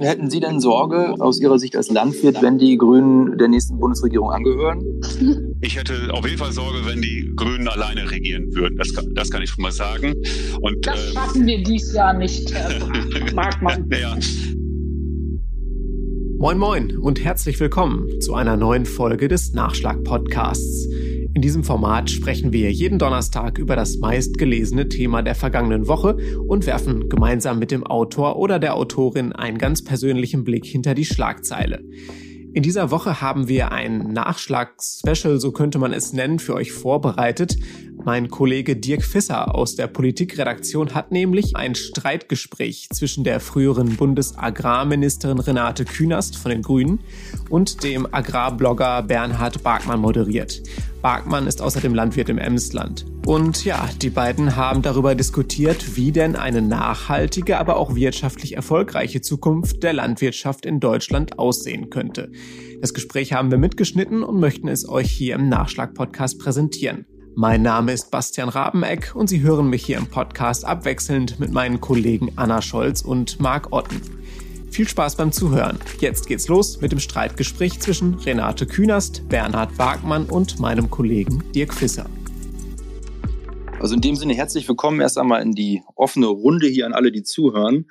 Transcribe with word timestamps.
hätten 0.00 0.30
Sie 0.30 0.40
denn 0.40 0.60
Sorge 0.60 1.14
aus 1.18 1.40
Ihrer 1.40 1.58
Sicht 1.58 1.76
als 1.76 1.90
Landwirt, 1.90 2.42
wenn 2.42 2.58
die 2.58 2.76
Grünen 2.76 3.38
der 3.38 3.48
nächsten 3.48 3.78
Bundesregierung 3.78 4.30
angehören? 4.30 4.84
Ich 5.60 5.76
hätte 5.76 6.12
auf 6.12 6.24
jeden 6.24 6.38
Fall 6.38 6.52
Sorge, 6.52 6.78
wenn 6.86 7.02
die 7.02 7.32
Grünen 7.34 7.66
alleine 7.66 8.08
regieren 8.08 8.54
würden. 8.54 8.76
Das, 8.76 8.92
das 9.14 9.28
kann 9.28 9.42
ich 9.42 9.50
schon 9.50 9.62
mal 9.62 9.72
sagen. 9.72 10.14
Und, 10.60 10.86
das 10.86 11.08
äh, 11.08 11.12
schaffen 11.14 11.46
wir 11.46 11.60
dies 11.64 11.92
Jahr 11.92 12.12
nicht, 12.12 12.54
Herr 12.54 13.34
Markmann. 13.34 13.90
ja. 13.90 14.16
Moin 16.38 16.58
Moin 16.58 16.96
und 16.96 17.24
herzlich 17.24 17.58
willkommen 17.58 18.20
zu 18.20 18.34
einer 18.34 18.56
neuen 18.56 18.86
Folge 18.86 19.26
des 19.26 19.52
Nachschlag-Podcasts. 19.54 20.86
In 21.38 21.42
diesem 21.42 21.62
Format 21.62 22.10
sprechen 22.10 22.52
wir 22.52 22.72
jeden 22.72 22.98
Donnerstag 22.98 23.58
über 23.58 23.76
das 23.76 23.98
meistgelesene 23.98 24.88
Thema 24.88 25.22
der 25.22 25.36
vergangenen 25.36 25.86
Woche 25.86 26.16
und 26.48 26.66
werfen 26.66 27.08
gemeinsam 27.08 27.60
mit 27.60 27.70
dem 27.70 27.86
Autor 27.86 28.40
oder 28.40 28.58
der 28.58 28.74
Autorin 28.74 29.32
einen 29.32 29.56
ganz 29.56 29.84
persönlichen 29.84 30.42
Blick 30.42 30.66
hinter 30.66 30.96
die 30.96 31.04
Schlagzeile. 31.04 31.84
In 32.54 32.64
dieser 32.64 32.90
Woche 32.90 33.20
haben 33.20 33.46
wir 33.46 33.70
ein 33.70 34.12
Nachschlag-Special, 34.12 35.38
so 35.38 35.52
könnte 35.52 35.78
man 35.78 35.92
es 35.92 36.12
nennen, 36.12 36.40
für 36.40 36.54
euch 36.54 36.72
vorbereitet. 36.72 37.56
Mein 38.04 38.28
Kollege 38.28 38.74
Dirk 38.74 39.04
Fisser 39.04 39.54
aus 39.54 39.76
der 39.76 39.86
Politikredaktion 39.86 40.94
hat 40.94 41.12
nämlich 41.12 41.54
ein 41.54 41.74
Streitgespräch 41.74 42.88
zwischen 42.92 43.22
der 43.22 43.38
früheren 43.38 43.96
Bundesagrarministerin 43.96 45.38
Renate 45.38 45.84
Künast 45.84 46.36
von 46.36 46.50
den 46.50 46.62
Grünen 46.62 47.00
und 47.50 47.84
dem 47.84 48.12
Agrarblogger 48.12 49.02
Bernhard 49.02 49.62
Barkmann 49.62 50.00
moderiert. 50.00 50.62
Barkmann 51.02 51.46
ist 51.46 51.62
außerdem 51.62 51.94
Landwirt 51.94 52.28
im 52.28 52.38
Emsland. 52.38 53.06
Und 53.26 53.64
ja, 53.64 53.88
die 54.00 54.10
beiden 54.10 54.56
haben 54.56 54.82
darüber 54.82 55.14
diskutiert, 55.14 55.96
wie 55.96 56.12
denn 56.12 56.34
eine 56.34 56.62
nachhaltige, 56.62 57.58
aber 57.58 57.76
auch 57.76 57.94
wirtschaftlich 57.94 58.56
erfolgreiche 58.56 59.20
Zukunft 59.20 59.82
der 59.82 59.92
Landwirtschaft 59.92 60.66
in 60.66 60.80
Deutschland 60.80 61.38
aussehen 61.38 61.90
könnte. 61.90 62.32
Das 62.80 62.94
Gespräch 62.94 63.32
haben 63.32 63.50
wir 63.50 63.58
mitgeschnitten 63.58 64.22
und 64.22 64.40
möchten 64.40 64.68
es 64.68 64.88
euch 64.88 65.10
hier 65.10 65.34
im 65.34 65.48
Nachschlag-Podcast 65.48 66.38
präsentieren. 66.38 67.06
Mein 67.34 67.62
Name 67.62 67.92
ist 67.92 68.10
Bastian 68.10 68.48
Rabeneck 68.48 69.12
und 69.14 69.28
Sie 69.28 69.42
hören 69.42 69.70
mich 69.70 69.84
hier 69.84 69.98
im 69.98 70.08
Podcast 70.08 70.64
abwechselnd 70.64 71.38
mit 71.38 71.52
meinen 71.52 71.80
Kollegen 71.80 72.32
Anna 72.34 72.60
Scholz 72.60 73.02
und 73.02 73.38
Marc 73.38 73.72
Otten. 73.72 74.00
Viel 74.70 74.86
Spaß 74.86 75.16
beim 75.16 75.32
Zuhören. 75.32 75.78
Jetzt 76.00 76.28
geht's 76.28 76.48
los 76.48 76.80
mit 76.80 76.92
dem 76.92 77.00
Streitgespräch 77.00 77.80
zwischen 77.80 78.14
Renate 78.14 78.66
Künast, 78.66 79.28
Bernhard 79.28 79.76
Wagmann 79.78 80.26
und 80.26 80.60
meinem 80.60 80.90
Kollegen 80.90 81.42
Dirk 81.54 81.74
Fisser. 81.74 82.08
Also 83.80 83.94
in 83.94 84.00
dem 84.00 84.16
Sinne 84.16 84.34
herzlich 84.34 84.68
willkommen 84.68 85.00
erst 85.00 85.18
einmal 85.18 85.42
in 85.42 85.52
die 85.52 85.82
offene 85.96 86.26
Runde 86.26 86.68
hier 86.68 86.86
an 86.86 86.92
alle, 86.92 87.12
die 87.12 87.22
zuhören. 87.22 87.86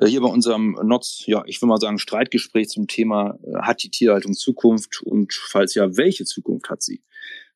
Äh, 0.00 0.06
hier 0.06 0.20
bei 0.20 0.28
unserem 0.28 0.78
NOTS, 0.82 1.24
ja, 1.26 1.42
ich 1.46 1.60
will 1.60 1.68
mal 1.68 1.80
sagen, 1.80 1.98
Streitgespräch 1.98 2.68
zum 2.68 2.86
Thema, 2.86 3.38
äh, 3.44 3.62
hat 3.62 3.82
die 3.82 3.90
Tierhaltung 3.90 4.34
Zukunft 4.34 5.02
und 5.02 5.32
falls 5.32 5.74
ja, 5.74 5.96
welche 5.96 6.24
Zukunft 6.24 6.70
hat 6.70 6.82
sie? 6.82 7.02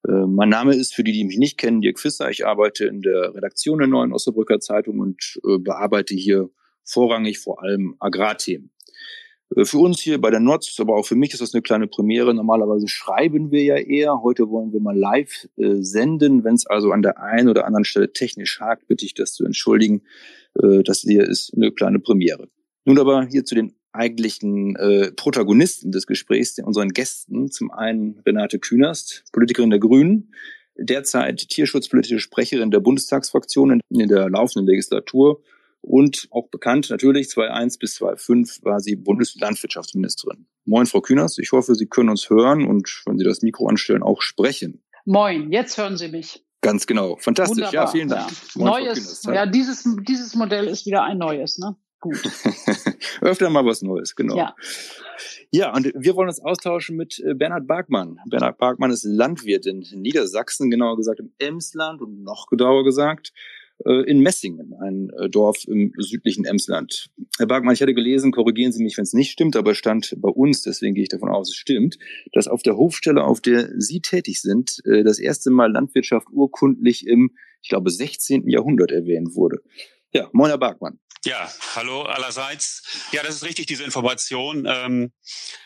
Äh, 0.06 0.26
mein 0.26 0.48
Name 0.48 0.74
ist, 0.74 0.94
für 0.94 1.04
die, 1.04 1.12
die 1.12 1.24
mich 1.24 1.38
nicht 1.38 1.58
kennen, 1.58 1.80
Dirk 1.80 1.98
Fisser. 1.98 2.30
Ich 2.30 2.46
arbeite 2.46 2.86
in 2.86 3.02
der 3.02 3.34
Redaktion 3.34 3.78
der 3.78 3.88
Neuen 3.88 4.12
Osnabrücker 4.12 4.60
Zeitung 4.60 5.00
und 5.00 5.38
bearbeite 5.42 6.14
hier 6.14 6.50
vorrangig 6.86 7.38
vor 7.38 7.62
allem 7.62 7.96
Agrarthemen. 7.98 8.70
Äh, 9.54 9.64
für 9.64 9.78
uns 9.78 10.00
hier 10.00 10.20
bei 10.20 10.30
der 10.30 10.40
NOTS, 10.40 10.80
aber 10.80 10.96
auch 10.96 11.06
für 11.06 11.16
mich 11.16 11.32
ist 11.32 11.40
das 11.40 11.54
eine 11.54 11.62
kleine 11.62 11.86
Premiere. 11.86 12.34
Normalerweise 12.34 12.88
schreiben 12.88 13.50
wir 13.50 13.62
ja 13.62 13.76
eher. 13.76 14.22
Heute 14.22 14.48
wollen 14.48 14.72
wir 14.72 14.80
mal 14.80 14.96
live 14.96 15.48
äh, 15.56 15.76
senden. 15.80 16.44
Wenn 16.44 16.54
es 16.54 16.66
also 16.66 16.92
an 16.92 17.02
der 17.02 17.22
einen 17.22 17.48
oder 17.48 17.66
anderen 17.66 17.84
Stelle 17.84 18.12
technisch 18.12 18.60
hakt, 18.60 18.88
bitte 18.88 19.04
ich 19.04 19.14
das 19.14 19.34
zu 19.34 19.44
entschuldigen. 19.44 20.02
Äh, 20.60 20.82
das 20.82 21.00
hier 21.00 21.28
ist 21.28 21.52
eine 21.54 21.72
kleine 21.72 21.98
Premiere. 21.98 22.48
Nun 22.84 22.98
aber 22.98 23.26
hier 23.26 23.44
zu 23.44 23.54
den 23.54 23.74
eigentlichen 23.92 24.76
äh, 24.76 25.10
Protagonisten 25.12 25.90
des 25.90 26.06
Gesprächs, 26.06 26.58
unseren 26.58 26.90
Gästen. 26.90 27.50
Zum 27.50 27.70
einen 27.70 28.20
Renate 28.26 28.58
Künast, 28.58 29.24
Politikerin 29.32 29.70
der 29.70 29.78
Grünen, 29.78 30.34
derzeit 30.78 31.48
tierschutzpolitische 31.48 32.20
Sprecherin 32.20 32.70
der 32.70 32.80
Bundestagsfraktion 32.80 33.80
in 33.88 34.08
der 34.08 34.28
laufenden 34.28 34.66
Legislatur 34.66 35.42
und 35.86 36.26
auch 36.32 36.48
bekannt 36.48 36.90
natürlich 36.90 37.28
2001 37.30 37.78
bis 37.78 37.94
2005 37.94 38.64
war 38.64 38.80
sie 38.80 38.96
Bundeslandwirtschaftsministerin. 38.96 40.46
Moin, 40.64 40.86
Frau 40.86 41.00
Künast. 41.00 41.38
Ich 41.38 41.52
hoffe, 41.52 41.76
Sie 41.76 41.86
können 41.86 42.08
uns 42.08 42.28
hören 42.28 42.66
und 42.66 43.02
wenn 43.06 43.18
Sie 43.18 43.24
das 43.24 43.42
Mikro 43.42 43.68
anstellen, 43.68 44.02
auch 44.02 44.20
sprechen. 44.20 44.82
Moin, 45.04 45.52
jetzt 45.52 45.78
hören 45.78 45.96
Sie 45.96 46.08
mich. 46.08 46.44
Ganz 46.60 46.88
genau. 46.88 47.16
Fantastisch. 47.18 47.58
Wunderbar. 47.58 47.84
Ja, 47.84 47.86
vielen 47.86 48.08
Dank. 48.08 48.30
Ja. 48.30 48.36
Moin, 48.56 48.84
neues, 48.84 49.22
ja, 49.24 49.46
dieses, 49.46 49.88
dieses 50.08 50.34
Modell 50.34 50.66
ist 50.66 50.86
wieder 50.86 51.04
ein 51.04 51.18
neues, 51.18 51.58
ne? 51.58 51.76
gut. 52.00 52.20
Öfter 53.20 53.50
mal 53.50 53.64
was 53.64 53.82
Neues, 53.82 54.14
genau. 54.16 54.36
Ja. 54.36 54.54
Ja, 55.52 55.74
und 55.74 55.92
wir 55.94 56.16
wollen 56.16 56.28
uns 56.28 56.40
austauschen 56.40 56.96
mit 56.96 57.20
äh, 57.20 57.34
Bernhard 57.34 57.66
Barkmann. 57.66 58.18
Bernhard 58.26 58.58
Barkmann 58.58 58.90
ist 58.90 59.04
Landwirt 59.04 59.66
in 59.66 59.78
Niedersachsen, 59.94 60.70
genauer 60.70 60.96
gesagt 60.96 61.20
im 61.20 61.32
Emsland 61.38 62.02
und 62.02 62.22
noch 62.22 62.48
genauer 62.48 62.84
gesagt 62.84 63.32
in 63.84 64.20
Messingen, 64.20 64.74
ein 64.80 65.10
äh, 65.10 65.28
Dorf 65.28 65.64
im 65.66 65.92
südlichen 65.98 66.44
Emsland. 66.44 67.08
Herr 67.38 67.46
Barkmann, 67.46 67.74
ich 67.74 67.82
hatte 67.82 67.94
gelesen, 67.94 68.32
korrigieren 68.32 68.72
Sie 68.72 68.82
mich, 68.82 68.96
wenn 68.96 69.04
es 69.04 69.12
nicht 69.12 69.30
stimmt, 69.30 69.56
aber 69.56 69.74
stand 69.74 70.14
bei 70.18 70.30
uns, 70.30 70.62
deswegen 70.62 70.94
gehe 70.94 71.02
ich 71.02 71.08
davon 71.08 71.28
aus, 71.28 71.50
es 71.50 71.56
stimmt, 71.56 71.98
dass 72.32 72.48
auf 72.48 72.62
der 72.62 72.76
Hofstelle, 72.76 73.24
auf 73.24 73.40
der 73.40 73.70
Sie 73.78 74.00
tätig 74.00 74.40
sind, 74.40 74.80
das 74.84 75.18
erste 75.18 75.50
Mal 75.50 75.70
Landwirtschaft 75.70 76.28
urkundlich 76.32 77.06
im, 77.06 77.32
ich 77.62 77.68
glaube, 77.68 77.90
16. 77.90 78.48
Jahrhundert 78.48 78.92
erwähnt 78.92 79.34
wurde. 79.34 79.60
Ja, 80.12 80.28
moin 80.32 80.50
Herr 80.50 80.58
Barkmann. 80.58 80.98
Ja, 81.26 81.50
hallo 81.74 82.02
allerseits. 82.02 83.08
Ja, 83.10 83.24
das 83.24 83.34
ist 83.34 83.42
richtig, 83.42 83.66
diese 83.66 83.82
Information. 83.82 84.64
Ähm, 84.64 85.12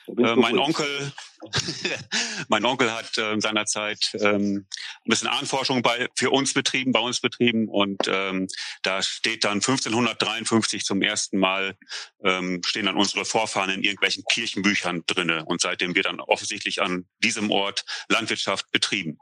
äh, 0.07 0.35
mein 0.35 0.59
Onkel, 0.59 1.13
mein 2.49 2.65
Onkel 2.65 2.91
hat 2.91 3.19
äh, 3.19 3.39
seinerzeit 3.39 4.11
ähm, 4.15 4.67
ein 4.71 5.05
bisschen 5.05 5.29
Ahnforschung 5.29 5.83
bei, 5.83 6.09
für 6.17 6.31
uns 6.31 6.55
betrieben, 6.55 6.93
bei 6.93 7.01
uns 7.01 7.21
betrieben 7.21 7.69
und 7.69 8.01
ähm, 8.09 8.49
da 8.83 9.03
steht 9.03 9.45
dann 9.45 9.59
1553 9.59 10.83
zum 10.83 11.03
ersten 11.03 11.39
Mal 11.39 11.77
ähm, 12.25 12.63
stehen 12.65 12.87
dann 12.87 12.97
unsere 12.97 13.27
Vorfahren 13.27 13.69
in 13.69 13.83
irgendwelchen 13.83 14.25
Kirchenbüchern 14.33 15.03
drinne 15.07 15.45
und 15.45 15.61
seitdem 15.61 15.95
wird 15.95 16.07
dann 16.07 16.21
offensichtlich 16.21 16.81
an 16.81 17.07
diesem 17.19 17.51
Ort 17.51 17.85
Landwirtschaft 18.09 18.71
betrieben. 18.71 19.19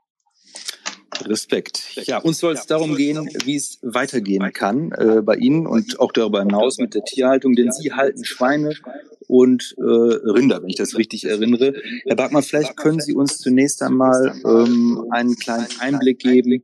Respekt. 1.22 1.96
Ja, 2.06 2.18
uns 2.18 2.38
soll 2.38 2.54
es 2.54 2.66
darum 2.66 2.96
gehen, 2.96 3.28
wie 3.44 3.56
es 3.56 3.78
weitergehen 3.82 4.52
kann 4.52 4.92
äh, 4.92 5.22
bei 5.22 5.36
Ihnen 5.36 5.66
und 5.66 6.00
auch 6.00 6.12
darüber 6.12 6.40
hinaus 6.40 6.78
mit 6.78 6.94
der 6.94 7.04
Tierhaltung, 7.04 7.54
denn 7.54 7.72
Sie 7.72 7.92
halten 7.92 8.24
Schweine 8.24 8.74
und 9.26 9.74
äh, 9.78 9.82
Rinder, 9.82 10.62
wenn 10.62 10.68
ich 10.68 10.76
das 10.76 10.96
richtig 10.96 11.24
erinnere. 11.24 11.74
Herr 12.06 12.16
Barkmann, 12.16 12.42
vielleicht 12.42 12.76
können 12.76 13.00
Sie 13.00 13.14
uns 13.14 13.38
zunächst 13.38 13.82
einmal 13.82 14.34
ähm, 14.44 15.04
einen 15.10 15.36
kleinen 15.36 15.68
Einblick 15.80 16.18
geben 16.20 16.62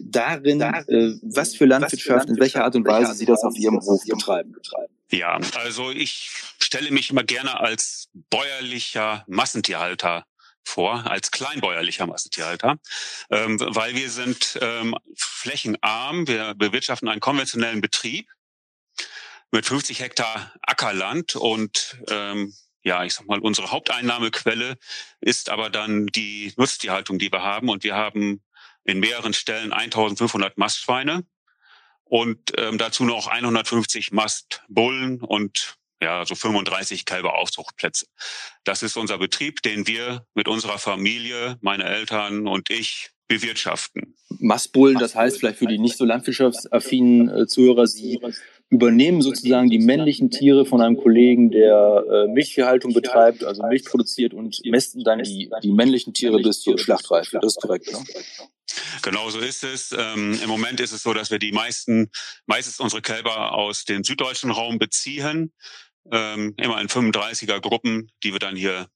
darin, 0.00 0.60
äh, 0.60 1.14
was 1.22 1.54
für 1.54 1.66
Landwirtschaft, 1.66 2.28
in 2.28 2.38
welcher 2.38 2.64
Art 2.64 2.76
und 2.76 2.86
Weise 2.86 3.14
Sie 3.14 3.26
das 3.26 3.42
auf 3.42 3.56
Ihrem 3.56 3.80
Hof 3.80 4.02
betreiben. 4.04 4.54
Ja, 5.10 5.38
also 5.62 5.90
ich 5.90 6.30
stelle 6.58 6.90
mich 6.90 7.10
immer 7.10 7.24
gerne 7.24 7.60
als 7.60 8.08
bäuerlicher 8.30 9.24
Massentierhalter 9.28 10.24
vor 10.64 11.10
als 11.10 11.30
kleinbäuerlicher 11.30 12.06
Massentierhalter, 12.06 12.76
ähm, 13.30 13.58
weil 13.60 13.94
wir 13.94 14.10
sind 14.10 14.58
ähm, 14.60 14.96
flächenarm. 15.16 16.26
Wir 16.26 16.54
bewirtschaften 16.54 17.08
einen 17.08 17.20
konventionellen 17.20 17.80
Betrieb 17.80 18.28
mit 19.50 19.66
50 19.66 20.00
Hektar 20.00 20.52
Ackerland 20.62 21.36
und 21.36 21.98
ähm, 22.08 22.54
ja, 22.84 23.04
ich 23.04 23.14
sag 23.14 23.26
mal, 23.26 23.38
unsere 23.38 23.70
Haupteinnahmequelle 23.70 24.76
ist 25.20 25.50
aber 25.50 25.70
dann 25.70 26.06
die 26.06 26.52
Nutztierhaltung, 26.56 27.18
die 27.18 27.30
wir 27.30 27.42
haben. 27.42 27.68
Und 27.68 27.84
wir 27.84 27.94
haben 27.94 28.42
in 28.84 28.98
mehreren 28.98 29.34
Stellen 29.34 29.72
1500 29.72 30.58
Mastschweine 30.58 31.24
und 32.04 32.52
ähm, 32.58 32.78
dazu 32.78 33.04
noch 33.04 33.28
150 33.28 34.10
Mastbullen 34.12 35.20
und 35.20 35.76
ja, 36.02 36.26
so 36.26 36.34
35 36.34 37.04
Kälberaufzuchtplätze. 37.04 38.06
Das 38.64 38.82
ist 38.82 38.96
unser 38.96 39.18
Betrieb, 39.18 39.62
den 39.62 39.86
wir 39.86 40.26
mit 40.34 40.48
unserer 40.48 40.78
Familie, 40.78 41.56
meine 41.60 41.84
Eltern 41.84 42.46
und 42.46 42.70
ich 42.70 43.10
bewirtschaften. 43.28 44.14
Mastbullen, 44.40 44.98
das 44.98 45.14
heißt 45.14 45.38
vielleicht 45.38 45.58
für 45.58 45.66
die 45.66 45.78
nicht 45.78 45.96
so 45.96 46.04
landwirtschaftsaffinen 46.04 47.28
äh, 47.28 47.46
Zuhörer, 47.46 47.86
Sie 47.86 48.20
übernehmen 48.68 49.22
sozusagen 49.22 49.68
die 49.68 49.78
männlichen 49.78 50.30
Tiere 50.30 50.64
von 50.64 50.80
einem 50.80 50.96
Kollegen, 50.96 51.50
der 51.50 52.04
äh, 52.10 52.28
Milchviehhaltung 52.28 52.94
betreibt, 52.94 53.44
also 53.44 53.62
Milch 53.62 53.84
produziert 53.84 54.34
und 54.34 54.60
mästen 54.64 55.04
dann 55.04 55.22
die, 55.22 55.50
die 55.62 55.72
männlichen 55.72 56.14
Tiere 56.14 56.40
bis 56.40 56.62
zur 56.62 56.78
Schlachtreife. 56.78 57.38
Das 57.40 57.56
ist 57.56 57.60
korrekt, 57.60 57.92
ne? 57.92 57.98
Genau 59.02 59.28
so 59.28 59.38
ist 59.40 59.64
es. 59.64 59.92
Ähm, 59.92 60.38
Im 60.42 60.48
Moment 60.48 60.80
ist 60.80 60.92
es 60.92 61.02
so, 61.02 61.12
dass 61.12 61.30
wir 61.30 61.38
die 61.38 61.52
meisten, 61.52 62.10
meistens 62.46 62.80
unsere 62.80 63.02
Kälber 63.02 63.54
aus 63.54 63.84
dem 63.84 64.04
süddeutschen 64.04 64.50
Raum 64.50 64.78
beziehen 64.78 65.52
ähm, 66.10 66.54
immer 66.56 66.80
in 66.80 66.88
35er 66.88 67.60
Gruppen, 67.60 68.10
die 68.22 68.32
wir 68.32 68.38
dann 68.38 68.56
hier 68.56 68.88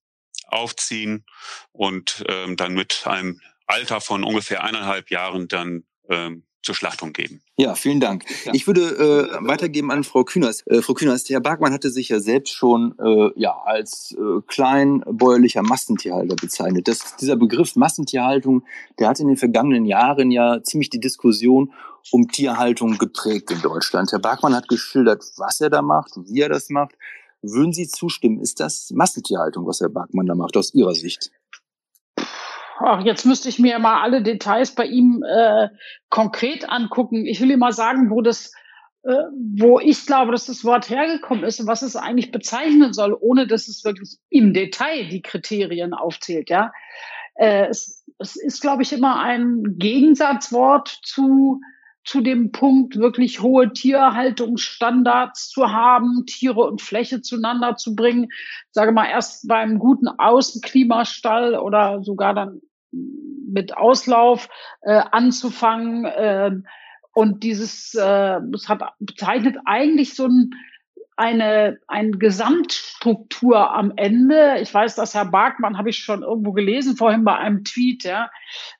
aufziehen 0.49 1.25
und 1.73 2.25
ähm, 2.29 2.57
dann 2.57 2.75
mit 2.75 3.07
einem 3.07 3.41
Alter 3.67 4.01
von 4.01 4.25
ungefähr 4.25 4.63
eineinhalb 4.63 5.11
Jahren 5.11 5.49
dann 5.49 5.85
ähm, 6.09 6.45
zur 6.67 6.75
Schlachtung 6.75 7.13
geben. 7.13 7.41
Ja, 7.57 7.75
vielen 7.75 8.01
Dank. 8.01 8.25
Ja. 8.45 8.53
Ich 8.53 8.67
würde 8.67 8.83
äh, 8.83 9.47
weitergeben 9.47 9.91
an 9.91 10.05
Frau 10.05 10.25
Künast. 10.25 10.67
Äh, 10.67 10.83
Frau 10.83 10.95
Künast, 10.95 11.31
Herr 11.31 11.41
Bergmann 11.41 11.73
hatte 11.73 11.91
sich 11.91 12.09
ja 12.09 12.21
selbst 12.21 12.55
schon 12.55 12.95
äh, 12.99 13.31
ja, 13.37 13.57
als 13.65 14.15
äh, 14.19 14.43
kleinbäuerlicher 14.47 15.63
Massentierhalter 15.63 16.35
bezeichnet. 16.35 16.89
Das, 16.89 17.17
dieser 17.17 17.37
Begriff 17.37 17.77
Massentierhaltung, 17.77 18.65
der 18.99 19.09
hat 19.09 19.21
in 19.21 19.29
den 19.29 19.37
vergangenen 19.37 19.87
Jahren 19.87 20.31
ja 20.31 20.63
ziemlich 20.63 20.91
die 20.91 21.01
Diskussion 21.01 21.73
um 22.13 22.29
Tierhaltung 22.29 22.99
geprägt 22.99 23.51
in 23.51 23.61
Deutschland. 23.63 24.13
Herr 24.13 24.19
Bergmann 24.19 24.55
hat 24.55 24.69
geschildert, 24.69 25.25
was 25.37 25.61
er 25.61 25.71
da 25.71 25.83
macht, 25.83 26.13
wie 26.17 26.41
er 26.41 26.49
das 26.49 26.71
macht. 26.71 26.95
Würden 27.43 27.73
Sie 27.73 27.87
zustimmen? 27.89 28.41
Ist 28.41 28.61
das 28.61 28.91
Massentierhaltung, 28.95 29.67
was 29.67 29.81
Herr 29.81 29.89
Bergmann 29.89 30.27
da 30.27 30.35
macht, 30.35 30.57
aus 30.57 30.75
Ihrer 30.75 30.95
Sicht? 30.95 31.31
ach, 32.79 33.05
jetzt 33.05 33.25
müsste 33.25 33.49
ich 33.49 33.59
mir 33.59 33.79
mal 33.79 34.03
alle 34.03 34.23
Details 34.23 34.75
bei 34.75 34.87
ihm 34.87 35.23
äh, 35.23 35.69
konkret 36.11 36.69
angucken. 36.69 37.27
Ich 37.27 37.41
will 37.41 37.51
ihm 37.51 37.59
mal 37.59 37.73
sagen, 37.73 38.11
wo 38.11 38.21
das, 38.21 38.53
äh, 39.03 39.25
wo 39.57 39.81
ich 39.81 40.07
glaube, 40.07 40.33
dass 40.33 40.47
das 40.47 40.65
Wort 40.65 40.91
hergekommen 40.91 41.45
ist 41.45 41.61
und 41.61 41.67
was 41.67 41.83
es 41.83 41.97
eigentlich 41.97 42.31
bezeichnen 42.31 42.93
soll, 42.93 43.17
ohne 43.19 43.47
dass 43.47 43.69
es 43.69 43.85
wirklich 43.85 44.19
im 44.31 44.53
Detail 44.53 45.09
die 45.09 45.23
Kriterien 45.23 45.95
aufzählt. 45.95 46.51
Ja, 46.51 46.73
äh, 47.35 47.67
es, 47.67 48.05
es 48.19 48.37
ist, 48.37 48.61
glaube 48.61 48.83
ich, 48.83 48.93
immer 48.93 49.21
ein 49.21 49.77
Gegensatzwort 49.79 51.01
zu 51.03 51.61
zu 52.07 52.21
dem 52.21 52.53
Punkt, 52.53 52.97
wirklich 52.97 53.43
hohe 53.43 53.73
Tierhaltungsstandards 53.73 55.49
zu 55.49 55.73
haben, 55.73 56.25
Tiere 56.27 56.61
und 56.61 56.81
Fläche 56.81 57.21
zueinander 57.21 57.77
zu 57.77 57.97
bringen. 57.97 58.29
Sage 58.71 58.93
mal, 58.93 59.11
erst 59.11 59.49
beim 59.49 59.79
guten 59.79 60.07
Außenklimastall 60.07 61.57
oder 61.59 62.03
sogar 62.05 62.33
dann 62.33 62.61
mit 62.93 63.77
Auslauf 63.77 64.49
äh, 64.83 65.03
anzufangen. 65.11 66.05
Äh, 66.05 66.53
und 67.13 67.43
dieses, 67.43 67.95
äh, 67.95 68.41
das 68.53 68.69
hat 68.69 68.83
bezeichnet 69.01 69.57
eigentlich 69.65 70.15
so 70.15 70.27
ein 70.27 70.51
eine, 71.17 71.79
eine 71.87 72.13
Gesamtstruktur 72.13 73.75
am 73.75 73.93
Ende. 73.97 74.59
Ich 74.61 74.73
weiß, 74.73 74.95
dass 74.95 75.15
Herr 75.15 75.25
Barkmann, 75.25 75.79
habe 75.79 75.91
ich 75.91 75.99
schon 75.99 76.23
irgendwo 76.23 76.53
gelesen, 76.53 76.97
vorhin 76.97 77.25
bei 77.25 77.37
einem 77.37 77.65
Tweet, 77.65 78.05
ja, 78.05 78.31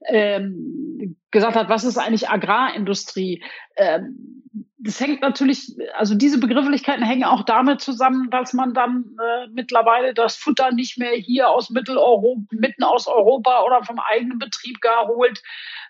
ähm, 0.07 1.17
gesagt 1.31 1.57
hat, 1.57 1.69
was 1.69 1.85
ist 1.85 1.99
eigentlich 1.99 2.29
Agrarindustrie? 2.29 3.43
Ähm, 3.77 4.43
das 4.79 5.01
hängt 5.01 5.23
natürlich, 5.23 5.75
also 5.97 6.15
diese 6.15 6.39
Begrifflichkeiten 6.39 7.03
hängen 7.03 7.25
auch 7.25 7.45
damit 7.45 7.81
zusammen, 7.81 8.29
dass 8.31 8.53
man 8.53 8.75
dann 8.75 9.17
äh, 9.19 9.49
mittlerweile 9.51 10.13
das 10.13 10.37
Futter 10.37 10.71
nicht 10.71 10.99
mehr 10.99 11.13
hier 11.13 11.49
aus 11.49 11.71
Mitteleuropa, 11.71 12.43
mitten 12.51 12.85
aus 12.85 13.07
Europa 13.07 13.63
oder 13.65 13.83
vom 13.85 13.99
eigenen 13.99 14.39
Betrieb 14.39 14.83
gar 14.83 15.09
holt, 15.09 15.43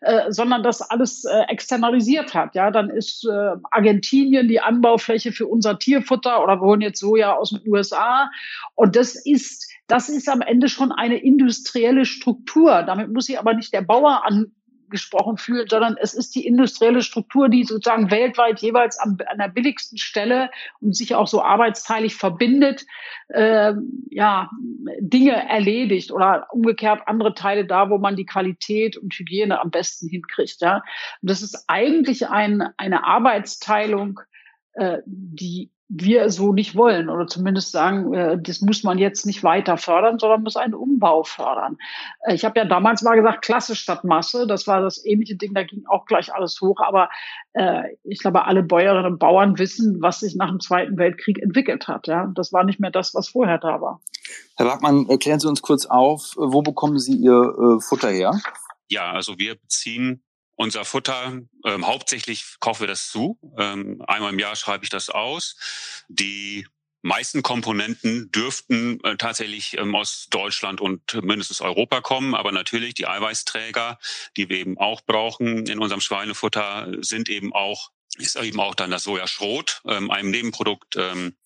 äh, 0.03 0.31
sondern 0.31 0.62
das 0.62 0.83
alles 0.83 1.25
äh, 1.25 1.43
externalisiert 1.49 2.33
hat. 2.35 2.55
Ja, 2.55 2.71
dann 2.71 2.88
ist 2.91 3.27
äh, 3.29 3.56
Argentinien 3.73 4.47
die 4.47 4.61
Anbaufläche 4.61 5.32
für 5.32 5.49
unser 5.49 5.81
Tierfutter 5.81 6.43
oder 6.43 6.61
wir 6.61 6.67
holen 6.67 6.81
jetzt 6.81 7.00
Soja 7.00 7.35
aus 7.35 7.50
den 7.50 7.62
USA. 7.67 8.31
Und 8.77 8.94
das 8.94 9.17
ist 9.27 9.69
das 9.89 10.09
ist 10.09 10.29
am 10.29 10.41
Ende 10.41 10.69
schon 10.69 10.91
eine 10.91 11.17
industrielle 11.17 12.06
Struktur. 12.06 12.82
Damit 12.82 13.12
muss 13.12 13.27
sich 13.27 13.39
aber 13.39 13.55
nicht 13.55 13.73
der 13.73 13.82
Bauer 13.82 14.25
an, 14.25 14.53
gesprochen 14.91 15.37
fühlt, 15.37 15.71
sondern 15.71 15.97
es 16.00 16.15
ist 16.15 16.35
die 16.35 16.47
industrielle 16.47 17.03
Struktur, 17.03 17.49
die 17.49 17.65
sozusagen 17.65 18.11
weltweit 18.11 18.61
jeweils 18.61 18.99
an, 18.99 19.19
an 19.27 19.38
der 19.38 19.49
billigsten 19.49 19.99
Stelle 19.99 20.50
und 20.81 20.97
sich 20.97 21.15
auch 21.15 21.27
so 21.27 21.43
arbeitsteilig 21.43 22.15
verbindet, 22.15 22.87
äh, 23.29 23.73
ja, 24.11 24.50
Dinge 25.00 25.49
erledigt 25.49 26.12
oder 26.12 26.47
umgekehrt 26.53 27.03
andere 27.06 27.35
Teile 27.35 27.65
da, 27.65 27.91
wo 27.91 27.99
man 27.99 28.17
die 28.17 28.27
Qualität 28.27 28.97
und 28.97 29.12
Hygiene 29.15 29.61
am 29.61 29.71
besten 29.71 30.09
hinkriegt. 30.09 30.61
Ja. 30.61 30.77
Und 31.23 31.31
das 31.31 31.43
ist 31.43 31.65
eigentlich 31.67 32.29
ein, 32.29 32.62
eine 32.77 33.05
Arbeitsteilung, 33.05 34.21
äh, 34.76 34.99
die 35.06 35.70
wir 35.88 36.31
so 36.31 36.52
nicht 36.52 36.75
wollen 36.75 37.08
oder 37.08 37.26
zumindest 37.28 37.70
sagen, 37.70 38.12
äh, 38.12 38.38
das 38.40 38.61
muss 38.61 38.82
man 38.82 38.99
jetzt 38.99 39.25
nicht 39.25 39.44
weiter 39.44 39.76
fördern, 39.76 40.19
sondern 40.19 40.43
muss 40.43 40.56
einen 40.56 40.75
Umbau 40.75 41.23
fördern. 41.23 41.78
Äh, 42.23 42.34
ich 42.34 42.44
habe 42.44 42.58
ja 42.58 42.64
damals 42.64 43.02
mal 43.02 43.14
gesagt, 43.14 43.44
Klasse 43.44 43.76
statt 43.76 44.02
Masse, 44.02 44.46
das 44.49 44.67
war 44.67 44.81
das 44.81 45.05
ähnliche 45.05 45.37
Ding, 45.37 45.55
da 45.55 45.62
ging 45.62 45.84
auch 45.87 46.05
gleich 46.06 46.34
alles 46.34 46.61
hoch, 46.61 46.81
aber 46.81 47.08
äh, 47.52 47.82
ich 48.02 48.19
glaube, 48.19 48.46
alle 48.46 48.64
Bäuerinnen 48.64 49.12
und 49.12 49.19
Bauern 49.19 49.58
wissen, 49.58 50.02
was 50.02 50.20
sich 50.20 50.34
nach 50.34 50.50
dem 50.50 50.58
Zweiten 50.58 50.99
Weltkrieg 50.99 51.40
entwickelt 51.40 51.87
hat. 51.87 52.08
Ja, 52.08 52.32
Das 52.34 52.52
war 52.52 52.64
nicht 52.64 52.81
mehr 52.81 52.90
das, 52.90 53.14
was 53.14 53.29
vorher 53.29 53.58
da 53.58 53.81
war. 53.81 54.00
Herr 54.56 54.67
Wagmann, 54.67 55.08
erklären 55.08 55.38
Sie 55.38 55.49
uns 55.49 55.62
kurz 55.62 55.87
auf, 55.87 56.32
wo 56.37 56.62
bekommen 56.62 56.99
Sie 56.99 57.14
Ihr 57.14 57.79
Futter 57.81 58.11
her? 58.11 58.40
Ja, 58.88 59.12
also 59.12 59.38
wir 59.38 59.55
beziehen 59.55 60.22
unser 60.56 60.85
Futter, 60.85 61.41
ähm, 61.64 61.87
hauptsächlich 61.87 62.56
kaufen 62.61 62.81
wir 62.81 62.88
das 62.88 63.08
zu. 63.08 63.38
Ähm, 63.58 64.03
einmal 64.06 64.32
im 64.32 64.38
Jahr 64.38 64.56
schreibe 64.56 64.85
ich 64.85 64.91
das 64.91 65.11
aus. 65.11 65.56
Die 66.08 66.67
meisten 67.03 67.43
Komponenten 67.43 68.32
dürften 68.32 69.03
äh, 69.05 69.17
tatsächlich 69.17 69.79
ähm, 69.79 69.94
aus 69.94 70.26
Deutschland 70.31 70.81
und 70.81 71.23
mindestens 71.23 71.61
Europa 71.61 72.00
kommen, 72.00 72.35
aber 72.35 72.53
natürlich 72.53 72.94
die 72.94 73.06
Eiweißträger, 73.06 73.99
die 74.37 74.49
wir 74.49 74.58
eben 74.58 74.79
auch 74.79 75.03
brauchen 75.03 75.67
in 75.67 75.79
unserem 75.79 76.00
Schweinefutter, 76.00 76.88
sind 77.00 77.29
eben 77.29 77.53
auch 77.53 77.91
ist 78.19 78.37
eben 78.37 78.61
auch 78.61 78.75
dann 78.75 78.91
das 78.91 79.05
Sojaschrot, 79.05 79.82
ähm, 79.87 80.11
einem 80.11 80.31
Nebenprodukt 80.31 80.97
ähm, 80.97 81.37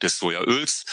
des 0.00 0.18
Sojaöls 0.18 0.86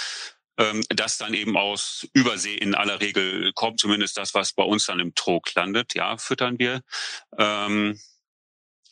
ähm, 0.57 0.83
das 0.89 1.17
dann 1.17 1.33
eben 1.33 1.57
aus 1.57 2.07
Übersee 2.13 2.55
in 2.55 2.75
aller 2.75 3.01
Regel 3.01 3.51
kommt, 3.53 3.79
zumindest 3.79 4.17
das, 4.17 4.33
was 4.33 4.53
bei 4.53 4.63
uns 4.63 4.85
dann 4.85 4.99
im 4.99 5.15
Trog 5.15 5.53
landet, 5.55 5.95
ja, 5.95 6.17
füttern 6.17 6.59
wir. 6.59 6.81
Ähm, 7.37 7.99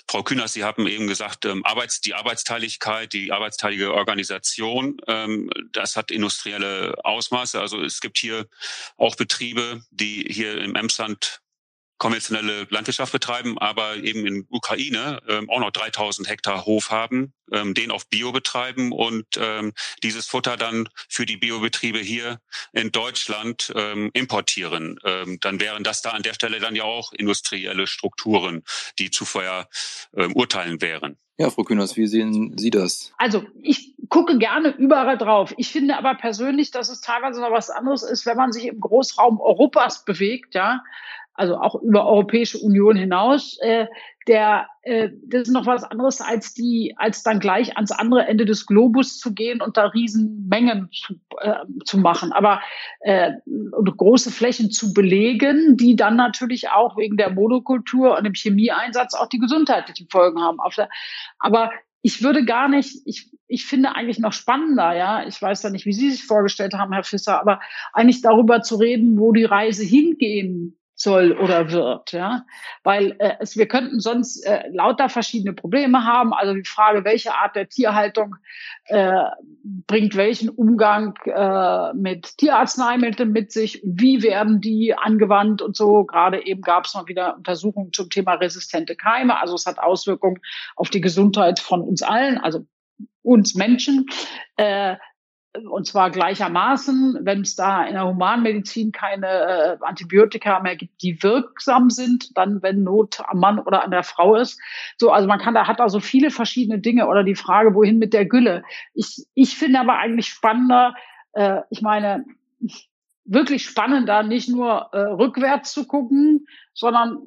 Frau 0.10 0.22
Kühners, 0.22 0.54
Sie 0.54 0.64
haben 0.64 0.86
eben 0.86 1.08
gesagt, 1.08 1.46
ähm, 1.46 1.66
Arbeits-, 1.66 2.02
die 2.02 2.14
Arbeitsteiligkeit, 2.14 3.14
die 3.14 3.32
arbeitsteilige 3.32 3.94
Organisation, 3.94 4.98
ähm, 5.08 5.50
das 5.72 5.96
hat 5.96 6.12
industrielle 6.12 6.96
Ausmaße. 7.04 7.60
Also 7.60 7.82
es 7.82 8.02
gibt 8.02 8.18
hier 8.18 8.48
auch 8.98 9.16
Betriebe, 9.16 9.84
die 9.92 10.26
hier 10.30 10.62
im 10.62 10.76
Emsland 10.76 11.40
konventionelle 12.04 12.68
Landwirtschaft 12.70 13.14
betreiben, 13.14 13.58
aber 13.58 13.96
eben 13.96 14.28
in 14.28 14.46
Ukraine 14.50 15.22
ähm, 15.30 15.50
auch 15.50 15.62
noch 15.62 15.72
3000 15.72 16.30
Hektar 16.30 16.66
Hof 16.66 16.92
haben, 16.92 17.32
ähm, 17.50 17.74
den 17.74 17.92
auf 17.92 18.10
Bio 18.10 18.34
betreiben 18.34 18.92
und 18.92 19.26
ähm, 19.38 19.72
dieses 20.04 20.28
Futter 20.28 20.58
dann 20.58 20.90
für 21.08 21.26
die 21.26 21.38
Biobetriebe 21.38 22.00
hier 22.00 22.42
in 22.74 22.92
Deutschland 22.92 23.72
ähm, 23.78 24.10
importieren. 24.12 25.00
Ähm, 25.06 25.38
dann 25.40 25.62
wären 25.62 25.86
das 25.86 26.02
da 26.02 26.10
an 26.10 26.24
der 26.24 26.34
Stelle 26.34 26.60
dann 26.60 26.76
ja 26.76 26.84
auch 26.84 27.14
industrielle 27.14 27.88
Strukturen, 27.88 28.64
die 29.00 29.10
zuvor 29.10 29.70
ähm, 30.14 30.36
urteilen 30.36 30.82
wären. 30.82 31.18
Ja, 31.38 31.50
Frau 31.52 31.64
Kühners, 31.64 31.96
wie 31.96 32.08
sehen 32.08 32.58
Sie 32.58 32.70
das? 32.70 33.14
Also 33.18 33.46
ich 33.62 33.96
gucke 34.10 34.38
gerne 34.38 34.76
überall 34.76 35.18
drauf. 35.18 35.54
Ich 35.56 35.72
finde 35.72 35.98
aber 35.98 36.16
persönlich, 36.16 36.72
dass 36.72 36.90
es 36.90 37.00
teilweise 37.00 37.40
noch 37.40 37.52
was 37.52 37.70
anderes 37.70 38.04
ist, 38.04 38.26
wenn 38.26 38.36
man 38.36 38.52
sich 38.52 38.66
im 38.66 38.82
Großraum 38.82 39.40
Europas 39.40 40.04
bewegt, 40.04 40.54
ja, 40.54 40.84
also 41.34 41.58
auch 41.58 41.76
über 41.82 42.06
Europäische 42.06 42.60
Union 42.60 42.96
hinaus, 42.96 43.58
äh, 43.62 43.88
der 44.28 44.68
äh, 44.84 45.10
das 45.26 45.44
ist 45.44 45.54
noch 45.54 45.66
was 45.66 45.84
anderes 45.84 46.22
als 46.22 46.54
die, 46.54 46.94
als 46.98 47.24
dann 47.24 47.40
gleich 47.40 47.76
ans 47.76 47.92
andere 47.92 48.26
Ende 48.28 48.46
des 48.46 48.66
Globus 48.66 49.18
zu 49.18 49.34
gehen 49.34 49.62
und 49.62 49.78
da 49.78 49.88
Riesenmengen 49.88 50.90
zu, 50.92 51.16
äh, 51.40 51.56
zu 51.86 51.98
machen, 51.98 52.32
aber 52.34 52.62
äh, 53.02 53.32
große 53.98 54.32
Flächen 54.32 54.72
zu 54.72 54.94
belegen, 54.94 55.78
die 55.78 55.96
dann 55.96 56.16
natürlich 56.16 56.70
auch 56.70 56.98
wegen 56.98 57.18
der 57.18 57.32
Monokultur 57.32 58.18
und 58.18 58.26
dem 58.26 58.34
Chemieeinsatz 58.34 59.14
auch 59.14 59.28
die 59.28 59.40
gesundheitlichen 59.40 60.08
Folgen 60.10 60.42
haben. 60.42 60.58
Aber 61.40 61.72
ich 62.02 62.22
würde 62.22 62.44
gar 62.44 62.68
nicht, 62.68 63.02
ich, 63.06 63.32
ich 63.48 63.66
finde 63.66 63.96
eigentlich 63.96 64.20
noch 64.20 64.34
spannender, 64.34 64.94
ja. 64.94 65.26
Ich 65.26 65.42
weiß 65.42 65.64
ja 65.64 65.70
nicht, 65.70 65.86
wie 65.86 65.94
Sie 65.94 66.12
sich 66.12 66.26
vorgestellt 66.26 66.74
haben, 66.74 66.92
Herr 66.92 67.04
Fisser, 67.04 67.40
aber 67.40 67.62
eigentlich 67.94 68.22
darüber 68.22 68.62
zu 68.62 68.76
reden, 68.76 69.18
wo 69.18 69.32
die 69.32 69.46
Reise 69.46 69.86
hingehen 69.86 70.78
soll 70.96 71.32
oder 71.34 71.72
wird, 71.72 72.12
ja, 72.12 72.46
weil 72.84 73.16
äh, 73.20 73.34
es, 73.40 73.58
wir 73.58 73.68
könnten 73.68 74.00
sonst 74.00 74.46
äh, 74.46 74.64
lauter 74.72 75.10
verschiedene 75.10 75.54
Probleme 75.54 76.06
haben. 76.06 76.34
Also 76.34 76.54
die 76.54 76.64
Frage, 76.64 77.04
welche 77.04 77.34
Art 77.34 77.56
der 77.56 77.68
Tierhaltung 77.68 78.36
äh, 78.86 79.24
bringt 79.88 80.16
welchen 80.16 80.50
Umgang 80.50 81.16
äh, 81.26 81.94
mit 81.94 82.38
Tierarzneimitteln 82.38 83.32
mit 83.32 83.52
sich, 83.52 83.82
wie 83.84 84.22
werden 84.22 84.62
die 84.62 84.94
angewandt 84.96 85.62
und 85.62 85.76
so. 85.76 86.04
Gerade 86.06 86.46
eben 86.46 86.62
gab 86.62 86.86
es 86.86 86.94
noch 86.94 87.08
wieder 87.08 87.38
Untersuchungen 87.38 87.92
zum 87.92 88.10
Thema 88.10 88.34
resistente 88.36 88.96
Keime. 88.96 89.40
Also 89.42 89.56
es 89.56 89.66
hat 89.66 89.80
Auswirkungen 89.80 90.42
auf 90.76 90.90
die 90.90 91.02
Gesundheit 91.02 91.60
von 91.60 91.82
uns 91.82 92.04
allen, 92.04 92.38
also 92.38 92.66
uns 93.24 93.56
Menschen. 93.56 94.06
Äh, 94.58 94.98
und 95.70 95.86
zwar 95.86 96.10
gleichermaßen, 96.10 97.20
wenn 97.22 97.42
es 97.42 97.56
da 97.56 97.86
in 97.86 97.94
der 97.94 98.08
Humanmedizin 98.08 98.92
keine 98.92 99.28
äh, 99.28 99.78
Antibiotika 99.82 100.60
mehr 100.60 100.76
gibt, 100.76 101.02
die 101.02 101.22
wirksam 101.22 101.90
sind, 101.90 102.36
dann 102.38 102.64
wenn 102.64 102.84
Not 102.84 103.22
am 103.28 103.40
Mann 103.40 103.60
oder 103.60 103.84
an 103.84 103.92
der 103.92 104.04
Frau 104.04 104.36
ist. 104.36 104.60
So, 104.98 105.12
also 105.12 105.28
man 105.28 105.40
kann 105.40 105.54
da 105.54 105.68
hat 105.68 105.80
da 105.80 105.90
so 105.90 106.00
viele 106.00 106.32
verschiedene 106.32 106.80
Dinge 106.80 107.08
oder 107.08 107.24
die 107.24 107.36
Frage, 107.36 107.76
wohin 107.76 108.00
mit 108.00 108.14
der 108.14 108.26
Gülle. 108.26 108.64
Ich 108.94 109.26
ich 109.36 109.56
finde 109.56 109.80
aber 109.80 109.98
eigentlich 109.98 110.28
spannender. 110.28 110.96
Äh, 111.34 111.62
ich 111.70 111.82
meine, 111.82 112.26
wirklich 113.26 113.64
spannend, 113.64 114.10
da 114.10 114.22
nicht 114.24 114.50
nur 114.50 114.90
äh, 114.92 115.00
rückwärts 115.00 115.72
zu 115.72 115.88
gucken, 115.88 116.46
sondern 116.74 117.20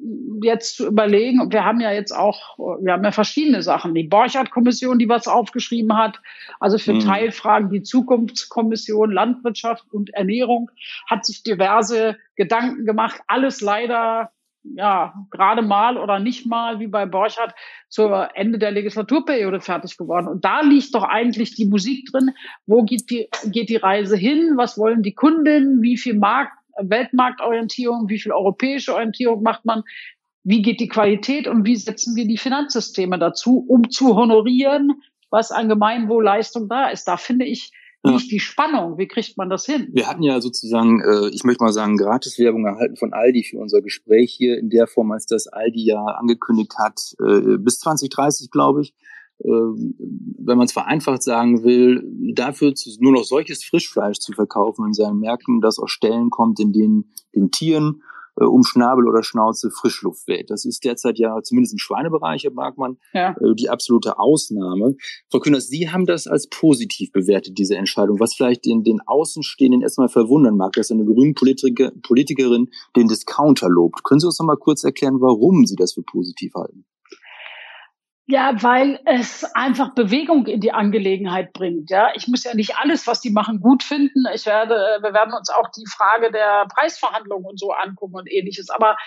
jetzt 0.43 0.75
zu 0.75 0.87
überlegen, 0.87 1.41
und 1.41 1.53
wir 1.53 1.65
haben 1.65 1.79
ja 1.79 1.91
jetzt 1.91 2.11
auch, 2.11 2.57
wir 2.81 2.93
haben 2.93 3.03
ja 3.03 3.11
verschiedene 3.11 3.63
Sachen. 3.63 3.95
Die 3.95 4.03
Borchardt-Kommission, 4.03 4.99
die 4.99 5.09
was 5.09 5.27
aufgeschrieben 5.27 5.97
hat, 5.97 6.21
also 6.59 6.77
für 6.77 6.93
mhm. 6.93 6.99
Teilfragen 6.99 7.69
die 7.69 7.81
Zukunftskommission 7.81 9.11
Landwirtschaft 9.11 9.85
und 9.91 10.13
Ernährung, 10.13 10.69
hat 11.07 11.25
sich 11.25 11.43
diverse 11.43 12.17
Gedanken 12.35 12.85
gemacht. 12.85 13.21
Alles 13.27 13.61
leider 13.61 14.31
ja, 14.75 15.13
gerade 15.31 15.61
mal 15.61 15.97
oder 15.97 16.19
nicht 16.19 16.45
mal, 16.45 16.79
wie 16.79 16.87
bei 16.87 17.05
Borchardt, 17.05 17.53
zur 17.89 18.29
Ende 18.35 18.59
der 18.59 18.71
Legislaturperiode 18.71 19.61
fertig 19.61 19.97
geworden. 19.97 20.27
Und 20.27 20.45
da 20.45 20.61
liegt 20.61 20.93
doch 20.93 21.03
eigentlich 21.03 21.55
die 21.55 21.65
Musik 21.65 22.09
drin. 22.11 22.31
Wo 22.65 22.83
geht 22.83 23.09
die, 23.09 23.29
geht 23.45 23.69
die 23.69 23.77
Reise 23.77 24.17
hin? 24.17 24.53
Was 24.55 24.77
wollen 24.77 25.03
die 25.03 25.13
Kundinnen? 25.13 25.81
Wie 25.81 25.97
viel 25.97 26.15
Markt, 26.15 26.53
Weltmarktorientierung? 26.79 28.09
Wie 28.09 28.19
viel 28.19 28.31
europäische 28.31 28.93
Orientierung 28.93 29.43
macht 29.43 29.65
man? 29.65 29.83
Wie 30.43 30.61
geht 30.61 30.79
die 30.79 30.87
Qualität 30.87 31.47
und 31.47 31.65
wie 31.65 31.75
setzen 31.75 32.15
wir 32.15 32.25
die 32.25 32.37
Finanzsysteme 32.37 33.19
dazu, 33.19 33.65
um 33.67 33.89
zu 33.89 34.15
honorieren, 34.15 35.01
was 35.29 35.51
an 35.51 35.67
Gemeinwohlleistung 35.67 36.69
da 36.69 36.87
ist? 36.87 37.05
Da 37.05 37.17
finde 37.17 37.45
ich, 37.45 37.71
nicht 38.13 38.31
die 38.31 38.39
Spannung. 38.39 38.97
Wie 38.97 39.07
kriegt 39.07 39.37
man 39.37 39.49
das 39.49 39.65
hin? 39.65 39.89
Wir 39.91 40.07
hatten 40.07 40.23
ja 40.23 40.41
sozusagen, 40.41 41.01
äh, 41.01 41.29
ich 41.29 41.43
möchte 41.43 41.63
mal 41.63 41.73
sagen, 41.73 41.97
Gratiswerbung 41.97 42.65
erhalten 42.65 42.95
von 42.95 43.13
Aldi 43.13 43.43
für 43.43 43.59
unser 43.59 43.81
Gespräch 43.81 44.33
hier 44.33 44.57
in 44.57 44.69
der 44.69 44.87
Form, 44.87 45.11
als 45.11 45.25
das 45.25 45.47
Aldi 45.47 45.85
ja 45.85 46.03
angekündigt 46.03 46.73
hat, 46.77 47.15
äh, 47.19 47.57
bis 47.57 47.79
2030, 47.79 48.51
glaube 48.51 48.81
ich. 48.81 48.93
Äh, 49.39 49.49
wenn 49.49 50.57
man 50.57 50.65
es 50.65 50.73
vereinfacht 50.73 51.21
sagen 51.21 51.63
will, 51.63 52.03
dafür 52.33 52.73
zu, 52.73 52.89
nur 52.99 53.13
noch 53.13 53.23
solches 53.23 53.63
Frischfleisch 53.63 54.19
zu 54.19 54.33
verkaufen 54.33 54.87
in 54.87 54.93
seinen 54.93 55.19
Märkten, 55.19 55.61
das 55.61 55.79
aus 55.79 55.91
Stellen 55.91 56.29
kommt, 56.29 56.59
in 56.59 56.73
denen 56.73 57.11
den 57.35 57.51
Tieren 57.51 58.01
äh, 58.39 58.45
um 58.45 58.63
Schnabel 58.63 59.07
oder 59.07 59.23
Schnauze 59.23 59.69
Frischluft 59.71 60.27
weht. 60.27 60.49
Das 60.49 60.65
ist 60.65 60.83
derzeit 60.83 61.19
ja 61.19 61.41
zumindest 61.43 61.73
im 61.73 61.79
Schweinebereich, 61.79 62.43
Herr 62.43 62.51
Bergmann, 62.51 62.97
ja. 63.13 63.31
äh, 63.31 63.55
die 63.55 63.69
absolute 63.69 64.19
Ausnahme. 64.19 64.95
Frau 65.29 65.39
Kühners, 65.39 65.67
Sie 65.67 65.89
haben 65.89 66.05
das 66.05 66.27
als 66.27 66.47
positiv 66.47 67.11
bewertet, 67.11 67.57
diese 67.57 67.75
Entscheidung, 67.75 68.19
was 68.19 68.33
vielleicht 68.33 68.65
den, 68.65 68.83
den 68.83 68.99
Außenstehenden 69.05 69.81
erstmal 69.81 70.09
verwundern 70.09 70.57
mag, 70.57 70.73
dass 70.73 70.91
eine 70.91 71.05
grüne 71.05 71.33
Politiker, 71.33 71.91
Politikerin 72.03 72.69
den 72.95 73.07
Discounter 73.07 73.69
lobt. 73.69 74.03
Können 74.03 74.19
Sie 74.19 74.27
uns 74.27 74.39
noch 74.39 74.45
mal 74.45 74.57
kurz 74.57 74.83
erklären, 74.83 75.19
warum 75.19 75.65
Sie 75.65 75.75
das 75.75 75.93
für 75.93 76.03
positiv 76.03 76.53
halten? 76.55 76.85
Ja, 78.29 78.61
weil 78.61 78.99
es 79.05 79.45
einfach 79.55 79.93
Bewegung 79.93 80.47
in 80.47 80.59
die 80.59 80.73
Angelegenheit 80.73 81.53
bringt. 81.53 81.89
Ja, 81.89 82.11
ich 82.13 82.27
muss 82.27 82.43
ja 82.43 82.53
nicht 82.53 82.75
alles, 82.75 83.07
was 83.07 83.21
die 83.21 83.29
machen, 83.29 83.61
gut 83.61 83.83
finden. 83.83 84.25
Ich 84.33 84.45
werde, 84.45 84.75
wir 85.01 85.13
werden 85.13 85.33
uns 85.33 85.49
auch 85.49 85.69
die 85.71 85.85
Frage 85.87 86.29
der 86.29 86.65
Preisverhandlungen 86.67 87.45
und 87.45 87.57
so 87.57 87.71
angucken 87.71 88.15
und 88.15 88.29
ähnliches. 88.29 88.69
Aber 88.69 88.97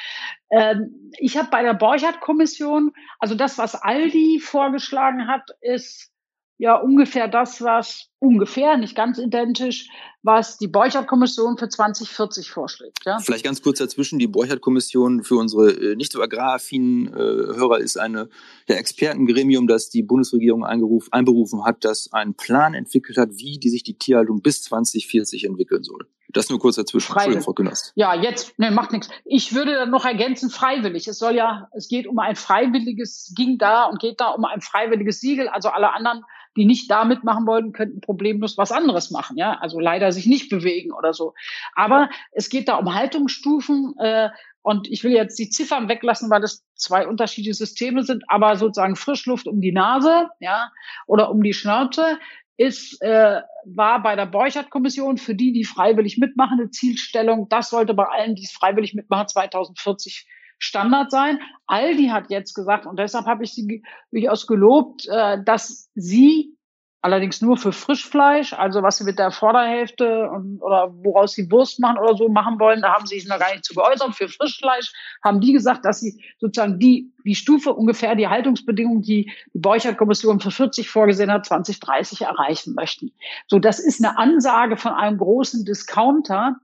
ähm, 0.50 1.12
ich 1.18 1.36
habe 1.36 1.48
bei 1.50 1.62
der 1.62 1.74
Borchardt-Kommission, 1.74 2.92
also 3.18 3.34
das, 3.34 3.58
was 3.58 3.74
Aldi 3.74 4.40
vorgeschlagen 4.40 5.28
hat, 5.28 5.50
ist 5.60 6.10
ja 6.56 6.76
ungefähr 6.76 7.28
das, 7.28 7.62
was 7.62 8.09
ungefähr, 8.20 8.76
nicht 8.76 8.94
ganz 8.94 9.18
identisch, 9.18 9.88
was 10.22 10.58
die 10.58 10.68
Borchardt-Kommission 10.68 11.56
für 11.56 11.68
2040 11.68 12.50
vorschlägt. 12.50 12.98
Ja? 13.04 13.18
Vielleicht 13.18 13.44
ganz 13.44 13.62
kurz 13.62 13.78
dazwischen, 13.78 14.18
die 14.18 14.26
Borchardt-Kommission 14.26 15.24
für 15.24 15.36
unsere 15.36 15.70
äh, 15.70 15.96
nicht 15.96 16.12
so 16.12 16.22
agraraffinen 16.22 17.08
äh, 17.08 17.16
Hörer 17.16 17.78
ist 17.78 17.98
eine 17.98 18.28
der 18.68 18.78
Expertengremium, 18.78 19.66
das 19.66 19.88
die 19.88 20.02
Bundesregierung 20.02 20.64
einberufen 20.64 21.64
hat, 21.64 21.84
das 21.84 22.12
einen 22.12 22.34
Plan 22.34 22.74
entwickelt 22.74 23.16
hat, 23.16 23.30
wie 23.32 23.58
die 23.58 23.70
sich 23.70 23.82
die 23.82 23.98
Tierhaltung 23.98 24.42
bis 24.42 24.62
2040 24.62 25.44
entwickeln 25.44 25.82
soll. 25.82 26.06
Das 26.32 26.48
nur 26.48 26.60
kurz 26.60 26.76
dazwischen, 26.76 27.12
Entschuldigung, 27.12 27.42
Frau 27.42 27.54
Künast. 27.54 27.92
Ja, 27.96 28.14
jetzt, 28.14 28.56
ne, 28.58 28.70
macht 28.70 28.92
nichts. 28.92 29.08
Ich 29.24 29.52
würde 29.54 29.86
noch 29.88 30.04
ergänzen, 30.04 30.50
freiwillig. 30.50 31.08
Es 31.08 31.18
soll 31.18 31.34
ja, 31.34 31.68
es 31.72 31.88
geht 31.88 32.06
um 32.06 32.18
ein 32.20 32.36
freiwilliges, 32.36 33.32
ging 33.34 33.58
da 33.58 33.86
und 33.86 33.98
geht 34.00 34.20
da 34.20 34.28
um 34.28 34.44
ein 34.44 34.60
freiwilliges 34.60 35.18
Siegel. 35.18 35.48
Also 35.48 35.70
alle 35.70 35.92
anderen, 35.92 36.22
die 36.56 36.64
nicht 36.64 36.90
da 36.90 37.04
mitmachen 37.04 37.46
wollten, 37.46 37.72
könnten 37.72 38.00
problemlos 38.00 38.58
was 38.58 38.72
anderes 38.72 39.10
machen. 39.10 39.36
Ja, 39.36 39.58
also 39.60 39.78
leider 39.78 40.12
sich 40.12 40.26
nicht 40.26 40.50
bewegen 40.50 40.92
oder 40.92 41.12
so. 41.12 41.34
Aber 41.74 42.10
es 42.32 42.48
geht 42.48 42.68
da 42.68 42.76
um 42.76 42.94
Haltungsstufen. 42.94 43.94
Äh, 43.98 44.30
und 44.62 44.88
ich 44.90 45.04
will 45.04 45.12
jetzt 45.12 45.38
die 45.38 45.48
Ziffern 45.48 45.88
weglassen, 45.88 46.28
weil 46.28 46.42
das 46.42 46.64
zwei 46.74 47.06
unterschiedliche 47.06 47.54
Systeme 47.54 48.02
sind, 48.02 48.24
aber 48.28 48.56
sozusagen 48.56 48.94
Frischluft 48.94 49.46
um 49.46 49.60
die 49.60 49.72
Nase, 49.72 50.28
ja, 50.38 50.70
oder 51.06 51.30
um 51.30 51.42
die 51.42 51.54
Schnauze 51.54 52.18
ist, 52.58 53.00
äh, 53.00 53.40
war 53.64 54.02
bei 54.02 54.16
der 54.16 54.26
Borchardt-Kommission 54.26 55.16
für 55.16 55.34
die, 55.34 55.52
die 55.52 55.64
freiwillig 55.64 56.18
mitmachen, 56.18 56.60
eine 56.60 56.70
Zielstellung. 56.70 57.48
Das 57.48 57.70
sollte 57.70 57.94
bei 57.94 58.04
allen, 58.04 58.34
die 58.34 58.44
es 58.44 58.52
freiwillig 58.52 58.92
mitmachen, 58.92 59.28
2040 59.28 60.26
Standard 60.60 61.10
sein. 61.10 61.40
Aldi 61.66 62.08
hat 62.08 62.30
jetzt 62.30 62.54
gesagt, 62.54 62.86
und 62.86 62.98
deshalb 62.98 63.26
habe 63.26 63.42
ich 63.42 63.54
sie 63.54 63.82
durchaus 64.12 64.46
gelobt, 64.46 65.08
äh, 65.08 65.42
dass 65.42 65.90
sie 65.94 66.56
allerdings 67.02 67.40
nur 67.40 67.56
für 67.56 67.72
Frischfleisch, 67.72 68.52
also 68.52 68.82
was 68.82 68.98
sie 68.98 69.04
mit 69.04 69.18
der 69.18 69.30
Vorderhälfte 69.30 70.28
und, 70.30 70.60
oder 70.60 70.92
woraus 71.02 71.32
sie 71.32 71.50
Wurst 71.50 71.80
machen 71.80 71.98
oder 71.98 72.14
so 72.14 72.28
machen 72.28 72.60
wollen, 72.60 72.82
da 72.82 72.92
haben 72.92 73.06
sie 73.06 73.18
sich 73.18 73.28
noch 73.28 73.38
gar 73.38 73.52
nicht 73.52 73.64
zu 73.64 73.74
geäußert. 73.74 74.14
Für 74.14 74.28
Frischfleisch 74.28 74.92
haben 75.24 75.40
die 75.40 75.52
gesagt, 75.52 75.84
dass 75.84 76.00
sie 76.00 76.22
sozusagen 76.38 76.78
die, 76.78 77.10
die 77.24 77.34
Stufe 77.34 77.72
ungefähr 77.72 78.14
die 78.16 78.28
Haltungsbedingungen, 78.28 79.02
die 79.02 79.32
die 79.54 79.58
Borchert-Kommission 79.58 80.40
für 80.40 80.50
40 80.50 80.90
vorgesehen 80.90 81.32
hat, 81.32 81.46
2030 81.46 82.22
erreichen 82.22 82.74
möchten. 82.74 83.12
So, 83.46 83.58
das 83.58 83.78
ist 83.78 84.04
eine 84.04 84.18
Ansage 84.18 84.76
von 84.76 84.92
einem 84.92 85.16
großen 85.16 85.64
Discounter, 85.64 86.56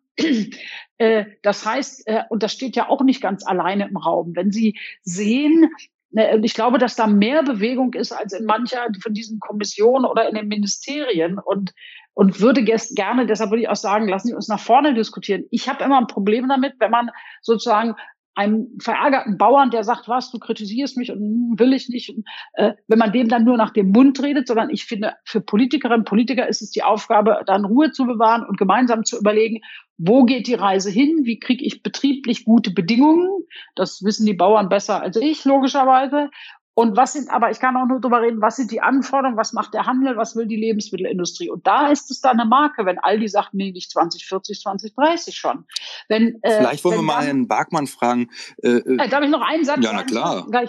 das 1.42 1.66
heißt, 1.66 2.06
äh, 2.06 2.22
und 2.30 2.42
das 2.42 2.52
steht 2.52 2.76
ja 2.76 2.88
auch 2.88 3.02
nicht 3.02 3.20
ganz 3.20 3.46
alleine 3.46 3.88
im 3.88 3.96
Raum, 3.96 4.32
wenn 4.34 4.50
Sie 4.50 4.78
sehen, 5.02 5.70
ne, 6.10 6.40
ich 6.42 6.54
glaube, 6.54 6.78
dass 6.78 6.96
da 6.96 7.06
mehr 7.06 7.42
Bewegung 7.42 7.94
ist 7.94 8.12
als 8.12 8.32
in 8.32 8.46
mancher 8.46 8.86
von 9.02 9.12
diesen 9.12 9.40
Kommissionen 9.40 10.04
oder 10.04 10.28
in 10.28 10.34
den 10.34 10.48
Ministerien 10.48 11.38
und 11.38 11.72
und 12.18 12.40
würde 12.40 12.64
gerne, 12.64 13.26
deshalb 13.26 13.50
würde 13.50 13.60
ich 13.60 13.68
auch 13.68 13.76
sagen, 13.76 14.08
lassen 14.08 14.28
Sie 14.28 14.34
uns 14.34 14.48
nach 14.48 14.58
vorne 14.58 14.94
diskutieren. 14.94 15.44
Ich 15.50 15.68
habe 15.68 15.84
immer 15.84 15.98
ein 15.98 16.06
Problem 16.06 16.48
damit, 16.48 16.72
wenn 16.78 16.90
man 16.90 17.10
sozusagen 17.42 17.94
einem 18.36 18.68
verärgerten 18.80 19.38
Bauern, 19.38 19.70
der 19.70 19.82
sagt, 19.82 20.08
was, 20.08 20.30
du 20.30 20.38
kritisierst 20.38 20.96
mich 20.96 21.10
und 21.10 21.18
hm, 21.18 21.54
will 21.58 21.72
ich 21.72 21.88
nicht, 21.88 22.14
äh, 22.52 22.74
wenn 22.86 22.98
man 22.98 23.12
dem 23.12 23.28
dann 23.28 23.44
nur 23.44 23.56
nach 23.56 23.70
dem 23.70 23.90
Mund 23.90 24.22
redet, 24.22 24.46
sondern 24.46 24.70
ich 24.70 24.84
finde, 24.84 25.14
für 25.24 25.40
Politikerinnen 25.40 26.00
und 26.00 26.08
Politiker 26.08 26.46
ist 26.46 26.60
es 26.60 26.70
die 26.70 26.82
Aufgabe, 26.82 27.42
dann 27.46 27.64
Ruhe 27.64 27.92
zu 27.92 28.04
bewahren 28.04 28.44
und 28.46 28.58
gemeinsam 28.58 29.04
zu 29.04 29.18
überlegen, 29.18 29.60
wo 29.98 30.24
geht 30.24 30.46
die 30.46 30.54
Reise 30.54 30.90
hin, 30.90 31.20
wie 31.24 31.38
kriege 31.38 31.64
ich 31.64 31.82
betrieblich 31.82 32.44
gute 32.44 32.70
Bedingungen, 32.70 33.30
das 33.74 34.04
wissen 34.04 34.26
die 34.26 34.34
Bauern 34.34 34.68
besser 34.68 35.00
als 35.00 35.16
ich, 35.16 35.44
logischerweise, 35.46 36.30
und 36.78 36.94
was 36.94 37.14
sind, 37.14 37.30
aber 37.30 37.50
ich 37.50 37.58
kann 37.58 37.74
auch 37.78 37.86
nur 37.86 38.00
darüber 38.00 38.20
reden, 38.20 38.42
was 38.42 38.56
sind 38.56 38.70
die 38.70 38.82
Anforderungen, 38.82 39.38
was 39.38 39.54
macht 39.54 39.72
der 39.72 39.86
Handel, 39.86 40.18
was 40.18 40.36
will 40.36 40.44
die 40.44 40.56
Lebensmittelindustrie? 40.56 41.48
Und 41.48 41.66
da 41.66 41.88
ist 41.88 42.10
es 42.10 42.20
dann 42.20 42.38
eine 42.38 42.46
Marke, 42.46 42.84
wenn 42.84 42.98
all 42.98 43.18
die 43.18 43.28
Sachen, 43.28 43.56
nee, 43.56 43.72
nicht 43.72 43.90
2040, 43.90 44.60
2030 44.60 45.34
schon. 45.34 45.64
Wenn, 46.10 46.38
äh, 46.42 46.58
Vielleicht 46.58 46.84
wollen 46.84 46.98
wir 46.98 47.02
mal 47.02 47.24
Herrn 47.24 47.48
Barkmann 47.48 47.86
fragen. 47.86 48.28
Äh, 48.62 48.72
äh, 48.72 49.04
äh, 49.04 49.08
darf 49.08 49.24
ich 49.24 49.30
noch 49.30 49.40
einen 49.40 49.64
Satz 49.64 49.78
ja, 49.82 49.94
na 49.94 50.02
klar. 50.02 50.46
Gleich, 50.50 50.68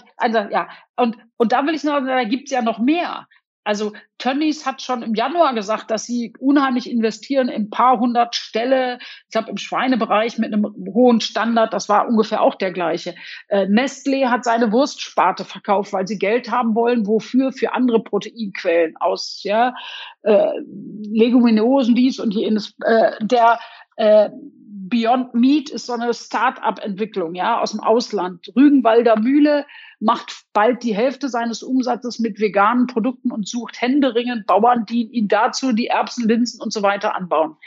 ja. 0.50 0.70
Und, 0.96 1.18
und 1.36 1.52
da 1.52 1.66
will 1.66 1.76
ich 1.76 1.84
noch, 1.84 2.00
da 2.00 2.24
gibt's 2.24 2.52
ja 2.52 2.62
noch 2.62 2.80
mehr. 2.80 3.28
Also 3.68 3.92
Tönnies 4.18 4.66
hat 4.66 4.82
schon 4.82 5.04
im 5.04 5.14
Januar 5.14 5.54
gesagt, 5.54 5.92
dass 5.92 6.06
sie 6.06 6.34
unheimlich 6.40 6.90
investieren 6.90 7.50
in 7.50 7.64
ein 7.64 7.70
paar 7.70 8.00
hundert 8.00 8.34
Ställe. 8.34 8.98
Ich 9.26 9.32
glaube, 9.32 9.50
im 9.50 9.58
Schweinebereich 9.58 10.38
mit 10.38 10.54
einem 10.54 10.74
hohen 10.94 11.20
Standard, 11.20 11.74
das 11.74 11.90
war 11.90 12.08
ungefähr 12.08 12.42
auch 12.42 12.56
der 12.56 12.72
gleiche. 12.72 13.14
Äh, 13.50 13.66
Nestlé 13.66 14.30
hat 14.30 14.46
seine 14.46 14.72
Wurstsparte 14.72 15.44
verkauft, 15.44 15.92
weil 15.92 16.08
sie 16.08 16.18
Geld 16.18 16.50
haben 16.50 16.76
wollen. 16.76 17.08
Wofür? 17.08 17.52
Für 17.52 17.74
andere 17.74 18.02
Proteinquellen 18.02 18.96
aus 18.96 19.42
ja, 19.44 19.76
äh, 20.24 20.48
Leguminosen, 21.04 21.94
dies 21.94 22.20
und 22.20 22.34
jenes. 22.34 22.74
Äh, 22.86 23.12
der 23.20 23.60
äh, 23.98 24.30
Beyond 24.90 25.34
Meat 25.34 25.70
ist 25.70 25.86
so 25.86 25.94
eine 25.94 26.14
Start-up-Entwicklung, 26.14 27.36
ja, 27.36 27.60
aus 27.60 27.72
dem 27.72 27.80
Ausland. 27.80 28.52
Rügenwalder 28.56 29.20
Mühle 29.20 29.66
macht 30.00 30.46
bald 30.54 30.84
die 30.84 30.96
Hälfte 30.96 31.30
seines 31.30 31.64
Umsatzes 31.64 32.20
mit 32.20 32.40
veganen 32.40 32.88
Produkten 32.88 33.32
und 33.32 33.48
sucht 33.48 33.82
händeringend 33.82 34.46
Bauern, 34.46 34.86
die 34.86 35.04
ihn 35.04 35.28
dazu 35.28 35.74
die 35.74 35.88
Erbsen, 35.88 36.28
Linsen 36.28 36.62
und 36.62 36.72
so 36.72 36.84
weiter 36.84 37.16
anbauen. 37.16 37.58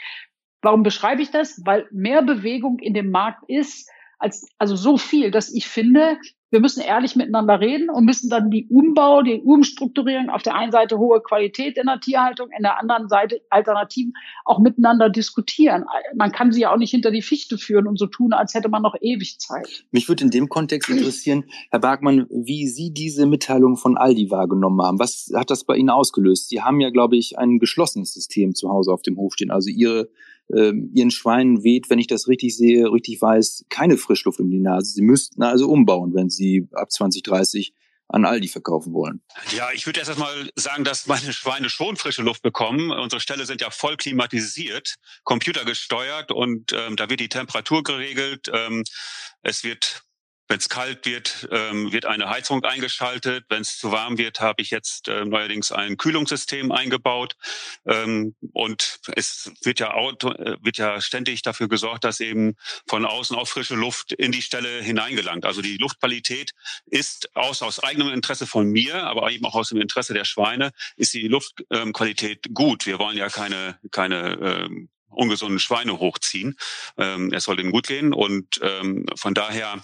Warum 0.61 0.83
beschreibe 0.83 1.21
ich 1.21 1.31
das? 1.31 1.61
Weil 1.65 1.87
mehr 1.91 2.21
Bewegung 2.21 2.79
in 2.79 2.93
dem 2.93 3.11
Markt 3.11 3.43
ist, 3.49 3.89
als, 4.21 4.47
also 4.57 4.75
so 4.75 4.97
viel, 4.97 5.31
dass 5.31 5.51
ich 5.53 5.67
finde, 5.67 6.17
wir 6.51 6.59
müssen 6.59 6.81
ehrlich 6.81 7.15
miteinander 7.15 7.61
reden 7.61 7.89
und 7.89 8.03
müssen 8.03 8.29
dann 8.29 8.51
die 8.51 8.67
Umbau, 8.67 9.21
die 9.21 9.39
Umstrukturierung 9.41 10.29
auf 10.29 10.43
der 10.43 10.53
einen 10.53 10.71
Seite 10.71 10.97
hohe 10.97 11.21
Qualität 11.21 11.77
in 11.77 11.85
der 11.85 11.99
Tierhaltung, 11.99 12.49
in 12.55 12.61
der 12.61 12.77
anderen 12.77 13.07
Seite 13.07 13.41
Alternativen 13.49 14.13
auch 14.43 14.59
miteinander 14.59 15.09
diskutieren. 15.09 15.85
Man 16.13 16.33
kann 16.33 16.51
sie 16.51 16.61
ja 16.61 16.73
auch 16.73 16.77
nicht 16.77 16.91
hinter 16.91 17.09
die 17.09 17.21
Fichte 17.21 17.57
führen 17.57 17.87
und 17.87 17.97
so 17.97 18.05
tun, 18.05 18.33
als 18.33 18.53
hätte 18.53 18.67
man 18.67 18.81
noch 18.81 18.95
ewig 18.99 19.39
Zeit. 19.39 19.85
Mich 19.91 20.09
würde 20.09 20.25
in 20.25 20.29
dem 20.29 20.49
Kontext 20.49 20.89
interessieren, 20.89 21.45
Herr 21.71 21.79
Bergmann, 21.79 22.27
wie 22.29 22.67
Sie 22.67 22.93
diese 22.93 23.25
Mitteilung 23.25 23.77
von 23.77 23.97
Aldi 23.97 24.29
wahrgenommen 24.29 24.81
haben. 24.81 24.99
Was 24.99 25.31
hat 25.33 25.49
das 25.49 25.63
bei 25.63 25.77
Ihnen 25.77 25.89
ausgelöst? 25.89 26.49
Sie 26.49 26.61
haben 26.61 26.81
ja, 26.81 26.89
glaube 26.89 27.15
ich, 27.15 27.39
ein 27.39 27.59
geschlossenes 27.59 28.13
System 28.13 28.55
zu 28.55 28.69
Hause 28.69 28.91
auf 28.91 29.01
dem 29.01 29.17
Hof 29.17 29.33
stehen. 29.33 29.51
Also 29.51 29.69
Ihre 29.69 30.09
ähm, 30.55 30.91
ihren 30.93 31.11
Schweinen 31.11 31.63
weht, 31.63 31.89
wenn 31.89 31.99
ich 31.99 32.07
das 32.07 32.27
richtig 32.27 32.55
sehe, 32.55 32.91
richtig 32.91 33.21
weiß, 33.21 33.65
keine 33.69 33.97
Frischluft 33.97 34.39
in 34.39 34.49
die 34.49 34.59
Nase. 34.59 34.91
Sie 34.91 35.01
müssten 35.01 35.41
also 35.43 35.69
umbauen, 35.69 36.13
wenn 36.13 36.29
sie 36.29 36.67
ab 36.73 36.91
2030 36.91 37.73
an 38.11 38.25
Aldi 38.25 38.49
verkaufen 38.49 38.93
wollen. 38.93 39.21
Ja, 39.55 39.69
ich 39.73 39.85
würde 39.85 39.99
erst 39.99 40.11
einmal 40.11 40.49
sagen, 40.55 40.83
dass 40.83 41.07
meine 41.07 41.31
Schweine 41.31 41.69
schon 41.69 41.95
frische 41.95 42.21
Luft 42.21 42.41
bekommen. 42.41 42.91
Unsere 42.91 43.21
Ställe 43.21 43.45
sind 43.45 43.61
ja 43.61 43.69
voll 43.69 43.95
klimatisiert, 43.95 44.95
computergesteuert 45.23 46.31
und 46.31 46.73
ähm, 46.73 46.97
da 46.97 47.09
wird 47.09 47.21
die 47.21 47.29
Temperatur 47.29 47.83
geregelt. 47.83 48.51
Ähm, 48.53 48.83
es 49.43 49.63
wird 49.63 50.03
wenn 50.51 50.59
es 50.59 50.67
kalt 50.67 51.05
wird, 51.05 51.47
ähm, 51.49 51.93
wird 51.93 52.05
eine 52.05 52.29
Heizung 52.29 52.61
eingeschaltet. 52.65 53.45
Wenn 53.47 53.61
es 53.61 53.77
zu 53.77 53.93
warm 53.93 54.17
wird, 54.17 54.41
habe 54.41 54.61
ich 54.61 54.69
jetzt 54.69 55.07
äh, 55.07 55.23
neuerdings 55.23 55.71
ein 55.71 55.95
Kühlungssystem 55.95 56.73
eingebaut. 56.73 57.37
Ähm, 57.85 58.35
und 58.51 58.99
es 59.15 59.49
wird 59.63 59.79
ja, 59.79 59.93
auto, 59.93 60.31
äh, 60.31 60.57
wird 60.61 60.75
ja 60.75 60.99
ständig 60.99 61.41
dafür 61.41 61.69
gesorgt, 61.69 62.03
dass 62.03 62.19
eben 62.19 62.57
von 62.85 63.05
außen 63.05 63.33
auch 63.37 63.47
frische 63.47 63.75
Luft 63.75 64.11
in 64.11 64.33
die 64.33 64.41
Stelle 64.41 64.81
hineingelangt. 64.83 65.45
Also 65.45 65.61
die 65.61 65.77
Luftqualität 65.77 66.51
ist 66.85 67.33
aus, 67.33 67.61
aus 67.61 67.81
eigenem 67.81 68.09
Interesse 68.09 68.45
von 68.45 68.67
mir, 68.67 69.05
aber 69.05 69.31
eben 69.31 69.45
auch 69.45 69.55
aus 69.55 69.69
dem 69.69 69.79
Interesse 69.79 70.13
der 70.13 70.25
Schweine, 70.25 70.71
ist 70.97 71.13
die 71.13 71.29
Luftqualität 71.29 72.47
ähm, 72.47 72.53
gut. 72.53 72.85
Wir 72.85 72.99
wollen 72.99 73.15
ja 73.15 73.29
keine, 73.29 73.79
keine 73.91 74.33
ähm, 74.41 74.89
ungesunden 75.07 75.59
Schweine 75.59 75.99
hochziehen. 75.99 76.57
Ähm, 76.97 77.31
es 77.31 77.45
soll 77.45 77.57
ihnen 77.61 77.71
gut 77.71 77.87
gehen 77.87 78.13
und 78.13 78.59
ähm, 78.61 79.05
von 79.15 79.33
daher 79.33 79.81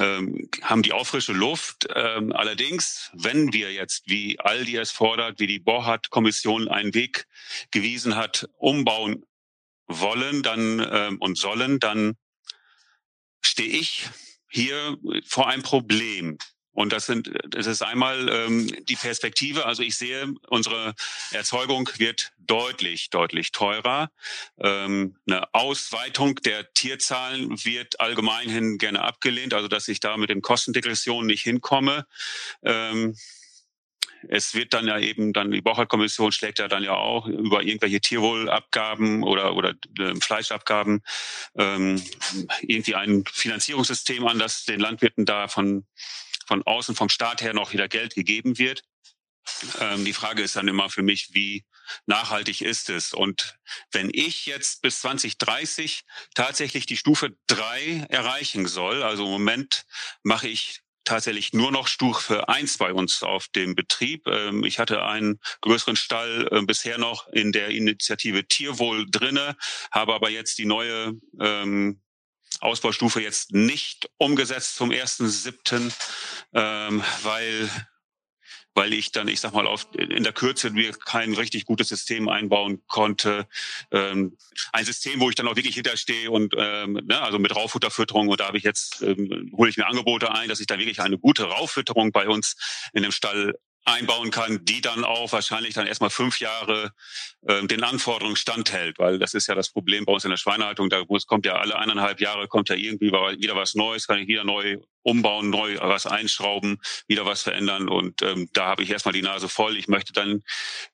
ähm, 0.00 0.48
haben 0.62 0.82
die 0.82 0.92
auch 0.92 1.06
frische 1.06 1.32
Luft. 1.32 1.86
Ähm, 1.94 2.32
allerdings, 2.32 3.10
wenn 3.14 3.52
wir 3.52 3.72
jetzt, 3.72 4.04
wie 4.06 4.38
Aldi 4.40 4.76
es 4.76 4.90
fordert, 4.90 5.40
wie 5.40 5.46
die 5.46 5.58
Borhardt-Kommission 5.58 6.68
einen 6.68 6.94
Weg 6.94 7.26
gewiesen 7.70 8.16
hat, 8.16 8.48
umbauen 8.56 9.24
wollen 9.86 10.42
dann 10.42 10.86
ähm, 10.90 11.18
und 11.20 11.36
sollen, 11.36 11.78
dann 11.78 12.16
stehe 13.42 13.68
ich 13.68 14.08
hier 14.48 14.96
vor 15.26 15.48
einem 15.48 15.62
Problem. 15.62 16.38
Und 16.74 16.92
das 16.92 17.06
sind, 17.06 17.30
das 17.48 17.66
ist 17.66 17.82
einmal 17.82 18.28
ähm, 18.28 18.70
die 18.84 18.96
Perspektive. 18.96 19.64
Also 19.64 19.82
ich 19.82 19.96
sehe, 19.96 20.34
unsere 20.48 20.94
Erzeugung 21.30 21.88
wird 21.96 22.32
deutlich, 22.38 23.10
deutlich 23.10 23.52
teurer. 23.52 24.10
Ähm, 24.58 25.16
eine 25.26 25.54
Ausweitung 25.54 26.36
der 26.36 26.72
Tierzahlen 26.74 27.64
wird 27.64 28.00
allgemeinhin 28.00 28.78
gerne 28.78 29.02
abgelehnt, 29.02 29.54
also 29.54 29.68
dass 29.68 29.88
ich 29.88 30.00
da 30.00 30.16
mit 30.16 30.30
den 30.30 30.42
Kostendegressionen 30.42 31.26
nicht 31.26 31.42
hinkomme. 31.42 32.06
Ähm, 32.64 33.14
es 34.28 34.54
wird 34.54 34.74
dann 34.74 34.86
ja 34.86 34.98
eben 34.98 35.32
dann 35.32 35.50
die 35.50 35.60
Borchardt-Kommission 35.60 36.32
schlägt 36.32 36.58
ja 36.58 36.68
dann 36.68 36.82
ja 36.82 36.94
auch 36.94 37.26
über 37.26 37.62
irgendwelche 37.62 38.00
Tierwohlabgaben 38.00 39.22
oder 39.22 39.54
oder 39.54 39.74
äh, 39.98 40.14
Fleischabgaben 40.20 41.02
ähm, 41.56 42.02
irgendwie 42.62 42.94
ein 42.94 43.24
Finanzierungssystem 43.30 44.26
an, 44.26 44.38
das 44.38 44.64
den 44.64 44.80
Landwirten 44.80 45.24
da 45.24 45.48
von 45.48 45.86
von 46.46 46.62
außen 46.62 46.94
vom 46.94 47.08
Staat 47.08 47.42
her 47.42 47.54
noch 47.54 47.72
wieder 47.72 47.88
Geld 47.88 48.14
gegeben 48.14 48.58
wird. 48.58 48.82
Ähm, 49.80 50.04
die 50.04 50.12
Frage 50.12 50.42
ist 50.42 50.56
dann 50.56 50.68
immer 50.68 50.88
für 50.88 51.02
mich, 51.02 51.34
wie 51.34 51.64
nachhaltig 52.06 52.62
ist 52.62 52.88
es? 52.88 53.12
Und 53.12 53.58
wenn 53.92 54.10
ich 54.12 54.46
jetzt 54.46 54.82
bis 54.82 55.00
2030 55.00 56.04
tatsächlich 56.34 56.86
die 56.86 56.96
Stufe 56.96 57.36
drei 57.46 58.06
erreichen 58.08 58.66
soll, 58.66 59.02
also 59.02 59.24
im 59.24 59.30
Moment 59.30 59.84
mache 60.22 60.48
ich 60.48 60.80
tatsächlich 61.04 61.52
nur 61.52 61.70
noch 61.70 61.86
Stufe 61.86 62.48
eins 62.48 62.78
bei 62.78 62.92
uns 62.92 63.22
auf 63.22 63.48
dem 63.48 63.74
Betrieb. 63.74 64.26
Ähm, 64.26 64.64
ich 64.64 64.78
hatte 64.78 65.04
einen 65.04 65.38
größeren 65.60 65.96
Stall 65.96 66.48
äh, 66.50 66.62
bisher 66.62 66.98
noch 66.98 67.28
in 67.28 67.52
der 67.52 67.68
Initiative 67.68 68.46
Tierwohl 68.46 69.06
drinne, 69.10 69.56
habe 69.92 70.14
aber 70.14 70.30
jetzt 70.30 70.58
die 70.58 70.64
neue 70.64 71.12
ähm, 71.40 72.00
Ausbaustufe 72.62 73.20
jetzt 73.20 73.52
nicht 73.52 74.08
umgesetzt 74.18 74.76
zum 74.76 74.90
1.7., 74.90 75.92
ähm, 76.52 77.02
weil 77.22 77.70
weil 78.74 78.92
ich 78.92 79.12
dann, 79.12 79.28
ich 79.28 79.40
sag 79.40 79.52
mal, 79.52 79.66
auf, 79.66 79.86
in 79.96 80.24
der 80.24 80.32
Kürze 80.32 80.70
mir 80.70 80.92
kein 80.92 81.32
richtig 81.32 81.64
gutes 81.64 81.88
System 81.88 82.28
einbauen 82.28 82.82
konnte. 82.88 83.46
Ähm, 83.92 84.36
ein 84.72 84.84
System, 84.84 85.20
wo 85.20 85.30
ich 85.30 85.36
dann 85.36 85.46
auch 85.46 85.56
wirklich 85.56 85.76
hinterstehe 85.76 86.30
und 86.30 86.54
ähm, 86.58 87.00
ne, 87.04 87.20
also 87.20 87.38
mit 87.38 87.54
Rauffutterfütterung 87.54 88.28
und 88.28 88.40
da 88.40 88.48
habe 88.48 88.58
ich 88.58 88.64
jetzt, 88.64 89.00
ähm, 89.02 89.52
hole 89.56 89.70
ich 89.70 89.76
mir 89.76 89.86
Angebote 89.86 90.32
ein, 90.32 90.48
dass 90.48 90.60
ich 90.60 90.66
da 90.66 90.78
wirklich 90.78 91.00
eine 91.00 91.18
gute 91.18 91.44
Rauffütterung 91.44 92.10
bei 92.10 92.28
uns 92.28 92.56
in 92.92 93.04
dem 93.04 93.12
Stall 93.12 93.54
einbauen 93.84 94.30
kann, 94.30 94.64
die 94.64 94.80
dann 94.80 95.04
auch 95.04 95.32
wahrscheinlich 95.32 95.74
dann 95.74 95.86
erstmal 95.86 96.10
fünf 96.10 96.40
Jahre 96.40 96.92
äh, 97.46 97.66
den 97.66 97.84
Anforderungen 97.84 98.36
standhält, 98.36 98.98
weil 98.98 99.18
das 99.18 99.34
ist 99.34 99.46
ja 99.46 99.54
das 99.54 99.70
Problem 99.70 100.04
bei 100.04 100.12
uns 100.12 100.24
in 100.24 100.30
der 100.30 100.36
Schweinehaltung. 100.36 100.88
Da 100.88 101.04
muss, 101.08 101.26
kommt 101.26 101.44
ja 101.46 101.56
alle 101.56 101.78
eineinhalb 101.78 102.20
Jahre 102.20 102.48
kommt 102.48 102.68
ja 102.68 102.76
irgendwie 102.76 103.12
wieder 103.12 103.54
was 103.56 103.74
Neues, 103.74 104.06
kann 104.06 104.18
ich 104.18 104.28
wieder 104.28 104.44
neu 104.44 104.78
umbauen, 105.04 105.50
neu 105.50 105.78
was 105.80 106.06
einschrauben, 106.06 106.80
wieder 107.06 107.24
was 107.26 107.42
verändern. 107.42 107.88
Und 107.88 108.22
ähm, 108.22 108.48
da 108.52 108.66
habe 108.66 108.82
ich 108.82 108.90
erstmal 108.90 109.12
die 109.12 109.22
Nase 109.22 109.48
voll. 109.48 109.76
Ich 109.76 109.86
möchte 109.86 110.12
dann 110.12 110.42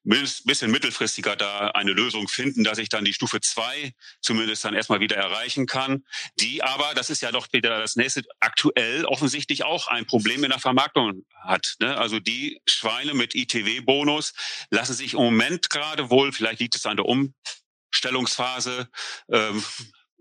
bisschen 0.04 0.70
mittelfristiger 0.70 1.36
da 1.36 1.68
eine 1.68 1.92
Lösung 1.92 2.28
finden, 2.28 2.64
dass 2.64 2.78
ich 2.78 2.88
dann 2.88 3.04
die 3.04 3.14
Stufe 3.14 3.40
zwei 3.40 3.94
zumindest 4.20 4.64
dann 4.64 4.74
erstmal 4.74 5.00
wieder 5.00 5.16
erreichen 5.16 5.66
kann. 5.66 6.04
Die 6.40 6.62
aber, 6.62 6.92
das 6.94 7.08
ist 7.08 7.22
ja 7.22 7.32
doch 7.32 7.46
wieder 7.52 7.78
das 7.78 7.96
nächste, 7.96 8.22
aktuell 8.40 9.04
offensichtlich 9.04 9.64
auch 9.64 9.88
ein 9.88 10.06
Problem 10.06 10.44
in 10.44 10.50
der 10.50 10.58
Vermarktung 10.58 11.24
hat. 11.42 11.76
Ne? 11.80 11.96
Also 11.96 12.18
die 12.18 12.60
Schweine 12.66 13.14
mit 13.14 13.34
ITW-Bonus 13.34 14.34
lassen 14.70 14.94
sich 14.94 15.14
im 15.14 15.20
Moment 15.20 15.70
gerade 15.70 16.10
wohl, 16.10 16.32
vielleicht 16.32 16.60
liegt 16.60 16.74
es 16.74 16.86
an 16.86 16.96
der 16.96 17.06
Umstellungsphase, 17.06 18.88
ähm, 19.30 19.64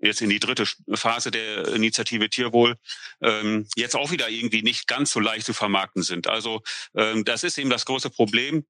jetzt 0.01 0.21
in 0.21 0.29
die 0.29 0.39
dritte 0.39 0.65
Phase 0.93 1.31
der 1.31 1.67
Initiative 1.69 2.29
Tierwohl, 2.29 2.77
ähm, 3.21 3.67
jetzt 3.75 3.95
auch 3.95 4.11
wieder 4.11 4.29
irgendwie 4.29 4.61
nicht 4.61 4.87
ganz 4.87 5.11
so 5.11 5.19
leicht 5.19 5.45
zu 5.45 5.53
vermarkten 5.53 6.03
sind. 6.03 6.27
Also 6.27 6.61
ähm, 6.95 7.25
das 7.25 7.43
ist 7.43 7.57
eben 7.57 7.69
das 7.69 7.85
große 7.85 8.09
Problem. 8.09 8.65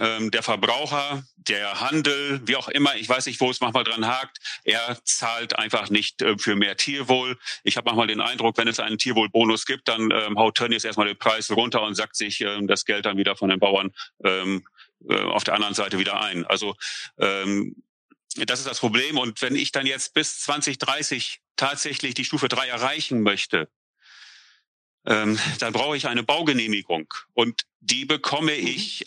Ähm, 0.00 0.30
der 0.30 0.42
Verbraucher, 0.42 1.24
der 1.36 1.80
Handel, 1.80 2.40
wie 2.44 2.56
auch 2.56 2.68
immer, 2.68 2.96
ich 2.96 3.08
weiß 3.08 3.26
nicht, 3.26 3.40
wo 3.40 3.50
es 3.50 3.60
manchmal 3.60 3.84
dran 3.84 4.06
hakt, 4.06 4.38
er 4.64 4.98
zahlt 5.04 5.58
einfach 5.58 5.90
nicht 5.90 6.20
äh, 6.22 6.36
für 6.36 6.54
mehr 6.56 6.76
Tierwohl. 6.76 7.38
Ich 7.62 7.76
habe 7.76 7.86
manchmal 7.86 8.08
den 8.08 8.20
Eindruck, 8.20 8.58
wenn 8.58 8.68
es 8.68 8.80
einen 8.80 8.98
Tierwohlbonus 8.98 9.64
gibt, 9.64 9.88
dann 9.88 10.10
ähm, 10.10 10.38
haut 10.38 10.56
Tönnies 10.56 10.84
erstmal 10.84 11.06
den 11.06 11.16
Preis 11.16 11.50
runter 11.50 11.82
und 11.82 11.94
sagt 11.94 12.16
sich 12.16 12.40
ähm, 12.42 12.66
das 12.66 12.84
Geld 12.84 13.06
dann 13.06 13.16
wieder 13.16 13.36
von 13.36 13.48
den 13.48 13.60
Bauern 13.60 13.92
ähm, 14.22 14.66
äh, 15.08 15.22
auf 15.22 15.44
der 15.44 15.54
anderen 15.54 15.74
Seite 15.74 15.98
wieder 15.98 16.20
ein. 16.20 16.44
Also 16.44 16.74
ähm, 17.18 17.76
das 18.44 18.60
ist 18.60 18.68
das 18.68 18.80
Problem. 18.80 19.18
Und 19.18 19.40
wenn 19.42 19.56
ich 19.56 19.72
dann 19.72 19.86
jetzt 19.86 20.14
bis 20.14 20.40
2030 20.40 21.40
tatsächlich 21.56 22.14
die 22.14 22.24
Stufe 22.24 22.48
3 22.48 22.68
erreichen 22.68 23.22
möchte, 23.22 23.68
ähm, 25.06 25.38
dann 25.60 25.72
brauche 25.72 25.96
ich 25.96 26.08
eine 26.08 26.22
Baugenehmigung. 26.22 27.12
Und 27.32 27.62
die 27.80 28.04
bekomme 28.04 28.52
mhm. 28.52 28.66
ich 28.66 29.06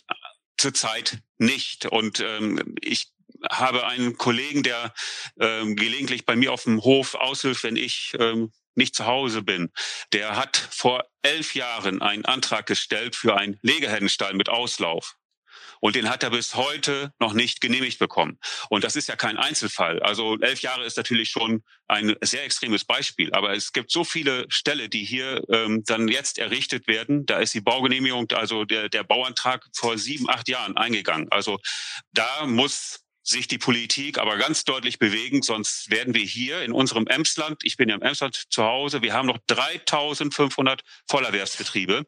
zurzeit 0.57 1.19
nicht. 1.37 1.85
Und 1.85 2.19
ähm, 2.19 2.75
ich 2.81 3.11
habe 3.49 3.87
einen 3.87 4.17
Kollegen, 4.17 4.63
der 4.63 4.93
ähm, 5.39 5.75
gelegentlich 5.75 6.25
bei 6.25 6.35
mir 6.35 6.51
auf 6.51 6.63
dem 6.63 6.83
Hof 6.83 7.15
aushilft, 7.15 7.63
wenn 7.63 7.75
ich 7.75 8.13
ähm, 8.19 8.51
nicht 8.75 8.95
zu 8.95 9.05
Hause 9.05 9.41
bin. 9.41 9.71
Der 10.13 10.35
hat 10.35 10.57
vor 10.57 11.03
elf 11.21 11.53
Jahren 11.55 12.01
einen 12.01 12.25
Antrag 12.25 12.65
gestellt 12.65 13.15
für 13.15 13.37
einen 13.37 13.59
Legehennenstall 13.61 14.33
mit 14.33 14.49
Auslauf. 14.49 15.15
Und 15.79 15.95
den 15.95 16.09
hat 16.09 16.23
er 16.23 16.29
bis 16.29 16.55
heute 16.55 17.13
noch 17.19 17.33
nicht 17.33 17.61
genehmigt 17.61 17.99
bekommen. 17.99 18.37
Und 18.69 18.83
das 18.83 18.95
ist 18.95 19.07
ja 19.07 19.15
kein 19.15 19.37
Einzelfall. 19.37 20.01
Also 20.01 20.37
elf 20.39 20.61
Jahre 20.61 20.85
ist 20.85 20.97
natürlich 20.97 21.29
schon 21.29 21.63
ein 21.87 22.15
sehr 22.21 22.43
extremes 22.43 22.85
Beispiel. 22.85 23.31
Aber 23.33 23.53
es 23.53 23.71
gibt 23.71 23.91
so 23.91 24.03
viele 24.03 24.45
Ställe, 24.49 24.89
die 24.89 25.03
hier 25.03 25.43
ähm, 25.49 25.83
dann 25.85 26.07
jetzt 26.07 26.37
errichtet 26.37 26.87
werden. 26.87 27.25
Da 27.25 27.39
ist 27.39 27.53
die 27.53 27.61
Baugenehmigung, 27.61 28.31
also 28.31 28.65
der, 28.65 28.89
der 28.89 29.03
Bauantrag 29.03 29.65
vor 29.73 29.97
sieben, 29.97 30.29
acht 30.29 30.49
Jahren 30.49 30.77
eingegangen. 30.77 31.27
Also 31.31 31.59
da 32.11 32.45
muss 32.45 33.05
sich 33.29 33.47
die 33.47 33.57
Politik 33.57 34.17
aber 34.17 34.37
ganz 34.37 34.63
deutlich 34.63 34.97
bewegen, 34.97 35.41
sonst 35.41 35.89
werden 35.91 36.13
wir 36.13 36.23
hier 36.23 36.63
in 36.63 36.71
unserem 36.71 37.05
Emsland, 37.07 37.63
ich 37.63 37.77
bin 37.77 37.89
ja 37.89 37.95
im 37.95 38.01
Emsland 38.01 38.45
zu 38.49 38.63
Hause, 38.63 39.01
wir 39.01 39.13
haben 39.13 39.27
noch 39.27 39.37
3500 39.47 40.83
Vollerwerbsbetriebe. 41.07 42.07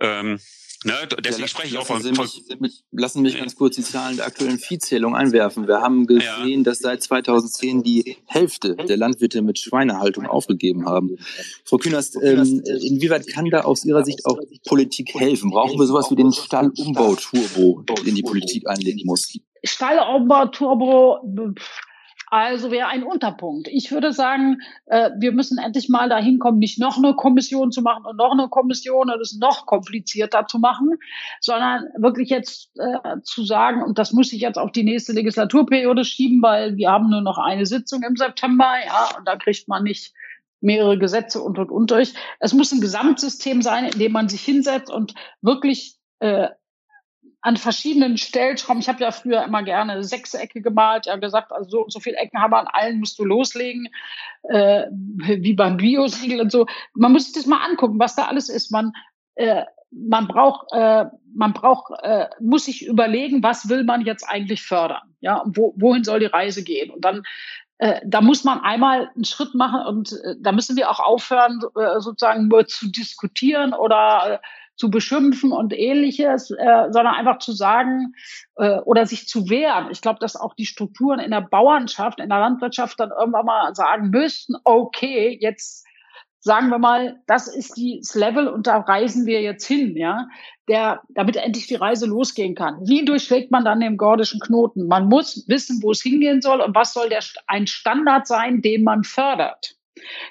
Ähm, 0.00 0.40
Ne, 0.82 0.94
deswegen 1.22 1.42
ja, 1.42 1.48
spreche 1.48 1.68
ich 1.68 1.78
auch 1.78 1.84
von, 1.84 2.00
Sie 2.00 2.10
mich, 2.10 2.42
mich, 2.58 2.84
lassen 2.90 3.20
mich 3.20 3.36
ganz 3.36 3.54
kurz 3.54 3.76
die 3.76 3.82
Zahlen 3.82 4.16
der 4.16 4.26
aktuellen 4.26 4.58
Viehzählung 4.58 5.14
einwerfen. 5.14 5.68
Wir 5.68 5.82
haben 5.82 6.06
gesehen, 6.06 6.60
ja. 6.60 6.62
dass 6.62 6.78
seit 6.78 7.02
2010 7.02 7.82
die 7.82 8.16
Hälfte 8.24 8.76
der 8.76 8.96
Landwirte 8.96 9.42
mit 9.42 9.58
Schweinehaltung 9.58 10.24
aufgegeben 10.24 10.86
haben. 10.86 11.18
Frau 11.66 11.76
Künast, 11.76 12.16
ähm, 12.22 12.62
inwieweit 12.64 13.26
kann 13.26 13.44
da 13.50 13.60
aus 13.60 13.84
Ihrer 13.84 14.06
Sicht 14.06 14.24
auch 14.24 14.38
Politik 14.66 15.12
helfen? 15.14 15.50
Brauchen 15.50 15.78
wir 15.78 15.86
sowas 15.86 16.10
wie 16.10 16.16
den 16.16 16.32
Stallumbau-Turbo, 16.32 17.82
den 18.06 18.14
die 18.14 18.22
Politik 18.22 18.66
einlegen 18.66 19.02
muss? 19.04 19.38
Stallumbau-Turbo 19.62 21.18
Also 22.30 22.70
wäre 22.70 22.86
ein 22.86 23.02
Unterpunkt. 23.02 23.66
Ich 23.66 23.90
würde 23.90 24.12
sagen, 24.12 24.60
äh, 24.86 25.10
wir 25.18 25.32
müssen 25.32 25.58
endlich 25.58 25.88
mal 25.88 26.08
dahin 26.08 26.38
kommen, 26.38 26.60
nicht 26.60 26.78
noch 26.78 26.96
eine 26.96 27.14
Kommission 27.14 27.72
zu 27.72 27.82
machen 27.82 28.06
und 28.06 28.16
noch 28.16 28.30
eine 28.30 28.48
Kommission 28.48 29.10
und 29.10 29.20
es 29.20 29.36
noch 29.36 29.66
komplizierter 29.66 30.46
zu 30.46 30.60
machen, 30.60 30.96
sondern 31.40 31.86
wirklich 31.96 32.30
jetzt 32.30 32.70
äh, 32.78 33.20
zu 33.24 33.42
sagen, 33.42 33.82
und 33.82 33.98
das 33.98 34.12
muss 34.12 34.32
ich 34.32 34.40
jetzt 34.40 34.58
auf 34.58 34.70
die 34.70 34.84
nächste 34.84 35.12
Legislaturperiode 35.12 36.04
schieben, 36.04 36.40
weil 36.40 36.76
wir 36.76 36.90
haben 36.90 37.10
nur 37.10 37.20
noch 37.20 37.38
eine 37.38 37.66
Sitzung 37.66 38.04
im 38.04 38.14
September, 38.14 38.74
ja, 38.86 39.08
und 39.18 39.26
da 39.26 39.34
kriegt 39.34 39.66
man 39.66 39.82
nicht 39.82 40.14
mehrere 40.60 40.98
Gesetze 40.98 41.40
und 41.40 41.58
und 41.58 41.70
und 41.72 41.90
durch. 41.90 42.14
Es 42.38 42.52
muss 42.52 42.70
ein 42.70 42.80
Gesamtsystem 42.80 43.60
sein, 43.60 43.86
in 43.86 43.98
dem 43.98 44.12
man 44.12 44.28
sich 44.28 44.42
hinsetzt 44.42 44.90
und 44.90 45.14
wirklich 45.42 45.96
äh, 46.20 46.48
an 47.42 47.56
verschiedenen 47.56 48.16
Stellschrauben. 48.16 48.80
Ich 48.80 48.88
habe 48.88 49.02
ja 49.02 49.10
früher 49.10 49.44
immer 49.44 49.62
gerne 49.62 50.02
Sechsecke 50.04 50.60
gemalt, 50.60 51.06
ja 51.06 51.16
gesagt, 51.16 51.52
also 51.52 51.70
so, 51.70 51.84
so 51.88 52.00
viele 52.00 52.16
Ecken 52.16 52.40
haben 52.40 52.52
wir 52.52 52.58
an 52.58 52.68
allen 52.68 53.00
musst 53.00 53.18
du 53.18 53.24
loslegen, 53.24 53.88
äh, 54.44 54.86
wie 54.90 55.54
beim 55.54 55.76
Biosiegel 55.76 56.40
und 56.40 56.52
so. 56.52 56.66
Man 56.94 57.12
muss 57.12 57.24
sich 57.24 57.34
das 57.34 57.46
mal 57.46 57.64
angucken, 57.64 57.98
was 57.98 58.14
da 58.14 58.26
alles 58.26 58.48
ist. 58.48 58.70
Man 58.70 58.92
äh, 59.36 59.64
man 59.92 60.28
braucht, 60.28 60.68
äh, 60.72 61.06
man 61.34 61.52
braucht, 61.52 61.92
äh, 62.02 62.26
muss 62.40 62.66
sich 62.66 62.86
überlegen, 62.86 63.42
was 63.42 63.68
will 63.68 63.82
man 63.82 64.02
jetzt 64.02 64.22
eigentlich 64.22 64.62
fördern, 64.62 65.14
ja, 65.20 65.38
und 65.38 65.56
wo, 65.56 65.74
wohin 65.76 66.04
soll 66.04 66.20
die 66.20 66.26
Reise 66.26 66.62
gehen? 66.62 66.90
Und 66.90 67.04
dann 67.04 67.22
äh, 67.78 68.00
da 68.04 68.20
muss 68.20 68.44
man 68.44 68.60
einmal 68.60 69.10
einen 69.14 69.24
Schritt 69.24 69.54
machen 69.54 69.86
und 69.86 70.12
äh, 70.12 70.36
da 70.38 70.52
müssen 70.52 70.76
wir 70.76 70.90
auch 70.90 71.00
aufhören, 71.00 71.60
äh, 71.76 71.98
sozusagen 72.00 72.48
nur 72.48 72.66
zu 72.66 72.90
diskutieren 72.90 73.72
oder 73.72 74.34
äh, 74.34 74.38
zu 74.80 74.90
beschimpfen 74.90 75.52
und 75.52 75.74
ähnliches, 75.76 76.50
äh, 76.50 76.86
sondern 76.90 77.14
einfach 77.14 77.38
zu 77.38 77.52
sagen 77.52 78.14
äh, 78.56 78.78
oder 78.78 79.04
sich 79.04 79.28
zu 79.28 79.50
wehren. 79.50 79.88
Ich 79.90 80.00
glaube, 80.00 80.18
dass 80.20 80.36
auch 80.36 80.54
die 80.54 80.64
Strukturen 80.64 81.20
in 81.20 81.30
der 81.30 81.42
Bauernschaft, 81.42 82.18
in 82.18 82.30
der 82.30 82.38
Landwirtschaft 82.38 82.98
dann 82.98 83.10
irgendwann 83.10 83.44
mal 83.44 83.74
sagen 83.74 84.08
müssten, 84.08 84.54
okay, 84.64 85.36
jetzt 85.38 85.86
sagen 86.38 86.70
wir 86.70 86.78
mal, 86.78 87.20
das 87.26 87.54
ist 87.54 87.76
das 87.76 88.14
Level 88.14 88.48
und 88.48 88.66
da 88.66 88.78
reisen 88.78 89.26
wir 89.26 89.42
jetzt 89.42 89.66
hin, 89.66 89.94
ja, 89.98 90.26
der, 90.66 91.02
damit 91.10 91.36
endlich 91.36 91.66
die 91.66 91.74
Reise 91.74 92.06
losgehen 92.06 92.54
kann. 92.54 92.78
Wie 92.88 93.04
durchschlägt 93.04 93.50
man 93.50 93.66
dann 93.66 93.80
den 93.80 93.98
gordischen 93.98 94.40
Knoten? 94.40 94.86
Man 94.86 95.08
muss 95.08 95.44
wissen, 95.46 95.82
wo 95.82 95.90
es 95.90 96.00
hingehen 96.00 96.40
soll 96.40 96.62
und 96.62 96.74
was 96.74 96.94
soll 96.94 97.10
der, 97.10 97.20
ein 97.46 97.66
Standard 97.66 98.26
sein, 98.26 98.62
den 98.62 98.82
man 98.82 99.04
fördert. 99.04 99.76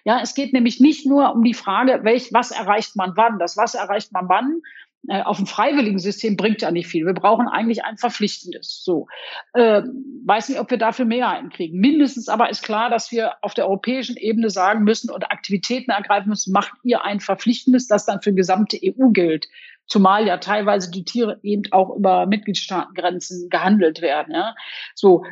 Ja, 0.04 0.20
es 0.22 0.36
geht 0.36 0.54
nämlich 0.54 0.80
nicht 0.80 1.06
nur 1.06 1.34
um 1.34 1.44
die 1.44 1.54
Frage, 1.54 2.02
welch, 2.04 2.34
was 2.34 2.52
erreicht 2.52 2.96
man 2.96 3.14
wann. 3.16 3.40
Das 3.40 3.58
was 3.58 3.76
erreicht 3.76 4.12
man 4.12 4.30
wann 4.30 4.62
äh, 5.08 5.22
auf 5.22 5.38
dem 5.38 5.46
freiwilligen 5.46 6.00
System 6.00 6.36
bringt 6.36 6.62
ja 6.62 6.72
nicht 6.72 6.88
viel. 6.88 7.06
Wir 7.06 7.14
brauchen 7.14 7.48
eigentlich 7.48 7.84
ein 7.84 7.98
verpflichtendes. 7.98 8.84
So, 8.84 9.08
äh, 9.54 9.82
weiß 10.26 10.50
nicht, 10.50 10.60
ob 10.60 10.70
wir 10.70 10.78
dafür 10.78 11.06
Mehrheiten 11.06 11.50
kriegen. 11.50 11.80
Mindestens 11.80 12.28
aber 12.28 12.50
ist 12.50 12.64
klar, 12.64 12.90
dass 12.90 13.12
wir 13.12 13.34
auf 13.42 13.54
der 13.54 13.66
europäischen 13.66 14.18
Ebene 14.18 14.50
sagen 14.50 14.84
müssen 14.84 15.10
und 15.10 15.32
Aktivitäten 15.32 15.92
ergreifen 15.92 16.30
müssen. 16.30 16.52
Macht 16.52 16.74
ihr 16.84 17.04
ein 17.04 17.20
verpflichtendes, 17.20 17.88
das 17.88 18.06
dann 18.06 18.22
für 18.22 18.34
gesamte 18.34 18.78
EU 18.84 19.10
gilt? 19.10 19.48
Zumal 19.88 20.28
ja 20.28 20.38
teilweise 20.38 20.92
die 20.92 21.06
Tiere 21.06 21.40
eben 21.42 21.64
auch 21.72 21.96
über 21.96 22.28
Mitgliedstaatengrenzen 22.28 23.50
gehandelt 23.50 24.02
werden. 24.02 24.36
Ja? 24.36 24.54
So, 24.94 25.24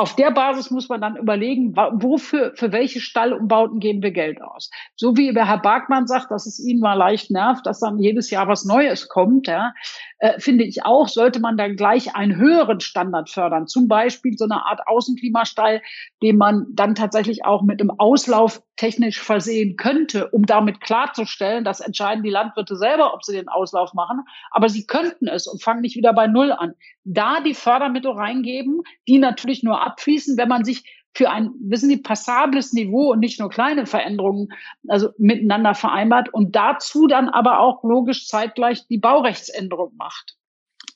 auf 0.00 0.16
der 0.16 0.30
Basis 0.30 0.70
muss 0.70 0.88
man 0.88 1.00
dann 1.00 1.16
überlegen, 1.16 1.76
wofür, 1.76 2.52
für 2.54 2.72
welche 2.72 3.00
Stallumbauten 3.00 3.80
geben 3.80 4.02
wir 4.02 4.12
Geld 4.12 4.40
aus. 4.40 4.70
So 4.96 5.16
wie 5.16 5.32
der 5.32 5.46
Herr 5.46 5.60
Barkmann 5.60 6.06
sagt, 6.06 6.30
dass 6.30 6.46
es 6.46 6.58
ihn 6.58 6.80
mal 6.80 6.94
leicht 6.94 7.30
nervt, 7.30 7.66
dass 7.66 7.80
dann 7.80 7.98
jedes 7.98 8.30
Jahr 8.30 8.48
was 8.48 8.64
Neues 8.64 9.08
kommt, 9.08 9.46
ja, 9.46 9.74
äh, 10.20 10.38
finde 10.38 10.64
ich 10.64 10.84
auch, 10.84 11.08
sollte 11.08 11.40
man 11.40 11.56
dann 11.56 11.76
gleich 11.76 12.14
einen 12.14 12.36
höheren 12.36 12.80
Standard 12.80 13.30
fördern. 13.30 13.66
Zum 13.66 13.88
Beispiel 13.88 14.36
so 14.36 14.44
eine 14.44 14.66
Art 14.66 14.86
Außenklimastall, 14.86 15.82
den 16.22 16.36
man 16.36 16.66
dann 16.70 16.94
tatsächlich 16.94 17.44
auch 17.44 17.62
mit 17.62 17.80
einem 17.80 17.90
Auslauf 17.90 18.62
technisch 18.76 19.20
versehen 19.20 19.76
könnte, 19.76 20.28
um 20.28 20.44
damit 20.44 20.80
klarzustellen, 20.80 21.64
das 21.64 21.80
entscheiden 21.80 22.22
die 22.22 22.30
Landwirte 22.30 22.76
selber, 22.76 23.14
ob 23.14 23.24
sie 23.24 23.32
den 23.32 23.48
Auslauf 23.48 23.94
machen, 23.94 24.20
aber 24.50 24.68
sie 24.68 24.86
könnten 24.86 25.26
es 25.26 25.46
und 25.46 25.62
fangen 25.62 25.80
nicht 25.80 25.96
wieder 25.96 26.12
bei 26.12 26.26
Null 26.26 26.52
an. 26.52 26.74
Da 27.04 27.40
die 27.40 27.54
Fördermittel 27.54 28.12
reingeben, 28.12 28.82
die 29.08 29.18
natürlich 29.18 29.62
nur 29.62 29.82
abfließen, 29.82 30.36
wenn 30.36 30.48
man 30.48 30.64
sich 30.64 30.84
für 31.14 31.30
ein, 31.30 31.50
wissen 31.60 31.88
Sie, 31.88 31.96
passables 31.96 32.72
Niveau 32.72 33.12
und 33.12 33.20
nicht 33.20 33.40
nur 33.40 33.50
kleine 33.50 33.86
Veränderungen, 33.86 34.52
also 34.88 35.10
miteinander 35.18 35.74
vereinbart 35.74 36.32
und 36.32 36.54
dazu 36.54 37.06
dann 37.06 37.28
aber 37.28 37.60
auch 37.60 37.82
logisch 37.82 38.26
zeitgleich 38.26 38.86
die 38.86 38.98
Baurechtsänderung 38.98 39.92
macht. 39.96 40.36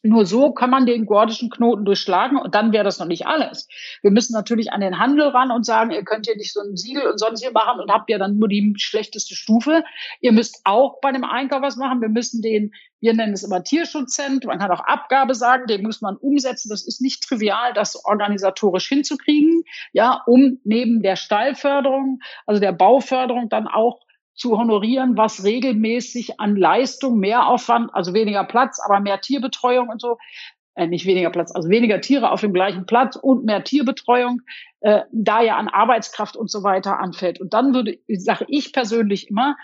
Nur 0.07 0.27
so 0.27 0.53
kann 0.53 0.69
man 0.69 0.85
den 0.85 1.07
gordischen 1.07 1.49
Knoten 1.49 1.87
durchschlagen 1.87 2.37
und 2.37 2.55
dann 2.55 2.73
wäre 2.73 2.85
das 2.85 2.99
noch 2.99 3.07
nicht 3.07 3.27
alles. 3.27 3.69
Wir 4.03 4.11
müssen 4.11 4.35
natürlich 4.35 4.71
an 4.71 4.83
den 4.83 4.99
Handel 4.99 5.29
ran 5.29 5.51
und 5.51 5.65
sagen, 5.65 5.93
ihr 5.93 6.05
könnt 6.05 6.27
hier 6.27 6.37
nicht 6.37 6.53
so 6.53 6.61
ein 6.61 6.77
Siegel 6.77 7.11
und 7.11 7.19
sonst 7.19 7.41
hier 7.41 7.53
machen 7.53 7.81
und 7.81 7.91
habt 7.91 8.11
ja 8.11 8.19
dann 8.19 8.39
nur 8.39 8.49
die 8.49 8.75
schlechteste 8.77 9.35
Stufe. 9.35 9.83
Ihr 10.21 10.33
müsst 10.33 10.61
auch 10.65 11.01
bei 11.01 11.11
dem 11.11 11.25
Einkauf 11.25 11.63
was 11.63 11.77
machen. 11.77 12.03
Wir 12.03 12.11
müssen 12.11 12.43
den, 12.43 12.73
wir 13.01 13.15
nennen 13.15 13.33
es 13.33 13.45
immer 13.45 13.65
Tierschutzzentrum, 13.65 14.51
man 14.51 14.59
kann 14.59 14.71
auch 14.71 14.85
Abgabe 14.85 15.35
sagen, 15.35 15.67
den 15.69 15.83
muss 15.83 16.03
man 16.03 16.17
umsetzen. 16.17 16.69
Das 16.69 16.87
ist 16.87 17.01
nicht 17.01 17.23
trivial, 17.27 17.73
das 17.73 18.05
organisatorisch 18.05 18.87
hinzukriegen, 18.87 19.65
ja, 19.95 20.23
um 20.27 20.61
neben 20.65 21.01
der 21.01 21.17
Stallförderung, 21.17 22.21
also 22.45 22.61
der 22.61 22.73
Bauförderung 22.73 23.49
dann 23.49 23.69
auch 23.69 24.04
zu 24.35 24.59
honorieren, 24.59 25.17
was 25.17 25.45
regelmäßig 25.45 26.41
an 26.41 26.57
Leistung, 26.57 27.19
mehr 27.19 27.47
Aufwand, 27.47 27.95
also 27.95 28.15
weniger 28.15 28.45
Platz, 28.45 28.81
aber 28.85 29.01
mehr 29.01 29.21
Tierbetreuung 29.21 29.89
und 29.89 30.01
so, 30.01 30.19
äh, 30.75 30.87
nicht 30.87 31.07
weniger 31.07 31.31
Platz, 31.31 31.55
also 31.55 31.69
weniger 31.69 32.01
Tiere 32.01 32.31
auf 32.31 32.41
dem 32.41 32.53
gleichen 32.53 32.87
Platz 32.87 33.17
und 33.17 33.45
mehr 33.45 33.63
Tierbetreuung, 33.63 34.43
äh, 34.81 35.03
da 35.13 35.41
ja 35.41 35.57
an 35.57 35.69
Arbeitskraft 35.69 36.37
und 36.37 36.51
so 36.51 36.63
weiter 36.63 36.99
anfällt. 36.99 37.41
Und 37.41 37.55
dann 37.55 37.75
würde, 37.75 37.99
sage 38.09 38.45
ich 38.49 38.73
persönlich 38.73 39.31
immer, 39.31 39.57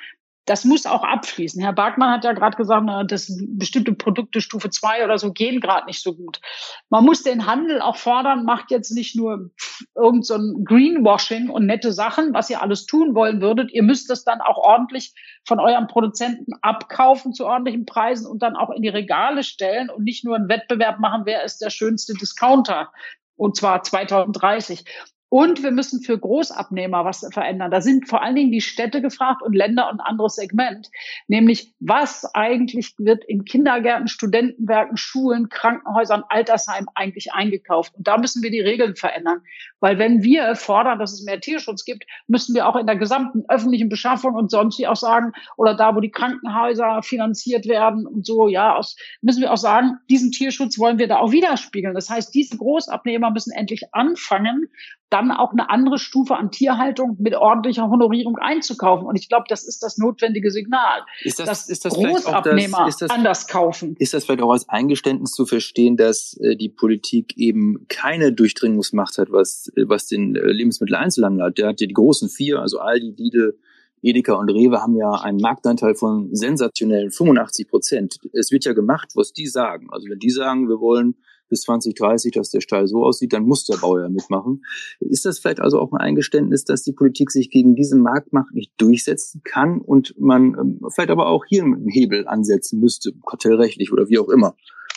das 0.50 0.64
muss 0.64 0.84
auch 0.84 1.04
abfließen. 1.04 1.62
Herr 1.62 1.72
Barkmann 1.72 2.10
hat 2.10 2.24
ja 2.24 2.32
gerade 2.32 2.56
gesagt, 2.56 2.84
dass 3.06 3.32
bestimmte 3.50 3.94
Produkte 3.94 4.40
Stufe 4.40 4.68
2 4.68 5.04
oder 5.04 5.16
so 5.16 5.32
gehen 5.32 5.60
gerade 5.60 5.86
nicht 5.86 6.02
so 6.02 6.12
gut. 6.12 6.40
Man 6.88 7.04
muss 7.04 7.22
den 7.22 7.46
Handel 7.46 7.80
auch 7.80 7.94
fordern, 7.94 8.44
macht 8.44 8.72
jetzt 8.72 8.90
nicht 8.90 9.14
nur 9.14 9.52
irgend 9.94 10.26
so 10.26 10.34
ein 10.34 10.64
Greenwashing 10.64 11.50
und 11.50 11.66
nette 11.66 11.92
Sachen, 11.92 12.34
was 12.34 12.50
ihr 12.50 12.60
alles 12.60 12.86
tun 12.86 13.14
wollen 13.14 13.40
würdet. 13.40 13.70
Ihr 13.70 13.84
müsst 13.84 14.10
das 14.10 14.24
dann 14.24 14.40
auch 14.40 14.58
ordentlich 14.58 15.14
von 15.46 15.60
euren 15.60 15.86
Produzenten 15.86 16.52
abkaufen 16.62 17.32
zu 17.32 17.46
ordentlichen 17.46 17.86
Preisen 17.86 18.26
und 18.26 18.42
dann 18.42 18.56
auch 18.56 18.70
in 18.70 18.82
die 18.82 18.88
Regale 18.88 19.44
stellen 19.44 19.88
und 19.88 20.02
nicht 20.02 20.24
nur 20.24 20.34
einen 20.34 20.48
Wettbewerb 20.48 20.98
machen, 20.98 21.22
wer 21.26 21.44
ist 21.44 21.58
der 21.58 21.70
schönste 21.70 22.14
Discounter 22.14 22.90
und 23.36 23.56
zwar 23.56 23.84
2030. 23.84 24.84
Und 25.30 25.62
wir 25.62 25.70
müssen 25.70 26.02
für 26.02 26.18
Großabnehmer 26.18 27.04
was 27.04 27.24
verändern. 27.32 27.70
Da 27.70 27.80
sind 27.80 28.08
vor 28.08 28.20
allen 28.20 28.34
Dingen 28.34 28.50
die 28.50 28.60
Städte 28.60 29.00
gefragt 29.00 29.42
und 29.42 29.54
Länder 29.54 29.88
und 29.88 30.00
anderes 30.00 30.34
Segment. 30.34 30.90
Nämlich, 31.28 31.72
was 31.78 32.34
eigentlich 32.34 32.94
wird 32.98 33.24
in 33.24 33.44
Kindergärten, 33.44 34.08
Studentenwerken, 34.08 34.96
Schulen, 34.96 35.48
Krankenhäusern, 35.48 36.24
Altersheimen 36.28 36.88
eigentlich 36.96 37.32
eingekauft? 37.32 37.94
Und 37.96 38.08
da 38.08 38.18
müssen 38.18 38.42
wir 38.42 38.50
die 38.50 38.60
Regeln 38.60 38.96
verändern. 38.96 39.42
Weil 39.80 39.98
wenn 39.98 40.22
wir 40.22 40.54
fordern, 40.54 40.98
dass 40.98 41.12
es 41.12 41.24
mehr 41.24 41.40
Tierschutz 41.40 41.84
gibt, 41.84 42.04
müssen 42.26 42.54
wir 42.54 42.68
auch 42.68 42.76
in 42.76 42.86
der 42.86 42.96
gesamten 42.96 43.44
öffentlichen 43.48 43.88
Beschaffung 43.88 44.34
und 44.34 44.50
sonst 44.50 44.78
wie 44.78 44.86
auch 44.86 44.96
sagen, 44.96 45.32
oder 45.56 45.74
da, 45.74 45.96
wo 45.96 46.00
die 46.00 46.10
Krankenhäuser 46.10 47.02
finanziert 47.02 47.66
werden 47.66 48.06
und 48.06 48.26
so, 48.26 48.48
ja, 48.48 48.76
aus, 48.76 48.96
müssen 49.22 49.40
wir 49.40 49.52
auch 49.52 49.56
sagen, 49.56 49.98
diesen 50.08 50.30
Tierschutz 50.30 50.78
wollen 50.78 50.98
wir 50.98 51.08
da 51.08 51.18
auch 51.18 51.32
widerspiegeln. 51.32 51.94
Das 51.94 52.10
heißt, 52.10 52.34
diese 52.34 52.56
Großabnehmer 52.56 53.30
müssen 53.30 53.52
endlich 53.52 53.92
anfangen, 53.92 54.68
dann 55.10 55.32
auch 55.32 55.52
eine 55.52 55.68
andere 55.70 55.98
Stufe 55.98 56.36
an 56.36 56.50
Tierhaltung 56.50 57.16
mit 57.18 57.34
ordentlicher 57.34 57.90
Honorierung 57.90 58.38
einzukaufen. 58.38 59.06
Und 59.06 59.16
ich 59.16 59.28
glaube, 59.28 59.44
das 59.48 59.64
ist 59.64 59.82
das 59.82 59.98
notwendige 59.98 60.50
Signal, 60.50 61.02
ist 61.22 61.40
das, 61.40 61.48
dass 61.48 61.68
ist 61.68 61.84
das 61.84 61.94
Großabnehmer 61.94 62.84
das, 62.86 62.98
das, 62.98 63.10
anders 63.10 63.48
kaufen. 63.48 63.96
Ist 63.98 64.14
das 64.14 64.24
vielleicht 64.24 64.42
auch 64.42 64.52
als 64.52 64.68
Eingeständnis 64.68 65.32
zu 65.32 65.46
verstehen, 65.46 65.96
dass 65.96 66.38
äh, 66.40 66.56
die 66.56 66.68
Politik 66.68 67.36
eben 67.36 67.86
keine 67.88 68.32
Durchdringungsmacht 68.32 69.18
hat, 69.18 69.32
was, 69.32 69.69
äh, 69.76 69.88
was 69.88 70.06
den 70.06 70.36
äh, 70.36 70.52
Lebensmitteleinzelhandel 70.52 71.46
hat? 71.46 71.58
Der 71.58 71.68
hat 71.68 71.80
ja 71.80 71.86
die 71.86 71.94
großen 71.94 72.28
vier, 72.28 72.60
also 72.60 72.78
Aldi, 72.78 73.14
Lidl, 73.16 73.58
Edeka 74.02 74.34
und 74.34 74.50
Rewe 74.50 74.80
haben 74.80 74.96
ja 74.96 75.10
einen 75.10 75.40
Marktanteil 75.40 75.94
von 75.94 76.34
sensationellen 76.34 77.10
85 77.10 77.68
Prozent. 77.68 78.16
Es 78.32 78.50
wird 78.50 78.64
ja 78.64 78.72
gemacht, 78.72 79.10
was 79.14 79.32
die 79.32 79.46
sagen. 79.46 79.88
Also 79.90 80.08
wenn 80.08 80.18
die 80.18 80.30
sagen, 80.30 80.68
wir 80.68 80.80
wollen 80.80 81.16
bis 81.50 81.62
2030, 81.62 82.32
dass 82.32 82.50
der 82.50 82.60
Stall 82.60 82.86
so 82.86 83.04
aussieht, 83.04 83.32
dann 83.32 83.42
muss 83.42 83.64
der 83.64 83.76
Bauer 83.76 84.08
mitmachen. 84.08 84.64
Ist 85.00 85.26
das 85.26 85.38
vielleicht 85.38 85.60
also 85.60 85.78
auch 85.80 85.92
ein 85.92 85.98
Eingeständnis, 85.98 86.64
dass 86.64 86.82
die 86.82 86.92
Politik 86.92 87.30
sich 87.30 87.50
gegen 87.50 87.74
diese 87.74 87.96
Marktmacht 87.96 88.54
nicht 88.54 88.72
durchsetzen 88.78 89.42
kann 89.44 89.80
und 89.80 90.14
man 90.18 90.56
ähm, 90.58 90.80
vielleicht 90.94 91.10
aber 91.10 91.26
auch 91.26 91.44
hier 91.46 91.64
einen 91.64 91.88
Hebel 91.88 92.26
ansetzen 92.26 92.80
müsste, 92.80 93.12
kartellrechtlich 93.26 93.92
oder 93.92 94.08
wie 94.08 94.18
auch 94.18 94.28
immer, 94.28 94.56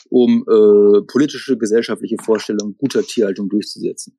um 0.09 0.45
äh, 0.47 1.01
politische, 1.01 1.57
gesellschaftliche 1.57 2.17
Vorstellungen 2.23 2.77
guter 2.77 3.01
Tierhaltung 3.01 3.49
durchzusetzen? 3.49 4.15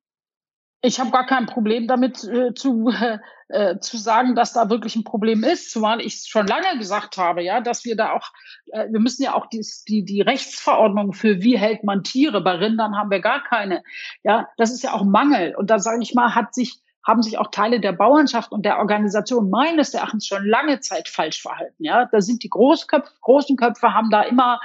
Ich 0.85 0.99
habe 0.99 1.09
gar 1.09 1.25
kein 1.25 1.47
Problem 1.47 1.87
damit 1.87 2.23
äh, 2.25 2.53
zu, 2.53 2.91
äh, 3.49 3.79
zu 3.79 3.97
sagen, 3.97 4.35
dass 4.35 4.53
da 4.53 4.69
wirklich 4.69 4.95
ein 4.95 5.03
Problem 5.03 5.43
ist, 5.43 5.71
zumal 5.71 5.99
ich 5.99 6.25
schon 6.27 6.45
lange 6.45 6.77
gesagt 6.77 7.17
habe, 7.17 7.41
ja, 7.41 7.59
dass 7.59 7.85
wir 7.85 7.95
da 7.95 8.11
auch, 8.11 8.31
äh, 8.71 8.87
wir 8.91 8.99
müssen 8.99 9.23
ja 9.23 9.33
auch 9.33 9.47
die, 9.47 9.65
die, 9.87 10.05
die 10.05 10.21
Rechtsverordnung 10.21 11.13
für 11.13 11.41
wie 11.41 11.57
hält 11.57 11.83
man 11.83 12.03
Tiere, 12.03 12.39
bei 12.41 12.51
Rindern 12.51 12.95
haben 12.95 13.09
wir 13.09 13.19
gar 13.19 13.43
keine. 13.43 13.83
Ja, 14.23 14.47
das 14.57 14.71
ist 14.71 14.83
ja 14.83 14.93
auch 14.93 15.03
Mangel. 15.03 15.55
Und 15.55 15.71
da 15.71 15.79
sage 15.79 16.03
ich 16.03 16.13
mal, 16.13 16.35
hat 16.35 16.53
sich 16.53 16.79
haben 17.05 17.21
sich 17.21 17.37
auch 17.37 17.51
Teile 17.51 17.79
der 17.79 17.91
Bauernschaft 17.91 18.51
und 18.51 18.65
der 18.65 18.79
Organisation 18.79 19.49
meines 19.49 19.93
Erachtens 19.93 20.25
schon 20.25 20.45
lange 20.45 20.79
Zeit 20.79 21.07
falsch 21.07 21.41
verhalten. 21.41 21.83
Ja, 21.83 22.05
da 22.11 22.21
sind 22.21 22.43
die 22.43 22.49
Großköpfe, 22.49 23.11
großen 23.21 23.57
Köpfe 23.57 23.93
haben 23.93 24.09
da 24.09 24.23
immer 24.23 24.59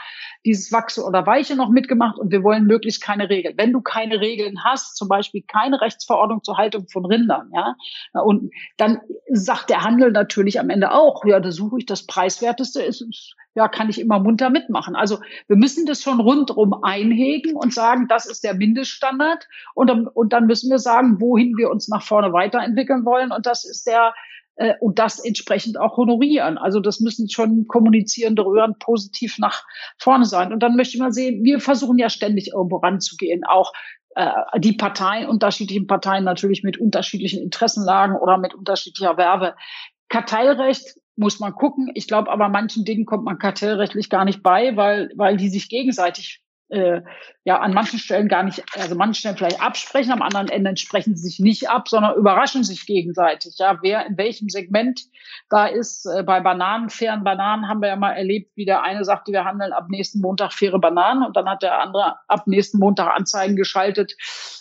dieses 0.45 0.73
Wachse 0.73 1.05
oder 1.05 1.27
Weiche 1.27 1.55
noch 1.55 1.69
mitgemacht 1.69 2.19
und 2.19 2.31
wir 2.31 2.43
wollen 2.43 2.65
möglichst 2.65 3.03
keine 3.03 3.29
Regeln. 3.29 3.57
Wenn 3.59 3.73
du 3.73 3.83
keine 3.83 4.21
Regeln 4.21 4.65
hast, 4.65 4.97
zum 4.97 5.09
Beispiel 5.09 5.43
keine 5.47 5.81
Rechtsverordnung 5.81 6.43
zur 6.43 6.57
Haltung 6.57 6.89
von 6.89 7.05
Rindern, 7.05 7.51
ja, 7.55 7.77
und 8.23 8.51
dann 8.79 9.01
sagt 9.31 9.71
der 9.71 9.83
Handel 9.83 10.11
natürlich 10.11 10.59
am 10.59 10.71
Ende 10.71 10.93
auch, 10.93 11.25
ja, 11.25 11.41
da 11.41 11.53
suche 11.53 11.79
ich 11.79 11.87
das 11.87 12.07
preiswerteste, 12.07 12.83
ist, 12.83 13.05
ja, 13.55 13.69
kann 13.69 13.91
ich 13.91 14.01
immer 14.01 14.21
munter 14.21 14.51
mitmachen. 14.51 14.95
Also 14.95 15.19
wir 15.49 15.57
müssen 15.57 15.87
das 15.87 16.03
schon 16.03 16.21
rundrum 16.21 16.85
einhegen 16.85 17.57
und 17.57 17.75
sagen, 17.75 18.07
das 18.09 18.27
ist 18.27 18.45
der 18.45 18.55
Mindeststandard 18.55 19.47
und 19.75 19.89
dann, 19.89 20.07
und 20.07 20.33
dann 20.33 20.47
müssen 20.47 20.71
wir 20.71 20.79
sagen, 20.79 21.21
wohin 21.21 21.57
wir 21.57 21.71
uns 21.71 21.89
nach 21.89 22.03
vorne 22.03 22.33
weiterentwickeln 22.33 23.05
wollen 23.05 23.33
und 23.33 23.47
das 23.47 23.65
ist 23.65 23.87
der 23.87 24.15
äh, 24.57 24.75
und 24.81 24.99
das 24.99 25.19
entsprechend 25.19 25.81
auch 25.81 25.97
honorieren. 25.97 26.59
Also 26.59 26.81
das 26.81 27.01
müssen 27.01 27.29
schon 27.31 27.67
kommunizierende 27.67 28.45
Röhren 28.45 28.77
positiv 28.79 29.39
nach 29.39 29.65
vorne 29.99 30.27
sein. 30.27 30.53
Und 30.53 30.63
dann 30.63 30.77
möchte 30.77 30.97
ich 30.97 31.01
mal 31.01 31.13
sehen, 31.13 31.43
wir 31.43 31.61
versuchen 31.61 31.99
ja 31.99 32.11
ständig 32.11 32.53
irgendwo 32.53 32.77
ranzugehen, 32.77 33.45
auch 33.45 33.73
äh, 34.17 34.31
die 34.59 34.75
Parteien, 34.75 35.29
unterschiedlichen 35.29 35.87
Parteien 35.87 36.25
natürlich 36.25 36.63
mit 36.63 36.79
unterschiedlichen 36.79 37.43
Interessenlagen 37.43 38.17
oder 38.17 38.39
mit 38.39 38.55
unterschiedlicher 38.55 39.17
Werbe. 39.17 39.55
Kartellrecht 40.09 41.00
muss 41.21 41.39
man 41.39 41.55
gucken. 41.55 41.91
Ich 41.95 42.09
glaube 42.09 42.31
aber 42.31 42.49
manchen 42.49 42.85
Dingen 42.85 43.07
kommt 43.07 43.25
man 43.25 43.39
kartellrechtlich 43.39 44.11
gar 44.11 44.25
nicht 44.25 44.43
bei, 44.43 44.77
weil, 44.77 45.11
weil 45.15 45.37
die 45.37 45.49
sich 45.49 45.69
gegenseitig 45.69 46.43
äh, 46.71 47.03
ja 47.45 47.59
an 47.59 47.75
manchen 47.75 47.99
Stellen 47.99 48.29
gar 48.29 48.43
nicht, 48.43 48.63
also 48.77 48.95
manchen 48.95 49.15
Stellen 49.15 49.37
vielleicht 49.37 49.61
absprechen, 49.61 50.13
am 50.13 50.23
anderen 50.23 50.49
Ende 50.49 50.77
sprechen 50.77 51.17
sie 51.17 51.29
sich 51.29 51.41
nicht 51.41 51.69
ab, 51.69 51.89
sondern 51.89 52.17
überraschen 52.17 52.65
sich 52.65 52.87
gegenseitig. 52.87 53.57
Ja, 53.59 53.79
wer 53.83 54.07
in 54.07 54.17
welchem 54.17 54.49
Segment 54.49 55.03
da 55.49 55.67
ist. 55.67 56.07
Äh, 56.07 56.23
bei 56.23 56.41
Bananen, 56.41 56.89
fairen 56.89 57.25
Bananen 57.25 57.69
haben 57.69 57.83
wir 57.83 57.89
ja 57.89 57.97
mal 57.97 58.13
erlebt, 58.13 58.53
wie 58.57 58.65
der 58.65 58.83
eine 58.83 59.05
sagte, 59.05 59.33
wir 59.33 59.45
handeln 59.45 59.73
ab 59.73 59.87
nächsten 59.89 60.21
Montag 60.21 60.53
faire 60.53 60.79
Bananen 60.79 61.25
und 61.25 61.37
dann 61.37 61.49
hat 61.49 61.63
der 61.63 61.81
andere 61.81 62.17
ab 62.29 62.47
nächsten 62.47 62.79
Montag 62.79 63.15
Anzeigen 63.17 63.57
geschaltet 63.57 64.15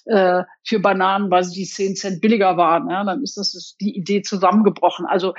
äh, 0.05 0.43
für 0.63 0.79
Bananen, 0.79 1.31
weil 1.31 1.43
sie 1.43 1.61
die 1.61 1.69
10 1.69 1.95
Cent 1.95 2.21
billiger 2.21 2.57
waren. 2.57 2.89
Ja, 2.89 3.03
dann 3.03 3.21
ist 3.21 3.37
das 3.37 3.53
ist 3.53 3.77
die 3.79 3.95
Idee 3.95 4.23
zusammengebrochen. 4.23 5.05
Also 5.05 5.33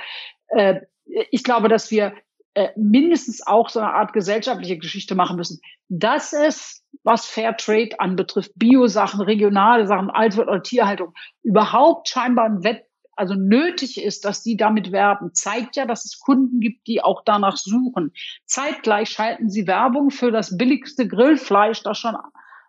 äh, 0.47 0.81
ich 1.05 1.43
glaube, 1.43 1.67
dass 1.67 1.91
wir 1.91 2.13
äh, 2.53 2.69
mindestens 2.75 3.45
auch 3.45 3.69
so 3.69 3.79
eine 3.79 3.93
Art 3.93 4.11
gesellschaftliche 4.11 4.77
Geschichte 4.77 5.15
machen 5.15 5.37
müssen. 5.37 5.61
Dass 5.87 6.33
es, 6.33 6.83
was 7.03 7.25
Fair 7.25 7.55
Trade 7.55 7.99
anbetrifft, 7.99 8.51
Bio-Sachen, 8.55 9.21
regionale 9.21 9.87
Sachen, 9.87 10.09
Altwirt 10.09 10.49
oder 10.49 10.61
Tierhaltung, 10.61 11.13
überhaupt 11.43 12.09
scheinbar 12.09 12.45
ein 12.45 12.63
Wett, 12.63 12.85
also 13.15 13.35
nötig 13.35 14.03
ist, 14.03 14.25
dass 14.25 14.41
die 14.43 14.57
damit 14.57 14.91
werben, 14.91 15.33
zeigt 15.33 15.75
ja, 15.75 15.85
dass 15.85 16.05
es 16.05 16.19
Kunden 16.19 16.59
gibt, 16.59 16.87
die 16.87 17.03
auch 17.03 17.21
danach 17.23 17.55
suchen. 17.55 18.13
Zeitgleich 18.45 19.09
schalten 19.09 19.49
sie 19.49 19.67
Werbung 19.67 20.09
für 20.09 20.31
das 20.31 20.57
billigste 20.57 21.07
Grillfleisch, 21.07 21.83
das 21.83 21.99
schon 21.99 22.15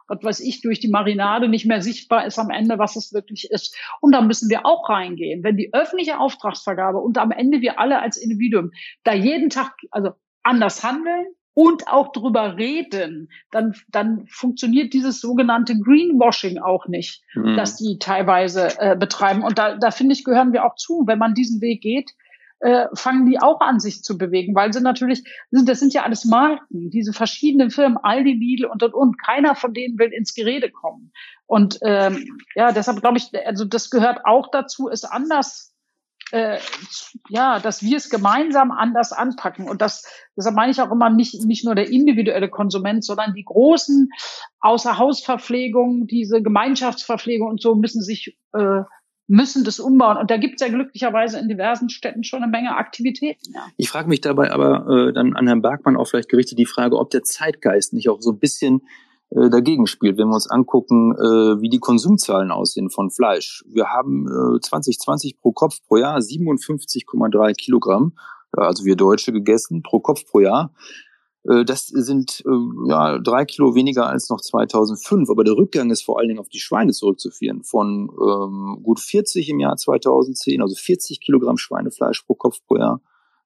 was 0.08 0.22
weiß 0.22 0.40
ich, 0.40 0.62
durch 0.62 0.80
die 0.80 0.88
Marinade 0.88 1.48
nicht 1.48 1.66
mehr 1.66 1.82
sichtbar 1.82 2.26
ist 2.26 2.38
am 2.38 2.50
Ende, 2.50 2.78
was 2.78 2.96
es 2.96 3.12
wirklich 3.12 3.50
ist. 3.50 3.76
Und 4.00 4.12
da 4.12 4.20
müssen 4.20 4.48
wir 4.50 4.66
auch 4.66 4.88
reingehen. 4.88 5.42
Wenn 5.42 5.56
die 5.56 5.72
öffentliche 5.72 6.18
Auftragsvergabe 6.18 6.98
und 6.98 7.18
am 7.18 7.30
Ende 7.30 7.60
wir 7.60 7.78
alle 7.78 8.00
als 8.00 8.16
Individuum 8.16 8.70
da 9.04 9.12
jeden 9.12 9.50
Tag, 9.50 9.74
also 9.90 10.10
anders 10.42 10.82
handeln, 10.82 11.26
und 11.54 11.88
auch 11.88 12.12
drüber 12.12 12.56
reden, 12.56 13.28
dann, 13.50 13.74
dann 13.88 14.26
funktioniert 14.28 14.94
dieses 14.94 15.20
sogenannte 15.20 15.78
Greenwashing 15.78 16.58
auch 16.58 16.88
nicht, 16.88 17.22
mhm. 17.34 17.56
dass 17.56 17.76
die 17.76 17.98
teilweise 17.98 18.78
äh, 18.78 18.96
betreiben. 18.96 19.42
Und 19.42 19.58
da, 19.58 19.76
da 19.76 19.90
finde 19.90 20.14
ich, 20.14 20.24
gehören 20.24 20.52
wir 20.52 20.64
auch 20.64 20.76
zu. 20.76 21.04
Wenn 21.06 21.18
man 21.18 21.34
diesen 21.34 21.60
Weg 21.60 21.82
geht, 21.82 22.12
äh, 22.62 22.86
fangen 22.94 23.26
die 23.26 23.40
auch 23.40 23.60
an, 23.60 23.80
sich 23.80 24.04
zu 24.04 24.16
bewegen, 24.16 24.54
weil 24.54 24.72
sie 24.72 24.80
natürlich, 24.80 25.24
das 25.50 25.80
sind 25.80 25.92
ja 25.94 26.04
alles 26.04 26.24
Marken, 26.24 26.90
diese 26.90 27.12
verschiedenen 27.12 27.70
Firmen, 27.70 27.98
Aldi, 27.98 28.34
Lidl 28.34 28.66
und 28.66 28.84
und 28.84 28.94
und. 28.94 29.20
Keiner 29.20 29.56
von 29.56 29.74
denen 29.74 29.98
will 29.98 30.12
ins 30.12 30.32
Gerede 30.32 30.70
kommen. 30.70 31.12
Und 31.46 31.80
ähm, 31.82 32.38
ja, 32.54 32.70
deshalb 32.70 33.00
glaube 33.00 33.18
ich, 33.18 33.30
also 33.46 33.64
das 33.64 33.90
gehört 33.90 34.24
auch 34.24 34.48
dazu, 34.52 34.88
es 34.88 35.02
anders, 35.02 35.74
äh, 36.30 36.60
ja, 37.28 37.58
dass 37.58 37.82
wir 37.82 37.96
es 37.96 38.10
gemeinsam 38.10 38.70
anders 38.70 39.12
anpacken. 39.12 39.68
Und 39.68 39.82
das, 39.82 40.06
deshalb 40.36 40.54
meine 40.54 40.70
ich 40.70 40.80
auch 40.80 40.92
immer 40.92 41.10
nicht 41.10 41.44
nicht 41.44 41.64
nur 41.64 41.74
der 41.74 41.90
individuelle 41.90 42.48
Konsument, 42.48 43.04
sondern 43.04 43.34
die 43.34 43.44
großen 43.44 44.08
Außerhausverpflegungen, 44.60 46.06
diese 46.06 46.40
Gemeinschaftsverpflegung 46.42 47.48
und 47.48 47.60
so 47.60 47.74
müssen 47.74 48.02
sich 48.02 48.38
äh, 48.52 48.82
müssen 49.32 49.64
das 49.64 49.80
umbauen. 49.80 50.18
Und 50.18 50.30
da 50.30 50.36
gibt 50.36 50.60
es 50.60 50.66
ja 50.66 50.72
glücklicherweise 50.72 51.38
in 51.38 51.48
diversen 51.48 51.88
Städten 51.88 52.22
schon 52.22 52.42
eine 52.42 52.50
Menge 52.50 52.76
Aktivitäten. 52.76 53.52
Ja. 53.54 53.66
Ich 53.78 53.88
frage 53.88 54.08
mich 54.08 54.20
dabei 54.20 54.52
aber 54.52 55.08
äh, 55.08 55.12
dann 55.14 55.34
an 55.34 55.46
Herrn 55.46 55.62
Bergmann 55.62 55.96
auch 55.96 56.04
vielleicht 56.04 56.28
gerichtet 56.28 56.58
die 56.58 56.66
Frage, 56.66 56.98
ob 56.98 57.08
der 57.10 57.22
Zeitgeist 57.22 57.94
nicht 57.94 58.10
auch 58.10 58.20
so 58.20 58.32
ein 58.32 58.38
bisschen 58.38 58.82
äh, 59.30 59.48
dagegen 59.48 59.86
spielt, 59.86 60.18
wenn 60.18 60.28
wir 60.28 60.34
uns 60.34 60.50
angucken, 60.50 61.12
äh, 61.12 61.62
wie 61.62 61.70
die 61.70 61.78
Konsumzahlen 61.78 62.50
aussehen 62.50 62.90
von 62.90 63.10
Fleisch. 63.10 63.64
Wir 63.66 63.86
haben 63.86 64.26
äh, 64.26 64.60
2020 64.60 65.40
pro 65.40 65.52
Kopf 65.52 65.78
pro 65.88 65.96
Jahr 65.96 66.18
57,3 66.18 67.54
Kilogramm, 67.54 68.12
also 68.52 68.84
wir 68.84 68.96
Deutsche 68.96 69.32
gegessen, 69.32 69.82
pro 69.82 70.00
Kopf 70.00 70.26
pro 70.26 70.40
Jahr. 70.40 70.74
Äh, 71.48 71.64
das 71.64 71.86
sind 71.86 72.42
äh, 72.46 72.88
ja 72.88 73.18
drei 73.18 73.44
Kilo 73.44 73.74
weniger 73.74 74.08
als 74.08 74.28
noch 74.28 74.40
2005, 74.40 75.30
aber 75.30 75.44
der 75.44 75.54
Rückgang 75.54 75.90
ist 75.90 76.02
vor 76.02 76.18
allen 76.18 76.28
Dingen 76.28 76.40
auf 76.40 76.48
die 76.48 76.60
Schweine 76.60 76.92
zurückzuführen. 76.92 77.62
Von 77.62 78.10
ähm, 78.10 78.80
gut 78.82 79.00
40 79.00 79.48
im 79.50 79.60
Jahr 79.60 79.76
2010, 79.76 80.62
also 80.62 80.74
40 80.74 81.20
Kilogramm 81.20 81.58
Schweinefleisch 81.58 82.22
pro 82.22 82.34
Kopf 82.34 82.58
pro 82.66 82.76
Jahr, 82.76 83.00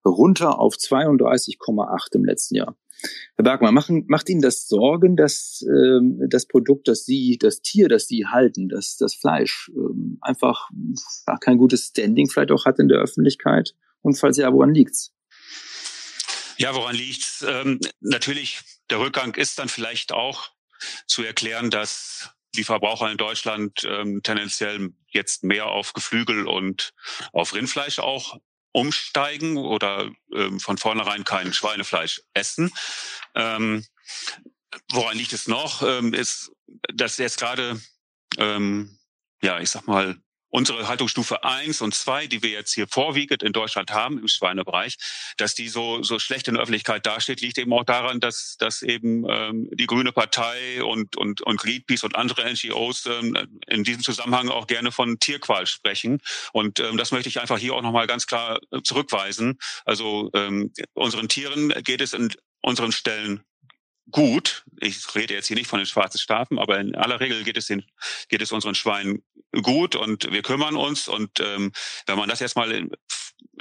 runter 0.05 0.59
auf 0.59 0.75
32,8 0.75 2.15
im 2.15 2.25
letzten 2.25 2.57
Jahr. 2.57 2.77
Herr 3.37 3.45
Bergmann, 3.45 3.75
machen, 3.75 4.05
macht 4.09 4.29
Ihnen 4.31 4.41
das 4.41 4.69
Sorgen, 4.69 5.17
dass 5.17 5.65
ähm, 5.69 6.23
das 6.31 6.47
Produkt, 6.47 6.89
das 6.89 7.05
Sie, 7.05 7.37
das 7.39 7.61
Tier, 7.61 7.89
das 7.89 8.09
Sie 8.09 8.27
halten, 8.27 8.69
dass 8.69 8.97
das 8.97 9.15
Fleisch 9.15 9.71
ähm, 9.77 10.19
einfach 10.23 10.71
kein 11.41 11.59
gutes 11.59 11.89
Standing 11.89 12.29
vielleicht 12.29 12.53
auch 12.53 12.65
hat 12.65 12.79
in 12.79 12.89
der 12.89 12.99
Öffentlichkeit? 12.99 13.75
Und 14.01 14.19
falls 14.19 14.39
ja, 14.39 14.53
woran 14.53 14.73
liegt's? 14.73 15.16
Ja, 16.59 16.75
woran 16.75 16.97
liegt 16.97 17.45
ähm, 17.47 17.81
Natürlich, 18.01 18.61
der 18.91 18.99
Rückgang 18.99 19.35
ist 19.35 19.59
dann 19.59 19.69
vielleicht 19.69 20.13
auch 20.13 20.51
zu 21.07 21.23
erklären, 21.23 21.71
dass 21.71 22.31
die 22.55 22.65
Verbraucher 22.65 23.11
in 23.11 23.19
Deutschland 23.19 23.85
ähm, 23.85 24.23
tendenziell 24.23 24.91
jetzt 25.09 25.45
mehr 25.45 25.67
auf 25.67 25.93
Geflügel 25.93 26.47
und 26.47 26.93
auf 27.33 27.55
Rindfleisch 27.55 27.99
auch 27.99 28.39
umsteigen 28.73 29.57
oder 29.57 30.11
ähm, 30.35 30.61
von 30.61 30.79
vornherein 30.79 31.25
kein 31.25 31.53
Schweinefleisch 31.53 32.23
essen. 32.35 32.71
Ähm, 33.35 33.87
woran 34.93 35.17
liegt 35.17 35.33
es 35.33 35.49
noch? 35.49 35.83
Ähm, 35.83 36.13
ist, 36.13 36.53
dass 36.93 37.17
jetzt 37.17 37.39
gerade, 37.39 37.81
ähm, 38.39 38.99
ja, 39.43 39.61
ich 39.61 39.71
sag 39.71 39.87
mal, 39.87 40.17
unsere 40.57 40.89
Haltungsstufe 40.89 41.45
eins 41.45 41.83
und 41.83 41.95
zwei, 41.95 42.27
die 42.27 42.43
wir 42.43 42.49
jetzt 42.49 42.73
hier 42.73 42.89
vorwiegend 42.89 43.43
in 43.43 43.53
Deutschland 43.53 43.91
haben 43.91 44.19
im 44.19 44.27
Schweinebereich, 44.27 44.97
dass 45.37 45.55
die 45.55 45.69
so, 45.69 46.03
so 46.03 46.19
schlecht 46.19 46.49
in 46.49 46.55
der 46.55 46.63
Öffentlichkeit 46.63 47.05
dasteht, 47.05 47.43
liegt 47.43 47.59
eben 47.59 47.75
auch 47.75 47.85
daran, 47.85 48.21
dass, 48.21 48.57
dass 48.59 48.81
eben 48.81 49.27
ähm, 49.29 49.69
die 49.75 49.87
Grüne 49.87 50.13
Partei 50.13 50.83
und, 50.83 51.15
und, 51.19 51.43
und 51.43 51.61
Greenpeace 51.61 52.05
und 52.05 52.17
andere 52.17 52.51
NGOs 52.51 53.05
ähm, 53.05 53.37
in 53.67 53.85
diesem 53.85 54.03
Zusammenhang 54.03 54.49
auch 54.49 54.67
gerne 54.67 54.93
von 54.93 55.19
Tierqual 55.19 55.67
sprechen. 55.67 56.23
Und 56.55 56.81
ähm, 56.81 56.97
das 56.97 57.13
möchte 57.13 57.29
ich 57.29 57.39
einfach 57.39 57.59
hier 57.59 57.75
auch 57.75 57.83
nochmal 57.83 58.07
ganz 58.07 58.27
klar 58.27 58.59
äh, 58.71 58.81
zurückweisen. 58.83 59.59
Also 59.85 60.31
ähm, 60.33 60.73
unseren 60.95 61.29
Tieren 61.29 61.69
geht 61.85 62.01
es 62.01 62.15
in 62.15 62.33
unseren 62.63 62.93
Stellen 62.93 63.45
gut. 64.11 64.65
Ich 64.81 65.15
rede 65.15 65.35
jetzt 65.35 65.47
hier 65.47 65.57
nicht 65.57 65.69
von 65.69 65.79
den 65.79 65.87
schwarzen 65.87 66.19
Schafen, 66.19 66.59
aber 66.59 66.79
in 66.79 66.95
aller 66.95 67.21
Regel 67.21 67.45
geht 67.45 67.57
es 67.57 67.67
den, 67.67 67.85
geht 68.29 68.43
es 68.43 68.53
unseren 68.53 68.75
Schweinen 68.75 69.23
gut 69.63 69.97
und 69.97 70.31
wir 70.31 70.43
kümmern 70.43 70.77
uns. 70.77 71.09
Und 71.09 71.41
ähm, 71.41 71.73
wenn 72.07 72.19
man 72.19 72.29
das 72.29 72.41
jetzt 72.41 72.57
mal 72.57 72.71
in, 72.73 72.91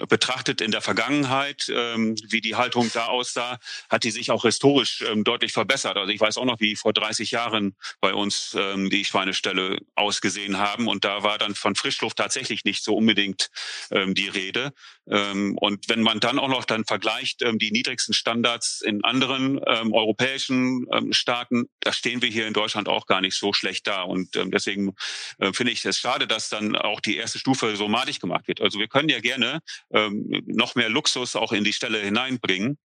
betrachtet 0.08 0.62
in 0.62 0.72
der 0.72 0.82
Vergangenheit, 0.82 1.68
ähm, 1.70 2.16
wie 2.30 2.42
die 2.42 2.56
Haltung 2.56 2.90
da 2.94 3.08
aussah, 3.08 3.60
hat 3.90 4.04
die 4.04 4.12
sich 4.12 4.32
auch 4.32 4.44
historisch 4.44 5.04
ähm, 5.08 5.24
deutlich 5.24 5.54
verbessert. 5.54 5.98
Also 5.98 6.12
ich 6.12 6.20
weiß 6.20 6.38
auch 6.38 6.46
noch, 6.46 6.60
wie 6.60 6.76
vor 6.76 6.94
30 6.94 7.32
Jahren 7.32 7.76
bei 8.02 8.14
uns 8.14 8.56
ähm, 8.60 8.90
die 8.90 9.06
Schweineställe 9.06 9.80
ausgesehen 9.96 10.58
haben 10.58 10.88
und 10.88 11.06
da 11.06 11.24
war 11.24 11.38
dann 11.38 11.56
von 11.56 11.76
Frischluft 11.76 12.18
tatsächlich 12.18 12.66
nicht 12.66 12.84
so 12.84 12.96
unbedingt 12.96 13.50
ähm, 13.92 14.14
die 14.14 14.28
Rede. 14.28 14.74
Ähm, 15.10 15.58
und 15.60 15.88
wenn 15.88 16.02
man 16.02 16.20
dann 16.20 16.40
auch 16.40 16.48
noch 16.48 16.66
dann 16.66 16.86
vergleicht 16.86 17.42
ähm, 17.42 17.60
die 17.60 17.72
niedrigsten 17.72 18.14
Standards 18.14 18.82
in 18.82 19.04
anderen 19.04 19.60
ähm, 19.68 19.94
europäischen 19.94 20.86
Staaten, 21.12 21.66
da 21.80 21.94
stehen 21.94 22.22
wir 22.22 22.30
hier 22.30 22.48
in 22.48 22.54
Deutschland 22.54 22.88
auch 22.88 23.06
gar 23.06 23.22
nicht 23.22 23.36
so 23.36 23.54
schlecht 23.54 23.88
da. 23.88 24.02
Und 24.02 24.36
deswegen 24.36 24.96
äh, 25.40 25.54
finde 25.54 25.72
ich 25.72 25.84
es 25.86 26.00
schade, 26.00 26.28
dass 26.28 26.50
dann 26.50 26.76
auch 26.76 27.00
die 27.00 27.18
erste 27.18 27.40
Stufe 27.40 27.76
so 27.76 27.88
madig 27.88 28.20
gemacht 28.20 28.48
wird. 28.48 28.62
Also 28.62 28.80
wir 28.80 28.88
können 28.88 29.10
ja 29.10 29.20
gerne 29.20 29.60
noch 30.46 30.76
mehr 30.76 30.90
Luxus 30.90 31.36
auch 31.36 31.52
in 31.52 31.64
die 31.64 31.74
Stelle 31.74 32.00
hineinbringen 32.00 32.78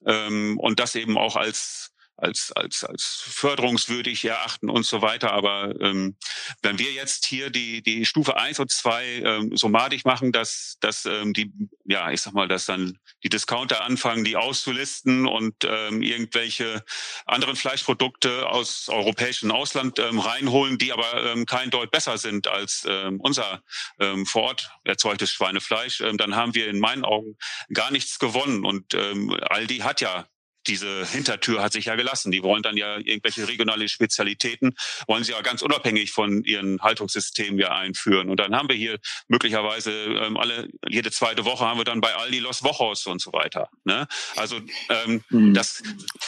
und 0.00 0.80
das 0.80 0.94
eben 0.94 1.18
auch 1.18 1.36
als 1.36 1.93
als, 2.16 2.52
als, 2.52 2.84
als 2.84 3.22
förderungswürdig 3.26 4.24
erachten 4.24 4.70
und 4.70 4.86
so 4.86 5.02
weiter. 5.02 5.32
Aber 5.32 5.74
ähm, 5.80 6.16
wenn 6.62 6.78
wir 6.78 6.92
jetzt 6.92 7.26
hier 7.26 7.50
die, 7.50 7.82
die 7.82 8.04
Stufe 8.04 8.36
eins 8.36 8.60
und 8.60 8.70
zwei 8.70 9.04
ähm, 9.24 9.56
so 9.56 9.68
madig 9.68 10.04
machen, 10.04 10.32
dass, 10.32 10.76
dass 10.80 11.04
ähm, 11.06 11.32
die, 11.32 11.52
ja, 11.84 12.10
ich 12.10 12.22
sag 12.22 12.34
mal, 12.34 12.48
dass 12.48 12.66
dann 12.66 12.98
die 13.24 13.28
Discounter 13.28 13.84
anfangen, 13.84 14.24
die 14.24 14.36
auszulisten 14.36 15.26
und 15.26 15.54
ähm, 15.64 16.02
irgendwelche 16.02 16.84
anderen 17.26 17.56
Fleischprodukte 17.56 18.48
aus 18.48 18.88
europäischen 18.88 19.50
Ausland 19.50 19.98
ähm, 19.98 20.18
reinholen, 20.18 20.78
die 20.78 20.92
aber 20.92 21.32
ähm, 21.32 21.46
kein 21.46 21.70
Deut 21.70 21.90
besser 21.90 22.18
sind 22.18 22.48
als 22.48 22.86
ähm, 22.88 23.20
unser 23.20 23.62
ähm, 23.98 24.26
vor 24.26 24.44
Ort 24.44 24.70
erzeugtes 24.84 25.30
Schweinefleisch, 25.30 26.00
ähm, 26.00 26.18
dann 26.18 26.36
haben 26.36 26.54
wir 26.54 26.68
in 26.68 26.78
meinen 26.78 27.04
Augen 27.04 27.36
gar 27.72 27.90
nichts 27.90 28.18
gewonnen. 28.18 28.64
Und 28.64 28.94
ähm, 28.94 29.34
Aldi 29.48 29.78
hat 29.78 30.00
ja 30.00 30.26
diese 30.66 31.06
Hintertür 31.06 31.62
hat 31.62 31.72
sich 31.72 31.86
ja 31.86 31.96
gelassen. 31.96 32.30
Die 32.30 32.42
wollen 32.42 32.62
dann 32.62 32.76
ja 32.76 32.96
irgendwelche 32.98 33.46
regionale 33.48 33.88
Spezialitäten, 33.88 34.74
wollen 35.06 35.24
sie 35.24 35.32
ja 35.32 35.40
ganz 35.42 35.62
unabhängig 35.62 36.12
von 36.12 36.42
ihren 36.44 36.80
Haltungssystemen 36.80 37.58
ja 37.58 37.76
einführen. 37.76 38.30
Und 38.30 38.40
dann 38.40 38.54
haben 38.54 38.68
wir 38.68 38.76
hier 38.76 38.98
möglicherweise 39.28 39.92
ähm, 39.92 40.36
alle, 40.36 40.68
jede 40.88 41.10
zweite 41.10 41.44
Woche 41.44 41.64
haben 41.64 41.78
wir 41.78 41.84
dann 41.84 42.00
bei 42.00 42.14
Aldi 42.14 42.40
Los 42.40 42.62
Wochos 42.62 43.06
und 43.06 43.20
so 43.20 43.32
weiter. 43.32 43.68
Ne? 43.84 44.06
Also 44.36 44.60
ähm, 44.88 45.22
mhm. 45.30 45.54
das, 45.54 45.82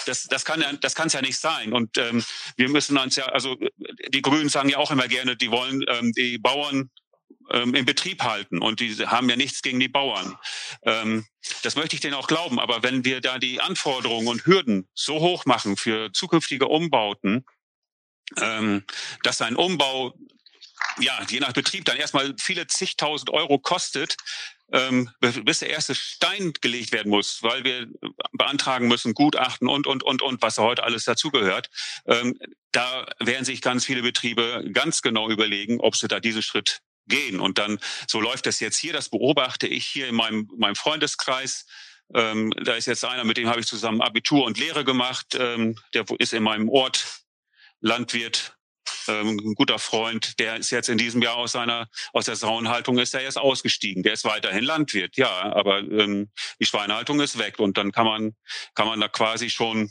das, 0.07 0.25
das 0.25 0.45
kann 0.45 0.61
ja, 0.61 0.73
das 0.75 0.95
kann 0.95 1.09
es 1.09 1.13
ja 1.13 1.23
nicht 1.23 1.39
sein. 1.39 1.73
Und 1.73 1.97
ähm, 1.99 2.25
wir 2.57 2.69
müssen 2.69 2.97
uns 2.99 3.17
ja, 3.17 3.27
also 3.27 3.57
die 4.09 4.23
Grünen 4.23 4.49
sagen 4.49 4.69
ja 4.69 4.79
auch 4.79 4.91
immer 4.91 5.09
gerne, 5.09 5.37
die 5.37 5.51
wollen 5.51 5.85
ähm, 5.89 6.13
die 6.13 6.39
Bauern 6.39 6.91
ähm, 7.51 7.75
im 7.75 7.85
Betrieb 7.85 8.23
halten 8.23 8.61
und 8.63 8.81
die 8.81 8.95
haben 9.07 9.29
ja 9.29 9.37
nichts 9.37 9.63
gegen 9.63 9.81
die 9.81 9.89
Bauern. 9.89 10.37
Ähm, 10.83 11.27
das 11.63 11.77
möchte 11.77 11.95
ich 11.95 12.01
denen 12.01 12.15
auch 12.15 12.29
glauben. 12.29 12.59
Aber 12.59 12.83
wenn 12.83 13.05
wir 13.05 13.21
da 13.21 13.39
die 13.39 13.61
Anforderungen 13.61 14.29
und 14.29 14.47
Hürden 14.47 14.89
so 14.95 15.21
hoch 15.21 15.45
machen 15.47 15.77
für 15.77 16.13
zukünftige 16.13 16.67
Umbauten, 16.67 17.45
ähm, 18.41 18.85
dass 19.23 19.41
ein 19.43 19.57
Umbau 19.57 20.15
ja, 20.99 21.19
je 21.29 21.41
nach 21.41 21.53
Betrieb 21.53 21.85
dann 21.85 21.97
erstmal 21.97 22.35
viele 22.39 22.67
zigtausend 22.67 23.31
Euro 23.31 23.59
kostet, 23.59 24.17
ähm, 24.73 25.11
bis 25.21 25.61
der 25.61 25.71
erste 25.71 25.95
Stein 25.95 26.53
gelegt 26.61 26.93
werden 26.93 27.11
muss, 27.11 27.43
weil 27.43 27.65
wir 27.65 27.87
beantragen 28.33 28.89
müssen, 28.89 29.15
Gutachten 29.15 29.69
und, 29.69 29.87
und, 29.87 30.03
und, 30.03 30.23
und, 30.23 30.43
was 30.43 30.59
heute 30.59 30.83
alles 30.83 31.05
dazugehört. 31.05 31.71
Ähm, 32.07 32.39
da 32.73 33.07
werden 33.21 33.45
sich 33.45 33.63
ganz 33.63 33.85
viele 33.85 34.03
Betriebe 34.03 34.65
ganz 34.73 35.03
genau 35.03 35.31
überlegen, 35.31 35.81
ob 35.81 35.97
sie 35.97 36.09
da 36.09 36.19
diesen 36.19 36.43
Schritt 36.43 36.81
gehen. 37.07 37.41
Und 37.41 37.59
dann, 37.59 37.79
so 38.09 38.21
läuft 38.21 38.47
das 38.47 38.61
jetzt 38.61 38.79
hier, 38.79 38.93
das 38.93 39.09
beobachte 39.09 39.67
ich 39.67 39.87
hier 39.87 40.09
in 40.09 40.15
meinem, 40.15 40.49
meinem 40.57 40.77
Freundeskreis. 40.77 41.67
Ähm, 42.15 42.53
da 42.63 42.75
ist 42.75 42.87
jetzt 42.87 43.05
einer, 43.05 43.25
mit 43.25 43.37
dem 43.37 43.49
habe 43.49 43.61
ich 43.61 43.67
zusammen 43.67 44.01
Abitur 44.01 44.45
und 44.45 44.59
Lehre 44.59 44.85
gemacht. 44.85 45.37
Ähm, 45.39 45.77
der 45.95 46.05
ist 46.19 46.33
in 46.33 46.43
meinem 46.43 46.69
Ort 46.69 47.23
Landwirt, 47.81 48.57
ähm, 49.09 49.39
ein 49.39 49.55
guter 49.55 49.79
Freund. 49.79 50.39
Der 50.39 50.57
ist 50.57 50.71
jetzt 50.71 50.89
in 50.89 50.99
diesem 50.99 51.23
Jahr 51.23 51.37
aus 51.37 51.53
seiner 51.53 51.89
aus 52.13 52.27
der 52.27 52.37
Sauenhaltung 52.37 52.99
ist 52.99 53.15
er 53.15 53.23
jetzt 53.23 53.39
ausgestiegen. 53.39 54.03
Der 54.03 54.13
ist 54.13 54.25
weiterhin 54.25 54.65
Landwirt, 54.65 55.17
ja, 55.17 55.53
aber 55.55 55.79
ähm, 55.79 56.31
die 56.61 56.67
Schweinehaltung 56.67 57.21
ist 57.21 57.39
weg 57.39 57.59
und 57.59 57.77
dann 57.77 57.93
kann 57.93 58.07
man 58.07 58.37
kann 58.75 58.87
man 58.87 59.01
da 59.01 59.09
quasi 59.09 59.51
schon 59.51 59.91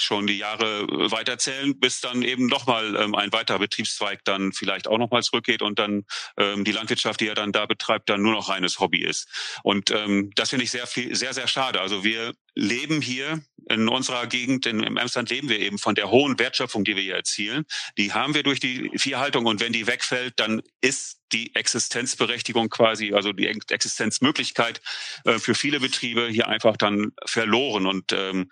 schon 0.00 0.26
die 0.26 0.38
Jahre 0.38 0.82
äh, 0.82 1.10
weiterzählen, 1.10 1.78
bis 1.78 2.00
dann 2.00 2.22
eben 2.22 2.46
nochmal 2.46 2.96
ähm, 2.96 3.14
ein 3.14 3.32
weiterer 3.32 3.58
Betriebszweig 3.58 4.24
dann 4.24 4.52
vielleicht 4.52 4.88
auch 4.88 4.98
nochmal 4.98 5.22
zurückgeht 5.22 5.62
und 5.62 5.78
dann 5.78 6.04
ähm, 6.36 6.64
die 6.64 6.72
Landwirtschaft, 6.72 7.20
die 7.20 7.28
er 7.28 7.34
dann 7.34 7.52
da 7.52 7.66
betreibt, 7.66 8.08
dann 8.08 8.22
nur 8.22 8.32
noch 8.32 8.48
reines 8.48 8.80
Hobby 8.80 9.02
ist. 9.04 9.28
Und 9.62 9.90
ähm, 9.90 10.30
das 10.34 10.50
finde 10.50 10.64
ich 10.64 10.70
sehr 10.70 10.86
viel, 10.86 11.14
sehr, 11.14 11.34
sehr 11.34 11.48
schade. 11.48 11.80
Also 11.80 12.04
wir 12.04 12.32
leben 12.54 13.00
hier 13.00 13.42
in 13.68 13.88
unserer 13.88 14.26
Gegend, 14.26 14.66
in, 14.66 14.82
im 14.82 14.96
Emsland 14.96 15.30
leben 15.30 15.48
wir 15.48 15.60
eben 15.60 15.78
von 15.78 15.94
der 15.94 16.10
hohen 16.10 16.38
Wertschöpfung, 16.38 16.84
die 16.84 16.96
wir 16.96 17.02
hier 17.02 17.14
erzielen. 17.14 17.64
Die 17.98 18.12
haben 18.12 18.34
wir 18.34 18.42
durch 18.42 18.60
die 18.60 18.90
Viehhaltung 18.96 19.46
und 19.46 19.60
wenn 19.60 19.72
die 19.72 19.86
wegfällt, 19.86 20.34
dann 20.36 20.62
ist 20.80 21.20
die 21.32 21.54
Existenzberechtigung 21.54 22.68
quasi, 22.68 23.12
also 23.12 23.32
die 23.32 23.46
Existenzmöglichkeit 23.46 24.80
äh, 25.24 25.38
für 25.38 25.54
viele 25.54 25.80
Betriebe 25.80 26.28
hier 26.28 26.48
einfach 26.48 26.76
dann 26.76 27.12
verloren. 27.24 27.86
Und 27.86 28.12
ähm, 28.12 28.50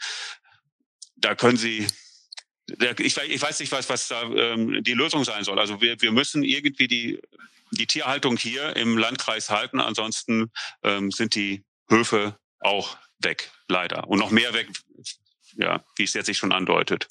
da 1.20 1.34
können 1.34 1.56
Sie 1.56 1.86
ich, 2.98 3.16
ich 3.16 3.42
weiß 3.42 3.60
nicht, 3.60 3.72
was, 3.72 3.88
was 3.88 4.08
da 4.08 4.22
ähm, 4.22 4.82
die 4.82 4.94
Lösung 4.94 5.24
sein 5.24 5.44
soll. 5.44 5.58
Also 5.58 5.80
wir, 5.80 6.00
wir 6.00 6.12
müssen 6.12 6.42
irgendwie 6.42 6.86
die, 6.86 7.20
die 7.72 7.86
Tierhaltung 7.86 8.36
hier 8.36 8.76
im 8.76 8.98
Landkreis 8.98 9.50
halten, 9.50 9.80
ansonsten 9.80 10.50
ähm, 10.82 11.10
sind 11.10 11.34
die 11.34 11.64
Höfe 11.88 12.36
auch 12.60 12.96
weg, 13.20 13.50
leider. 13.68 14.08
Und 14.08 14.18
noch 14.18 14.30
mehr 14.30 14.52
weg, 14.52 14.68
ja, 15.56 15.82
wie 15.96 16.04
es 16.04 16.14
jetzt 16.14 16.26
sich 16.26 16.36
schon 16.36 16.52
andeutet. 16.52 17.08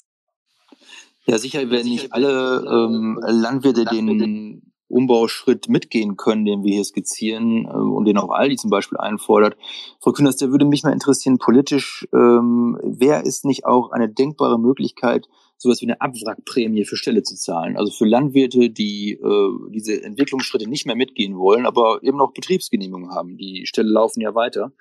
Ja, 1.26 1.38
sicher 1.38 1.68
werden 1.70 1.90
nicht 1.90 2.12
alle 2.12 2.64
ähm, 2.66 3.20
Landwirte 3.26 3.84
den 3.84 4.67
Umbauschritt 4.88 5.68
mitgehen 5.68 6.16
können, 6.16 6.44
den 6.44 6.64
wir 6.64 6.74
hier 6.74 6.84
skizzieren 6.84 7.66
äh, 7.66 7.68
und 7.68 8.06
den 8.06 8.18
auch 8.18 8.30
Aldi 8.30 8.56
zum 8.56 8.70
Beispiel 8.70 8.98
einfordert. 8.98 9.56
Frau 10.00 10.12
Kühners, 10.12 10.36
der 10.36 10.50
würde 10.50 10.64
mich 10.64 10.82
mal 10.82 10.92
interessieren, 10.92 11.38
politisch, 11.38 12.08
ähm, 12.12 12.78
wäre 12.82 13.22
es 13.24 13.44
nicht 13.44 13.66
auch 13.66 13.90
eine 13.90 14.08
denkbare 14.08 14.58
Möglichkeit, 14.58 15.28
sowas 15.58 15.80
wie 15.80 15.86
eine 15.86 16.00
Abwrackprämie 16.00 16.84
für 16.84 16.96
Ställe 16.96 17.22
zu 17.22 17.36
zahlen? 17.36 17.76
Also 17.76 17.92
für 17.92 18.06
Landwirte, 18.06 18.70
die 18.70 19.12
äh, 19.12 19.70
diese 19.70 20.02
Entwicklungsschritte 20.02 20.68
nicht 20.68 20.86
mehr 20.86 20.96
mitgehen 20.96 21.36
wollen, 21.36 21.66
aber 21.66 22.00
eben 22.02 22.16
noch 22.16 22.32
Betriebsgenehmigungen 22.32 23.10
haben. 23.10 23.36
Die 23.36 23.66
Ställe 23.66 23.90
laufen 23.90 24.20
ja 24.20 24.34
weiter. 24.34 24.72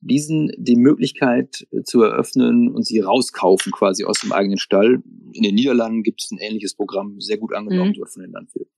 Diesen 0.00 0.52
die 0.58 0.76
Möglichkeit 0.76 1.66
zu 1.84 2.02
eröffnen 2.02 2.72
und 2.72 2.86
sie 2.86 3.00
rauskaufen 3.00 3.72
quasi 3.72 4.04
aus 4.04 4.20
dem 4.20 4.32
eigenen 4.32 4.58
Stall. 4.58 5.02
In 5.32 5.42
den 5.42 5.54
Niederlanden 5.54 6.02
gibt 6.02 6.22
es 6.22 6.30
ein 6.30 6.38
ähnliches 6.38 6.74
Programm, 6.74 7.20
sehr 7.20 7.38
gut 7.38 7.54
angenommen 7.54 7.92
mhm. 7.92 7.96
wird 7.96 8.10
von 8.10 8.22
den 8.22 8.32
Landwirten. 8.32 8.75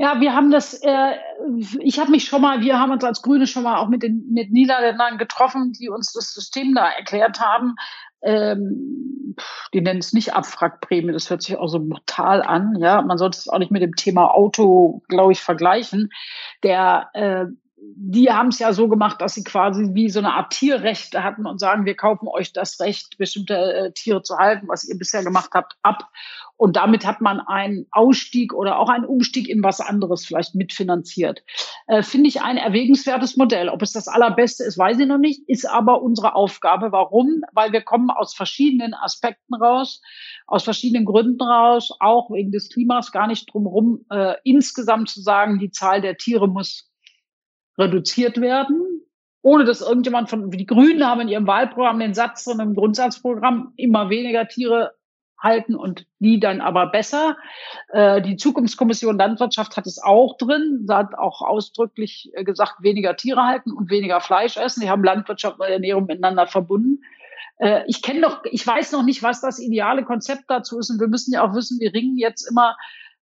Ja, 0.00 0.18
wir 0.18 0.34
haben 0.34 0.50
das, 0.50 0.72
äh, 0.82 1.16
ich 1.80 1.98
habe 1.98 2.10
mich 2.10 2.24
schon 2.24 2.40
mal, 2.40 2.62
wir 2.62 2.78
haben 2.78 2.90
uns 2.90 3.04
als 3.04 3.20
Grüne 3.20 3.46
schon 3.46 3.64
mal 3.64 3.76
auch 3.76 3.88
mit 3.88 4.02
den 4.02 4.32
mit 4.32 4.50
Niederländern 4.50 5.18
getroffen, 5.18 5.74
die 5.78 5.90
uns 5.90 6.14
das 6.14 6.32
System 6.32 6.74
da 6.74 6.88
erklärt 6.88 7.38
haben. 7.38 7.74
Ähm, 8.22 9.36
die 9.74 9.82
nennen 9.82 9.98
es 9.98 10.14
nicht 10.14 10.32
Abwrackprämie, 10.32 11.12
das 11.12 11.28
hört 11.28 11.42
sich 11.42 11.58
auch 11.58 11.68
so 11.68 11.80
brutal 11.80 12.40
an. 12.40 12.76
Ja, 12.80 13.02
man 13.02 13.18
sollte 13.18 13.40
es 13.40 13.48
auch 13.48 13.58
nicht 13.58 13.72
mit 13.72 13.82
dem 13.82 13.94
Thema 13.94 14.32
Auto, 14.32 15.02
glaube 15.08 15.32
ich, 15.32 15.42
vergleichen. 15.42 16.08
Der 16.62 17.10
äh, 17.12 17.44
die 17.82 18.30
haben 18.30 18.48
es 18.48 18.58
ja 18.58 18.72
so 18.72 18.88
gemacht, 18.88 19.20
dass 19.20 19.34
sie 19.34 19.44
quasi 19.44 19.90
wie 19.94 20.10
so 20.10 20.18
eine 20.18 20.34
Art 20.34 20.52
Tierrechte 20.52 21.24
hatten 21.24 21.46
und 21.46 21.58
sagen, 21.58 21.86
wir 21.86 21.96
kaufen 21.96 22.28
euch 22.28 22.52
das 22.52 22.78
Recht, 22.80 23.16
bestimmte 23.16 23.54
äh, 23.54 23.92
Tiere 23.92 24.22
zu 24.22 24.36
halten, 24.36 24.68
was 24.68 24.86
ihr 24.86 24.98
bisher 24.98 25.24
gemacht 25.24 25.50
habt, 25.54 25.76
ab. 25.82 26.10
Und 26.56 26.76
damit 26.76 27.06
hat 27.06 27.22
man 27.22 27.40
einen 27.40 27.86
Ausstieg 27.90 28.52
oder 28.52 28.78
auch 28.78 28.90
einen 28.90 29.06
Umstieg 29.06 29.48
in 29.48 29.62
was 29.62 29.80
anderes 29.80 30.26
vielleicht 30.26 30.54
mitfinanziert. 30.54 31.42
Äh, 31.86 32.02
Finde 32.02 32.28
ich 32.28 32.42
ein 32.42 32.58
erwägenswertes 32.58 33.38
Modell. 33.38 33.70
Ob 33.70 33.80
es 33.80 33.92
das 33.92 34.08
allerbeste 34.08 34.64
ist, 34.64 34.76
weiß 34.76 34.98
ich 34.98 35.06
noch 35.06 35.18
nicht, 35.18 35.48
ist 35.48 35.66
aber 35.66 36.02
unsere 36.02 36.34
Aufgabe. 36.34 36.92
Warum? 36.92 37.42
Weil 37.52 37.72
wir 37.72 37.80
kommen 37.80 38.10
aus 38.10 38.34
verschiedenen 38.34 38.92
Aspekten 38.92 39.54
raus, 39.54 40.02
aus 40.46 40.64
verschiedenen 40.64 41.06
Gründen 41.06 41.42
raus, 41.42 41.92
auch 41.98 42.30
wegen 42.30 42.52
des 42.52 42.68
Klimas, 42.68 43.10
gar 43.10 43.26
nicht 43.26 43.52
drumherum, 43.52 44.04
äh, 44.10 44.34
insgesamt 44.44 45.08
zu 45.08 45.22
sagen, 45.22 45.58
die 45.58 45.70
Zahl 45.70 46.02
der 46.02 46.18
Tiere 46.18 46.46
muss 46.46 46.89
reduziert 47.80 48.40
werden 48.40 49.00
ohne 49.42 49.64
dass 49.64 49.80
irgendjemand 49.80 50.28
von, 50.28 50.52
wie 50.52 50.56
die 50.56 50.66
Grünen 50.66 51.06
haben 51.06 51.22
in 51.22 51.28
ihrem 51.28 51.46
Wahlprogramm 51.46 51.98
den 51.98 52.14
Satz 52.14 52.44
von 52.44 52.60
einem 52.60 52.74
Grundsatzprogramm, 52.74 53.72
immer 53.76 54.10
weniger 54.10 54.46
Tiere 54.46 54.92
halten 55.38 55.74
und 55.74 56.06
die 56.18 56.38
dann 56.38 56.60
aber 56.60 56.88
besser. 56.88 57.38
Äh, 57.88 58.20
die 58.20 58.36
Zukunftskommission 58.36 59.16
Landwirtschaft 59.16 59.76
hat 59.78 59.86
es 59.86 60.02
auch 60.02 60.36
drin. 60.36 60.84
Sie 60.86 60.94
hat 60.94 61.14
auch 61.14 61.40
ausdrücklich 61.40 62.30
äh, 62.34 62.44
gesagt, 62.44 62.82
weniger 62.82 63.16
Tiere 63.16 63.44
halten 63.44 63.72
und 63.72 63.90
weniger 63.90 64.20
Fleisch 64.20 64.58
essen. 64.58 64.82
Die 64.82 64.90
haben 64.90 65.02
Landwirtschaft 65.02 65.58
und 65.58 65.66
Ernährung 65.66 66.04
miteinander 66.04 66.46
verbunden. 66.46 67.02
Äh, 67.56 67.84
ich 67.86 68.02
kenne 68.02 68.20
doch, 68.20 68.42
ich 68.44 68.66
weiß 68.66 68.92
noch 68.92 69.02
nicht, 69.02 69.22
was 69.22 69.40
das 69.40 69.58
ideale 69.58 70.04
Konzept 70.04 70.44
dazu 70.48 70.78
ist. 70.78 70.90
Und 70.90 71.00
wir 71.00 71.08
müssen 71.08 71.32
ja 71.32 71.42
auch 71.42 71.54
wissen, 71.54 71.80
wir 71.80 71.94
ringen 71.94 72.18
jetzt 72.18 72.42
immer 72.42 72.76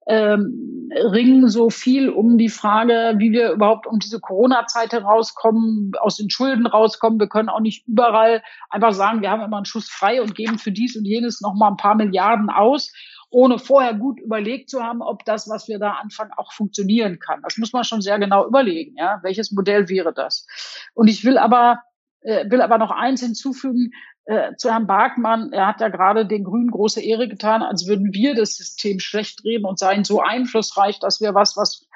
ähm, 0.07 0.91
ringen 0.95 1.49
so 1.49 1.69
viel 1.69 2.09
um 2.09 2.39
die 2.39 2.49
Frage, 2.49 3.15
wie 3.19 3.33
wir 3.33 3.51
überhaupt 3.51 3.87
um 3.87 3.99
diese 3.99 4.21
Corona-Zeit 4.21 4.93
herauskommen, 4.93 5.93
aus 6.01 6.17
den 6.17 6.31
Schulden 6.31 6.67
rauskommen. 6.67 7.19
Wir 7.19 7.29
können 7.29 7.49
auch 7.49 7.61
nicht 7.61 7.87
überall 7.89 8.43
einfach 8.71 8.93
sagen, 8.93 9.21
wir 9.21 9.31
haben 9.31 9.43
immer 9.43 9.57
einen 9.57 9.67
Schuss 9.67 9.89
frei 9.89 10.23
und 10.23 10.35
geben 10.35 10.59
für 10.59 10.71
dies 10.71 10.97
und 10.97 11.05
jenes 11.05 11.41
noch 11.41 11.55
mal 11.55 11.69
ein 11.69 11.77
paar 11.77 11.97
Milliarden 11.97 12.51
aus. 12.51 12.93
ohne 13.29 13.59
vorher 13.59 13.93
gut 13.95 14.21
überlegt 14.21 14.71
zu 14.71 14.83
haben, 14.85 15.03
ob 15.03 15.25
das, 15.25 15.49
was 15.49 15.67
wir 15.67 15.81
da 15.81 15.95
anfangen, 15.95 16.31
auch 16.37 16.53
funktionieren 16.53 17.19
kann. 17.19 17.43
Das 17.43 17.57
muss 17.59 17.73
man 17.73 17.83
schon 17.83 18.01
sehr 18.01 18.21
genau 18.21 18.47
überlegen. 18.47 18.95
Ja, 18.97 19.19
welches 19.23 19.51
Modell 19.51 19.89
wäre 19.89 20.15
das? 20.15 20.47
Und 20.95 21.09
ich 21.09 21.25
will 21.25 21.37
aber 21.37 21.81
äh, 22.21 22.51
will 22.51 22.61
aber 22.61 22.79
noch 22.79 22.91
eins 22.91 23.21
hinzufügen 23.21 23.91
äh, 24.27 24.55
zu 24.57 24.71
Herrn 24.71 24.87
Barkmann. 24.87 25.53
Er 25.53 25.67
hat 25.67 25.81
ja 25.81 25.89
gerade 25.89 26.27
den 26.27 26.45
Grünen 26.45 26.71
große 26.71 27.01
Ehre 27.01 27.29
getan, 27.29 27.63
als 27.63 27.87
würden 27.87 28.13
wir 28.13 28.35
das 28.35 28.57
System 28.57 29.01
schlecht 29.01 29.45
reden 29.45 29.65
und 29.65 29.79
seien 29.79 30.05
so 30.05 30.21
einflussreich, 30.21 30.99
dass 31.01 31.21
wir 31.21 31.35
was, 31.35 31.57
was 31.57 31.87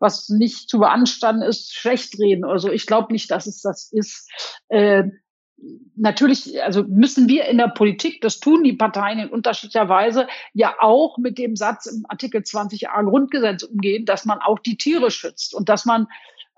was 0.00 0.30
nicht 0.30 0.68
zu 0.68 0.78
beanstanden 0.78 1.42
ist, 1.42 1.74
schlecht 1.74 2.18
reden. 2.18 2.44
Also 2.44 2.70
ich 2.70 2.86
glaube 2.86 3.12
nicht, 3.12 3.30
dass 3.30 3.46
es 3.46 3.60
das 3.60 3.92
ist. 3.92 4.30
Äh, 4.68 5.04
natürlich, 5.94 6.62
also 6.62 6.84
müssen 6.84 7.28
wir 7.28 7.44
in 7.46 7.58
der 7.58 7.68
Politik, 7.68 8.20
das 8.22 8.40
tun 8.40 8.64
die 8.64 8.72
Parteien 8.72 9.18
in 9.18 9.28
unterschiedlicher 9.28 9.88
Weise, 9.88 10.26
ja 10.54 10.74
auch 10.80 11.18
mit 11.18 11.36
dem 11.36 11.54
Satz 11.54 11.86
im 11.86 12.06
Artikel 12.08 12.40
20a 12.40 13.04
Grundgesetz 13.04 13.62
umgehen, 13.62 14.06
dass 14.06 14.24
man 14.24 14.38
auch 14.38 14.58
die 14.58 14.78
Tiere 14.78 15.10
schützt 15.10 15.54
und 15.54 15.68
dass 15.68 15.84
man 15.84 16.06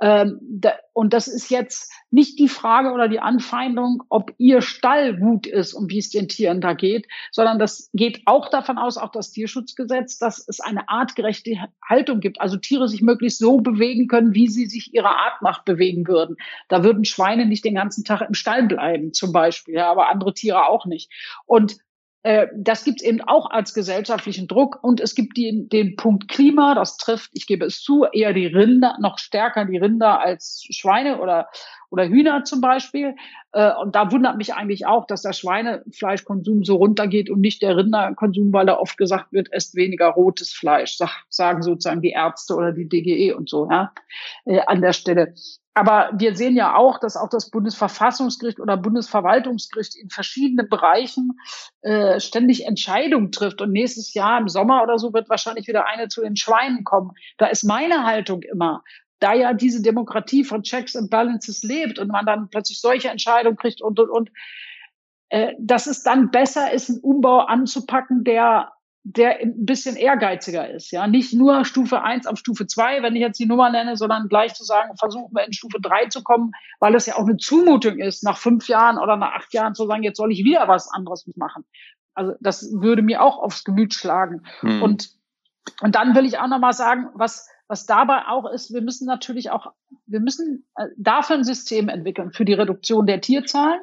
und 0.05 1.13
das 1.15 1.29
ist 1.29 1.49
jetzt 1.49 1.93
nicht 2.11 2.37
die 2.41 2.49
Frage 2.49 2.91
oder 2.91 3.07
die 3.09 3.21
Anfeindung, 3.21 4.03
ob 4.09 4.35
ihr 4.37 4.61
Stall 4.61 5.17
gut 5.17 5.47
ist 5.47 5.75
und 5.75 5.93
wie 5.93 5.99
es 5.99 6.11
den 6.11 6.27
Tieren 6.27 6.61
da 6.61 6.73
geht, 6.73 7.07
sondern 7.31 7.61
das 7.61 7.89
geht 7.95 8.23
auch 8.27 8.51
davon 8.51 8.79
aus, 8.79 8.97
auch 8.97 9.13
das 9.13 9.31
Tierschutzgesetz, 9.31 10.19
dass 10.19 10.45
es 10.49 10.59
eine 10.59 10.89
artgerechte 10.89 11.57
Haltung 11.89 12.19
gibt. 12.19 12.41
Also 12.41 12.57
Tiere 12.57 12.89
sich 12.89 13.01
möglichst 13.01 13.39
so 13.39 13.59
bewegen 13.59 14.09
können, 14.09 14.35
wie 14.35 14.49
sie 14.49 14.67
sich 14.67 14.93
ihrer 14.93 15.17
Art 15.17 15.41
nach 15.41 15.63
bewegen 15.63 16.09
würden. 16.09 16.37
Da 16.69 16.83
würden 16.83 17.05
Schweine 17.05 17.47
nicht 17.47 17.65
den 17.65 17.77
ganzen 17.77 18.05
Tag 18.05 18.23
im 18.23 18.35
Stall 18.35 18.65
bleiben, 18.65 19.13
zum 19.13 19.33
Beispiel, 19.33 19.75
ja, 19.75 19.89
aber 19.89 20.11
andere 20.11 20.35
Tiere 20.35 20.67
auch 20.67 20.85
nicht. 20.85 21.13
Und 21.47 21.77
das 22.57 22.85
gibt 22.85 23.01
es 23.01 23.07
eben 23.07 23.21
auch 23.21 23.51
als 23.51 23.75
gesellschaftlichen 23.75 24.47
Druck. 24.47 24.79
Und 24.83 25.01
es 25.01 25.15
gibt 25.15 25.37
die, 25.37 25.69
den 25.69 25.97
Punkt 25.97 26.29
Klima, 26.29 26.75
das 26.75 26.97
trifft, 26.97 27.31
ich 27.35 27.49
gebe 27.49 27.65
es 27.65 27.83
zu, 27.83 28.05
eher 28.05 28.33
die 28.33 28.47
Rinder, 28.47 28.97
noch 29.01 29.19
stärker 29.19 29.65
die 29.65 29.79
Rinder 29.79 30.21
als 30.21 30.65
Schweine 30.71 31.21
oder, 31.21 31.49
oder 31.91 32.07
Hühner 32.07 32.45
zum 32.45 32.61
Beispiel. 32.61 33.17
Äh, 33.53 33.73
und 33.75 33.97
da 33.97 34.13
wundert 34.13 34.37
mich 34.37 34.55
eigentlich 34.55 34.87
auch, 34.87 35.07
dass 35.07 35.23
der 35.23 35.33
Schweinefleischkonsum 35.33 36.65
so 36.65 36.77
runtergeht 36.77 37.29
und 37.29 37.41
nicht 37.41 37.61
der 37.61 37.77
Rinderkonsum, 37.77 38.53
weil 38.53 38.67
da 38.67 38.79
oft 38.79 38.97
gesagt 38.97 39.33
wird, 39.33 39.53
esst 39.53 39.75
weniger 39.75 40.09
rotes 40.09 40.53
Fleisch, 40.53 40.99
sagen 41.29 41.63
sozusagen 41.63 42.03
die 42.03 42.11
Ärzte 42.11 42.55
oder 42.55 42.73
die 42.73 42.89
DGE 42.89 43.35
und 43.35 43.49
so, 43.49 43.69
ja, 43.69 43.93
äh, 44.45 44.61
an 44.67 44.81
der 44.81 44.93
Stelle. 44.93 45.35
Aber 45.75 46.11
wir 46.15 46.37
sehen 46.37 46.55
ja 46.55 46.77
auch, 46.77 46.99
dass 46.99 47.17
auch 47.17 47.31
das 47.31 47.49
Bundesverfassungsgericht 47.51 48.61
oder 48.61 48.77
Bundesverwaltungsgericht 48.77 49.97
in 49.97 50.11
verschiedenen 50.11 50.69
Bereichen 50.69 51.39
äh, 51.81 52.21
ständig 52.21 52.67
Entscheidungen 52.67 53.33
trifft. 53.33 53.63
Und 53.63 53.73
nächstes 53.73 54.13
Jahr 54.13 54.39
im 54.39 54.49
Sommer 54.49 54.83
oder 54.83 54.99
so 54.99 55.15
wird 55.15 55.31
wahrscheinlich 55.31 55.67
wieder 55.69 55.87
eine 55.87 56.09
zu 56.09 56.21
den 56.21 56.37
Schweinen 56.37 56.85
kommen. 56.85 57.13
Da 57.39 57.47
ist 57.47 57.65
meine 57.65 58.05
Haltung 58.05 58.43
immer, 58.43 58.83
da 59.19 59.33
ja 59.33 59.55
diese 59.55 59.81
Demokratie 59.81 60.45
von 60.45 60.63
Checks 60.63 60.95
and 60.95 61.09
Balances 61.09 61.63
lebt 61.63 61.99
und 61.99 62.09
man 62.09 62.27
dann 62.27 62.51
plötzlich 62.51 62.81
solche 62.81 63.09
Entscheidungen 63.09 63.57
kriegt 63.57 63.81
und, 63.81 63.99
und, 63.99 64.11
und, 64.11 64.31
äh, 65.31 65.55
dass 65.59 65.87
es 65.87 66.03
dann 66.03 66.31
besser 66.31 66.73
ist, 66.73 66.91
einen 66.91 67.01
Umbau 67.01 67.39
anzupacken, 67.39 68.25
der 68.25 68.73
der 69.05 69.41
ein 69.41 69.67
bisschen 69.67 69.97
ehrgeiziger 69.97 70.71
ist. 70.71 70.93
Ja, 70.93 71.07
nicht 71.07 71.33
nur 71.33 71.65
Stufe 71.65 72.03
eins 72.03 72.27
auf 72.27 72.39
Stufe 72.39 72.67
zwei, 72.67 73.03
wenn 73.03 73.17
ich 73.17 73.21
jetzt 73.21 73.41
die 73.41 73.47
Nummer 73.47 73.71
nenne, 73.71 73.97
sondern 73.97 74.29
gleich 74.29 74.55
zu 74.55 74.65
sagen, 74.65 74.97
versuchen 74.97 75.35
wir 75.35 75.45
in 75.45 75.53
Stufe 75.53 75.79
drei 75.81 76.07
zu 76.07 76.23
kommen, 76.23 76.53
weil 76.79 76.95
es 76.95 77.07
ja 77.07 77.17
auch 77.17 77.27
eine 77.27 77.37
Zumutung 77.37 77.99
ist, 77.99 78.23
nach 78.23 78.39
fünf 78.39 78.69
Jahren 78.69 78.99
oder 78.99 79.17
nach 79.17 79.33
acht 79.35 79.53
Jahren 79.55 79.75
zu 79.75 79.87
sagen, 79.87 80.05
jetzt 80.05 80.19
soll 80.19 80.31
ich 80.31 80.45
wieder 80.45 80.69
was 80.69 80.89
anderes 80.89 81.29
machen. 81.35 81.65
Also 82.15 82.35
das 82.41 82.71
würde 82.73 83.03
mir 83.03 83.23
auch 83.23 83.39
aufs 83.39 83.65
Gemüt 83.65 83.93
schlagen. 83.93 84.43
Hm. 84.61 84.83
Und, 84.83 85.11
und 85.81 85.95
dann 85.95 86.15
will 86.15 86.25
ich 86.25 86.39
auch 86.39 86.49
nochmal 86.49 86.75
sagen, 86.75 87.09
was, 87.15 87.49
was 87.67 87.87
dabei 87.87 88.27
auch 88.29 88.49
ist, 88.51 88.73
wir 88.73 88.83
müssen 88.83 89.07
natürlich 89.07 89.51
auch, 89.51 89.73
wir 90.07 90.21
müssen 90.21 90.65
äh, 90.77 90.87
dafür 90.97 91.37
ein 91.37 91.45
System 91.45 91.89
entwickeln 91.89 92.33
für 92.33 92.45
die 92.45 92.53
Reduktion 92.53 93.07
der 93.07 93.21
Tierzahlen, 93.21 93.81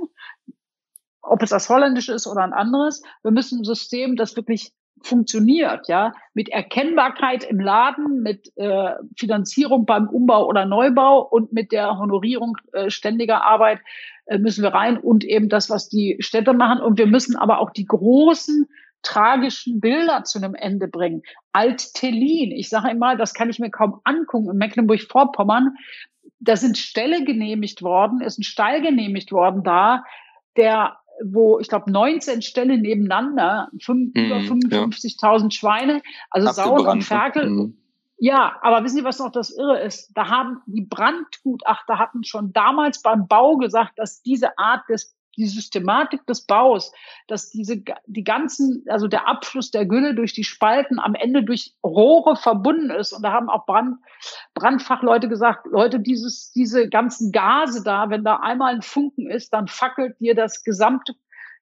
ob 1.22 1.44
es 1.44 1.50
das 1.50 1.68
holländische 1.68 2.14
ist 2.14 2.26
oder 2.26 2.44
ein 2.44 2.54
anderes. 2.54 3.04
Wir 3.22 3.32
müssen 3.32 3.62
ein 3.62 3.66
System, 3.66 4.16
das 4.16 4.38
wirklich 4.38 4.74
funktioniert, 5.02 5.88
ja, 5.88 6.14
mit 6.34 6.50
Erkennbarkeit 6.50 7.44
im 7.44 7.60
Laden, 7.60 8.22
mit 8.22 8.52
äh, 8.58 8.94
Finanzierung 9.18 9.86
beim 9.86 10.08
Umbau 10.08 10.48
oder 10.48 10.66
Neubau 10.66 11.22
und 11.22 11.54
mit 11.54 11.72
der 11.72 11.98
Honorierung 11.98 12.58
äh, 12.74 12.90
ständiger 12.90 13.44
Arbeit 13.44 13.80
äh, 14.26 14.38
müssen 14.38 14.64
wir 14.64 14.74
rein 14.74 14.98
und 14.98 15.24
eben 15.24 15.50
das, 15.50 15.70
was 15.70 15.90
die 15.90 16.18
Städte 16.20 16.54
machen. 16.54 16.82
Und 16.82 16.98
wir 16.98 17.08
müssen 17.08 17.36
aber 17.36 17.60
auch 17.60 17.72
die 17.72 17.86
großen 17.86 18.68
tragischen 19.02 19.80
Bilder 19.80 20.24
zu 20.24 20.40
einem 20.40 20.56
Ende 20.56 20.88
bringen. 20.88 21.24
Alt-Tellin, 21.54 22.52
ich 22.52 22.70
sage 22.70 22.90
immer, 22.90 23.16
das 23.16 23.34
kann 23.34 23.50
ich 23.50 23.60
mir 23.60 23.70
kaum 23.70 24.02
angucken, 24.04 24.50
in 24.50 24.58
Mecklenburg-Vorpommern, 24.58 25.76
da 26.40 26.56
sind 26.56 26.78
Ställe 26.78 27.24
genehmigt 27.24 27.82
worden, 27.82 28.22
ist 28.22 28.40
ein 28.40 28.44
Stall 28.44 28.82
genehmigt 28.82 29.32
worden 29.32 29.64
da, 29.64 30.04
der 30.58 30.99
wo 31.24 31.60
ich 31.60 31.68
glaube 31.68 31.92
19 31.92 32.42
Ställe 32.42 32.78
nebeneinander, 32.78 33.70
fünf, 33.82 34.14
mm, 34.14 34.18
über 34.18 34.38
55.000 34.38 35.44
ja. 35.44 35.52
Schweine, 35.52 36.02
also 36.30 36.52
Sauen 36.52 36.88
und 36.88 37.04
Ferkel. 37.04 37.50
Mm. 37.50 37.78
Ja, 38.22 38.58
aber 38.62 38.84
wissen 38.84 38.98
Sie, 38.98 39.04
was 39.06 39.20
noch 39.20 39.32
das 39.32 39.50
Irre 39.50 39.80
ist? 39.82 40.12
Da 40.14 40.28
haben 40.28 40.62
die 40.66 40.82
Brandgutachter 40.82 41.98
hatten 41.98 42.26
schon 42.26 42.52
damals 42.52 43.02
beim 43.02 43.28
Bau 43.28 43.56
gesagt, 43.56 43.94
dass 43.98 44.22
diese 44.22 44.58
Art 44.58 44.90
des 44.90 45.16
die 45.40 45.48
Systematik 45.48 46.26
des 46.28 46.42
Baus, 46.42 46.92
dass 47.28 47.50
diese, 47.50 47.82
die 48.06 48.24
ganzen, 48.24 48.84
also 48.88 49.08
der 49.08 49.28
Abfluss 49.28 49.72
der 49.72 49.86
Gülle 49.86 50.14
durch 50.14 50.34
die 50.34 50.44
Spalten 50.44 51.00
am 51.00 51.16
Ende 51.16 51.44
durch 51.44 51.74
Rohre 51.84 52.36
verbunden 52.36 52.92
ist. 52.92 53.14
Und 53.14 53.24
da 53.24 53.32
haben 53.32 53.50
auch 53.50 53.66
Brand, 53.66 53.98
Brandfachleute 54.54 55.30
gesagt, 55.30 55.66
Leute, 55.72 56.00
dieses, 56.00 56.52
diese 56.52 56.90
ganzen 56.90 57.32
Gase 57.32 57.84
da, 57.84 58.10
wenn 58.10 58.24
da 58.24 58.36
einmal 58.38 58.76
ein 58.76 58.82
Funken 58.82 59.30
ist, 59.30 59.54
dann 59.54 59.68
fackelt 59.68 60.20
dir 60.20 60.36
das 60.36 60.64
gesamte, 60.64 61.16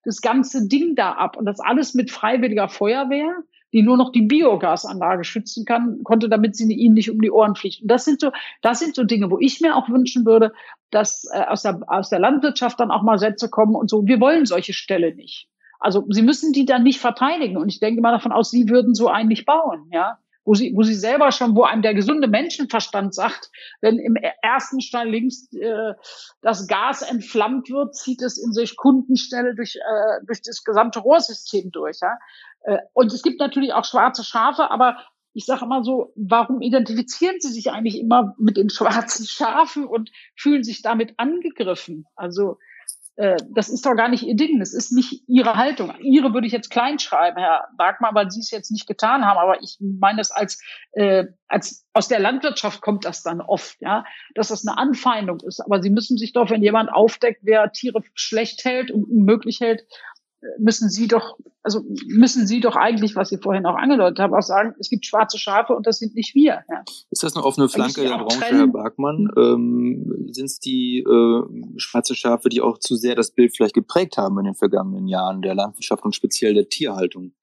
das 0.04 0.22
ganze 0.22 0.68
Ding 0.68 0.96
da 0.96 1.14
ab. 1.14 1.38
Und 1.38 1.46
das 1.46 1.60
alles 1.60 1.94
mit 1.94 2.12
freiwilliger 2.12 2.68
Feuerwehr 2.68 3.36
die 3.78 3.84
nur 3.84 3.96
noch 3.96 4.12
die 4.12 4.24
Biogasanlage 4.24 5.24
schützen 5.24 5.64
kann, 5.64 6.04
konnte, 6.04 6.30
damit 6.30 6.56
sie 6.56 6.74
ihnen 6.74 6.96
nicht 6.96 7.12
um 7.12 7.22
die 7.22 7.30
Ohren 7.30 7.54
fliegt. 7.54 7.84
Und 7.84 7.92
das 7.92 8.06
sind 8.06 8.20
so, 8.20 8.32
das 8.64 8.80
sind 8.80 8.96
so 8.96 9.04
Dinge, 9.04 9.30
wo 9.30 9.38
ich 9.40 9.62
mir 9.62 9.76
auch 9.76 9.88
wünschen 9.88 10.26
würde, 10.26 10.52
dass 10.90 11.30
äh, 11.32 11.44
aus, 11.44 11.62
der, 11.62 11.80
aus 11.86 12.10
der 12.10 12.18
Landwirtschaft 12.18 12.80
dann 12.80 12.90
auch 12.90 13.04
mal 13.04 13.20
Sätze 13.20 13.50
kommen 13.50 13.76
und 13.76 13.88
so, 13.88 14.08
wir 14.08 14.20
wollen 14.20 14.48
solche 14.48 14.74
Ställe 14.74 15.14
nicht. 15.14 15.48
Also 15.80 16.04
sie 16.10 16.24
müssen 16.24 16.54
die 16.54 16.66
dann 16.66 16.82
nicht 16.82 17.00
verteidigen. 17.00 17.56
Und 17.56 17.70
ich 17.70 17.80
denke 17.80 18.02
mal 18.02 18.12
davon 18.14 18.32
aus, 18.32 18.50
sie 18.50 18.68
würden 18.68 18.96
so 18.96 19.10
einen 19.10 19.30
nicht 19.30 19.46
bauen, 19.46 19.92
ja. 19.92 20.18
Wo 20.44 20.56
sie, 20.56 20.74
wo 20.74 20.82
sie 20.82 20.96
selber 20.96 21.32
schon, 21.34 21.56
wo 21.56 21.64
einem 21.64 21.82
der 21.82 21.94
gesunde 21.94 22.30
Menschenverstand 22.30 23.14
sagt, 23.14 23.52
wenn 23.82 24.00
im 24.00 24.16
ersten 24.42 24.80
Stall 24.80 25.10
links 25.10 25.52
äh, 25.52 25.94
das 26.42 26.68
Gas 26.68 27.02
entflammt 27.02 27.70
wird, 27.70 27.94
zieht 27.94 28.22
es 28.22 28.38
in 28.38 28.54
sich 28.54 28.78
Kundenstelle 28.78 29.56
durch, 29.56 29.76
äh, 29.76 30.26
durch 30.26 30.42
das 30.42 30.64
gesamte 30.64 31.00
Rohrsystem 31.00 31.70
durch. 31.72 32.00
Ja? 32.02 32.18
Äh, 32.68 32.80
und 32.94 33.12
es 33.14 33.24
gibt 33.24 33.40
natürlich 33.40 33.74
auch 33.74 33.86
schwarze 33.86 34.24
Schafe, 34.24 34.70
aber 34.70 34.98
ich 35.34 35.46
sage 35.46 35.66
immer 35.66 35.84
so, 35.84 36.12
warum 36.16 36.62
identifizieren 36.62 37.40
Sie 37.40 37.52
sich 37.52 37.72
eigentlich 37.72 38.00
immer 38.00 38.36
mit 38.38 38.58
den 38.58 38.70
schwarzen 38.70 39.26
Schafen 39.26 39.86
und 39.86 40.12
fühlen 40.36 40.64
sich 40.64 40.82
damit 40.82 41.14
angegriffen? 41.18 42.06
Also 42.16 42.58
äh, 43.16 43.38
das 43.54 43.70
ist 43.70 43.86
doch 43.86 43.96
gar 43.96 44.10
nicht 44.10 44.24
Ihr 44.24 44.36
Ding, 44.36 44.60
das 44.60 44.74
ist 44.74 44.92
nicht 44.92 45.24
Ihre 45.28 45.56
Haltung. 45.56 45.94
Ihre 46.02 46.34
würde 46.34 46.46
ich 46.46 46.54
jetzt 46.54 46.70
klein 46.70 47.00
schreiben, 47.00 47.38
Herr 47.38 47.68
Bergmann, 47.78 48.16
weil 48.16 48.30
Sie 48.30 48.42
es 48.42 48.52
jetzt 48.52 48.72
nicht 48.72 48.86
getan 48.86 49.26
haben, 49.26 49.38
aber 49.38 49.62
ich 49.62 49.78
meine 49.80 50.20
es 50.20 50.32
als, 50.32 50.62
äh, 50.92 51.26
als 51.48 51.88
aus 51.94 52.08
der 52.08 52.20
Landwirtschaft 52.20 52.82
kommt 52.82 53.06
das 53.06 53.24
dann 53.24 53.40
oft, 53.40 53.80
ja, 53.80 54.04
dass 54.36 54.50
das 54.50 54.68
eine 54.68 54.78
Anfeindung 54.78 55.40
ist. 55.48 55.62
Aber 55.62 55.82
Sie 55.82 55.90
müssen 55.90 56.18
sich 56.18 56.34
doch, 56.34 56.50
wenn 56.50 56.64
jemand 56.64 56.92
aufdeckt, 56.92 57.40
wer 57.44 57.72
Tiere 57.72 58.02
schlecht 58.14 58.66
hält 58.66 58.92
und 58.92 59.06
unmöglich 59.06 59.62
hält, 59.62 59.86
müssen 60.60 60.90
Sie 60.90 61.08
doch, 61.08 61.38
also 61.64 61.84
müssen 62.08 62.48
Sie 62.48 62.60
doch 62.60 62.76
eigentlich, 62.76 63.16
was 63.16 63.30
Sie 63.30 63.38
vorhin 63.38 63.66
auch 63.66 63.76
angedeutet 63.76 64.20
haben, 64.20 64.34
auch 64.34 64.42
sagen, 64.42 64.76
es 64.80 64.90
gibt 64.90 65.06
schwarze 65.06 65.38
Schafe 65.38 65.74
und 65.74 65.88
das 65.88 66.00
sind 66.00 66.16
nicht 66.16 66.36
wir. 66.36 66.64
Ja. 66.70 66.84
Ist 67.10 67.24
das 67.24 67.36
eine 67.36 67.44
offene 67.46 67.70
Flanke 67.70 68.02
der 68.02 68.18
Branche, 68.18 68.40
trennen? 68.40 68.58
Herr 68.60 68.68
Bergmann? 68.68 69.30
Ähm, 69.38 70.28
sind 70.32 70.46
es 70.46 70.60
die 70.60 71.00
äh, 71.00 71.80
schwarze 71.80 72.16
Schafe, 72.16 72.50
die 72.50 72.62
auch 72.62 72.78
zu 72.78 72.96
sehr 72.96 73.16
das 73.16 73.32
Bild 73.32 73.56
vielleicht 73.56 73.74
geprägt 73.74 74.18
haben 74.18 74.38
in 74.40 74.46
den 74.46 74.56
vergangenen 74.56 75.08
Jahren 75.08 75.42
der 75.42 75.56
Landwirtschaft 75.56 76.04
und 76.04 76.16
speziell 76.16 76.54
der 76.54 76.70
Tierhaltung? 76.70 77.34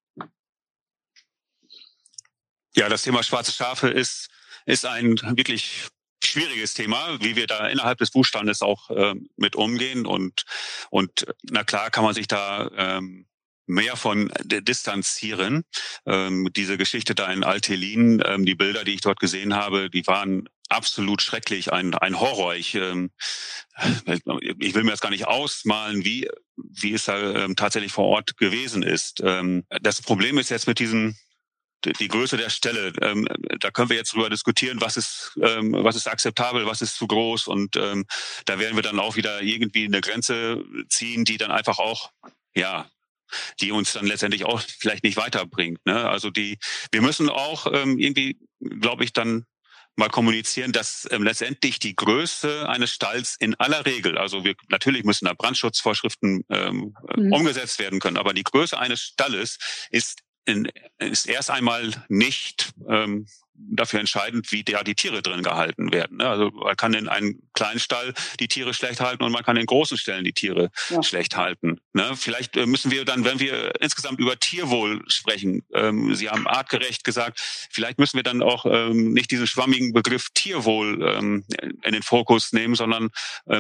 Ja, 2.77 2.89
das 2.89 3.03
Thema 3.03 3.23
schwarze 3.23 3.53
Schafe 3.53 3.89
ist, 3.89 4.29
ist 4.67 4.87
ein 4.87 5.17
wirklich 5.37 5.89
schwieriges 6.27 6.75
Thema, 6.75 7.19
wie 7.21 7.37
wir 7.37 7.47
da 7.47 7.69
innerhalb 7.69 7.99
des 7.99 8.11
Buchstandes 8.11 8.63
auch 8.63 8.91
äh, 8.91 9.15
mit 9.37 9.57
umgehen. 9.57 10.07
Und, 10.07 10.45
und 10.91 11.27
na 11.43 11.65
klar 11.65 11.91
kann 11.91 12.05
man 12.05 12.15
sich 12.15 12.29
da 12.29 12.71
ähm, 12.77 13.27
mehr 13.67 13.97
von 13.97 14.31
distanzieren. 14.45 15.65
Ähm, 16.07 16.49
diese 16.55 16.77
Geschichte 16.77 17.15
da 17.15 17.33
in 17.33 17.45
Altelin, 17.45 18.23
ähm, 18.27 18.45
die 18.45 18.55
Bilder, 18.55 18.85
die 18.85 18.95
ich 18.95 19.01
dort 19.01 19.21
gesehen 19.21 19.55
habe, 19.55 19.91
die 19.91 20.07
waren 20.07 20.49
absolut 20.69 21.23
schrecklich, 21.23 21.73
ein, 21.73 21.95
ein 21.95 22.21
Horror. 22.21 22.55
Ich, 22.55 22.75
ähm, 22.75 23.11
ich 24.07 24.75
will 24.75 24.85
mir 24.85 24.91
das 24.91 25.01
gar 25.01 25.11
nicht 25.11 25.27
ausmalen, 25.27 26.05
wie, 26.05 26.29
wie 26.57 26.95
es 26.95 27.05
da 27.05 27.45
ähm, 27.45 27.57
tatsächlich 27.57 27.93
vor 27.93 28.07
Ort 28.07 28.37
gewesen 28.37 28.83
ist. 28.83 29.21
Ähm, 29.23 29.65
das 29.83 30.03
Problem 30.03 30.39
ist 30.39 30.51
jetzt 30.51 30.67
mit 30.67 30.79
diesen 30.79 31.17
die 31.93 32.09
Größe 32.09 32.37
der 32.37 32.51
Stelle, 32.51 32.93
ähm, 33.01 33.27
da 33.61 33.71
können 33.71 33.89
wir 33.89 33.97
jetzt 33.97 34.15
drüber 34.15 34.31
diskutieren, 34.31 34.81
was 34.81 34.97
ist, 34.97 35.33
ähm, 35.43 35.73
was 35.73 35.97
ist 35.97 36.09
akzeptabel, 36.09 36.67
was 36.67 36.83
ist 36.83 36.97
zu 36.97 37.07
groß 37.07 37.47
und 37.47 37.77
ähm, 37.77 38.07
da 38.47 38.59
werden 38.59 38.77
wir 38.77 38.83
dann 38.83 38.99
auch 38.99 39.17
wieder 39.17 39.43
irgendwie 39.43 39.85
eine 39.85 40.01
Grenze 40.01 40.65
ziehen, 40.89 41.25
die 41.25 41.37
dann 41.37 41.51
einfach 41.51 41.79
auch, 41.79 42.11
ja, 42.55 42.89
die 43.61 43.73
uns 43.73 43.93
dann 43.93 44.07
letztendlich 44.07 44.45
auch 44.45 44.61
vielleicht 44.61 45.05
nicht 45.05 45.17
weiterbringt. 45.17 45.85
Ne? 45.87 46.09
Also 46.09 46.31
die, 46.31 46.59
wir 46.93 47.03
müssen 47.03 47.29
auch 47.29 47.67
ähm, 47.73 47.99
irgendwie, 47.99 48.39
glaube 48.61 49.05
ich, 49.05 49.13
dann 49.13 49.47
mal 49.97 50.09
kommunizieren, 50.09 50.73
dass 50.73 51.07
ähm, 51.11 51.23
letztendlich 51.23 51.79
die 51.79 51.95
Größe 51.95 52.69
eines 52.69 52.91
Stalls 52.91 53.37
in 53.39 53.55
aller 53.57 53.87
Regel, 53.87 54.19
also 54.19 54.45
wir 54.45 54.55
natürlich 54.69 55.05
müssen 55.05 55.27
da 55.27 55.35
Brandschutzvorschriften 55.35 56.45
ähm, 56.51 56.97
mhm. 57.17 57.33
umgesetzt 57.33 57.79
werden 57.79 58.01
können, 58.01 58.17
aber 58.17 58.35
die 58.35 58.43
Größe 58.43 58.79
eines 58.79 59.01
Stalles 59.01 59.59
ist 59.91 60.24
in, 60.45 60.69
ist 60.99 61.27
erst 61.27 61.51
einmal 61.51 61.91
nicht 62.09 62.73
ähm, 62.89 63.27
dafür 63.57 64.01
entscheidend, 64.01 64.51
wie 64.53 64.65
da 64.65 64.83
die 64.83 64.95
Tiere 64.95 65.23
drin 65.23 65.43
gehalten 65.43 65.93
werden. 65.93 66.19
Ne? 66.19 66.29
Also 66.29 66.51
man 66.51 66.77
kann 66.77 66.95
in 66.95 67.09
einem 67.09 67.41
kleinen 67.53 67.79
Stall 67.79 68.15
die 68.41 68.49
Tiere 68.49 68.75
schlecht 68.75 69.01
halten 69.01 69.23
und 69.23 69.33
man 69.33 69.45
kann 69.45 69.57
in 69.57 69.67
großen 69.67 69.97
Stellen 69.97 70.25
die 70.25 70.33
Tiere 70.33 70.71
ja. 70.91 71.03
schlecht 71.03 71.37
halten. 71.37 71.81
Ne? 71.93 72.13
Vielleicht 72.17 72.57
äh, 72.57 72.67
müssen 72.67 72.91
wir 72.91 73.05
dann, 73.05 73.25
wenn 73.25 73.39
wir 73.39 73.81
insgesamt 73.81 74.19
über 74.19 74.39
Tierwohl 74.39 75.03
sprechen, 75.09 75.65
ähm, 75.73 76.15
Sie 76.15 76.29
haben 76.29 76.47
artgerecht 76.47 77.05
gesagt, 77.05 77.41
vielleicht 77.71 77.99
müssen 77.99 78.17
wir 78.17 78.23
dann 78.23 78.43
auch 78.43 78.67
ähm, 78.67 79.13
nicht 79.13 79.31
diesen 79.31 79.47
schwammigen 79.47 79.93
Begriff 79.93 80.29
Tierwohl 80.35 81.03
ähm, 81.03 81.45
in 81.83 81.93
den 81.93 82.03
Fokus 82.03 82.53
nehmen, 82.53 82.75
sondern 82.75 83.11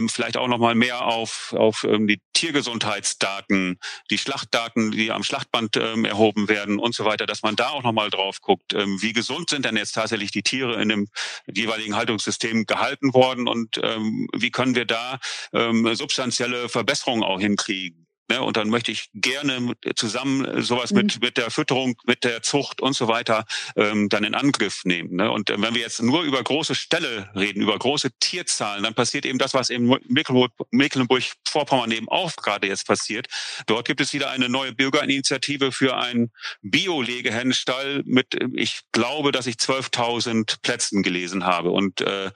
vielleicht 0.08 0.36
auch 0.36 0.48
noch 0.48 0.58
mal 0.58 0.74
mehr 0.74 1.02
auf, 1.02 1.54
auf 1.56 1.86
die 1.88 2.20
Tiergesundheitsdaten, 2.32 3.78
die 4.10 4.18
Schlachtdaten, 4.18 4.92
die 4.92 5.10
am 5.10 5.22
Schlachtband 5.22 5.76
erhoben 5.76 6.48
werden 6.48 6.78
und 6.78 6.94
so 6.94 7.04
weiter, 7.04 7.26
dass 7.26 7.42
man 7.42 7.56
da 7.56 7.70
auch 7.70 7.82
noch 7.82 7.92
mal 7.92 8.10
drauf 8.10 8.40
guckt, 8.40 8.72
wie 8.72 9.12
gesund 9.12 9.50
sind 9.50 9.64
denn 9.64 9.76
jetzt 9.84 9.92
tatsächlich 9.92 10.30
die 10.30 10.42
Tiere 10.42 10.80
in 10.80 10.88
dem 10.88 11.08
jeweiligen 11.46 11.96
Haltungssystem 11.96 12.66
gehalten 12.66 13.14
worden 13.14 13.46
und 13.46 13.78
ähm, 13.82 14.28
wie 14.36 14.50
können 14.50 14.74
wir 14.74 14.86
da 14.86 15.18
ähm, 15.52 15.94
substanzielle 15.94 16.68
Verbesserungen 16.68 17.22
auch 17.22 17.40
hinkriegen. 17.40 18.03
Ne, 18.30 18.40
und 18.40 18.56
dann 18.56 18.70
möchte 18.70 18.90
ich 18.90 19.10
gerne 19.12 19.74
zusammen 19.96 20.62
sowas 20.62 20.92
mhm. 20.92 20.96
mit, 20.96 21.20
mit 21.20 21.36
der 21.36 21.50
Fütterung, 21.50 21.96
mit 22.06 22.24
der 22.24 22.42
Zucht 22.42 22.80
und 22.80 22.94
so 22.94 23.06
weiter 23.06 23.44
ähm, 23.76 24.08
dann 24.08 24.24
in 24.24 24.34
Angriff 24.34 24.80
nehmen. 24.84 25.16
Ne? 25.16 25.30
Und 25.30 25.50
äh, 25.50 25.60
wenn 25.60 25.74
wir 25.74 25.82
jetzt 25.82 26.00
nur 26.00 26.22
über 26.22 26.42
große 26.42 26.74
Ställe 26.74 27.28
reden, 27.34 27.60
über 27.60 27.78
große 27.78 28.12
Tierzahlen, 28.20 28.82
dann 28.82 28.94
passiert 28.94 29.26
eben 29.26 29.38
das, 29.38 29.52
was 29.52 29.68
in 29.68 29.94
Mecklenburg-Vorpommern 30.08 31.90
eben 31.90 32.08
auch 32.08 32.34
gerade 32.36 32.66
jetzt 32.66 32.86
passiert. 32.86 33.26
Dort 33.66 33.86
gibt 33.86 34.00
es 34.00 34.14
wieder 34.14 34.30
eine 34.30 34.48
neue 34.48 34.72
Bürgerinitiative 34.72 35.70
für 35.70 35.98
einen 35.98 36.32
Bio-Legehennenstall 36.62 38.04
mit, 38.06 38.38
ich 38.54 38.80
glaube, 38.92 39.32
dass 39.32 39.46
ich 39.46 39.56
12.000 39.56 40.62
Plätzen 40.62 41.02
gelesen 41.02 41.44
habe. 41.44 41.72
Und 41.72 42.00
äh, 42.00 42.30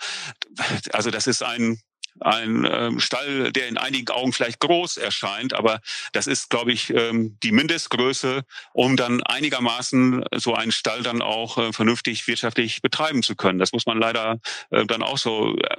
also 0.92 1.10
das 1.10 1.26
ist 1.26 1.42
ein 1.42 1.80
ein 2.20 2.66
ähm, 2.70 3.00
Stall, 3.00 3.52
der 3.52 3.68
in 3.68 3.78
einigen 3.78 4.10
Augen 4.10 4.32
vielleicht 4.32 4.60
groß 4.60 4.96
erscheint, 4.96 5.54
aber 5.54 5.80
das 6.12 6.26
ist, 6.26 6.50
glaube 6.50 6.72
ich, 6.72 6.90
ähm, 6.90 7.36
die 7.42 7.52
Mindestgröße, 7.52 8.44
um 8.72 8.96
dann 8.96 9.22
einigermaßen 9.22 10.24
so 10.36 10.54
einen 10.54 10.72
Stall 10.72 11.02
dann 11.02 11.22
auch 11.22 11.58
äh, 11.58 11.72
vernünftig 11.72 12.26
wirtschaftlich 12.26 12.82
betreiben 12.82 13.22
zu 13.22 13.36
können. 13.36 13.58
Das 13.58 13.72
muss 13.72 13.86
man 13.86 13.98
leider 13.98 14.40
äh, 14.70 14.84
dann 14.86 15.02
auch 15.02 15.18
so 15.18 15.56
äh, 15.56 15.76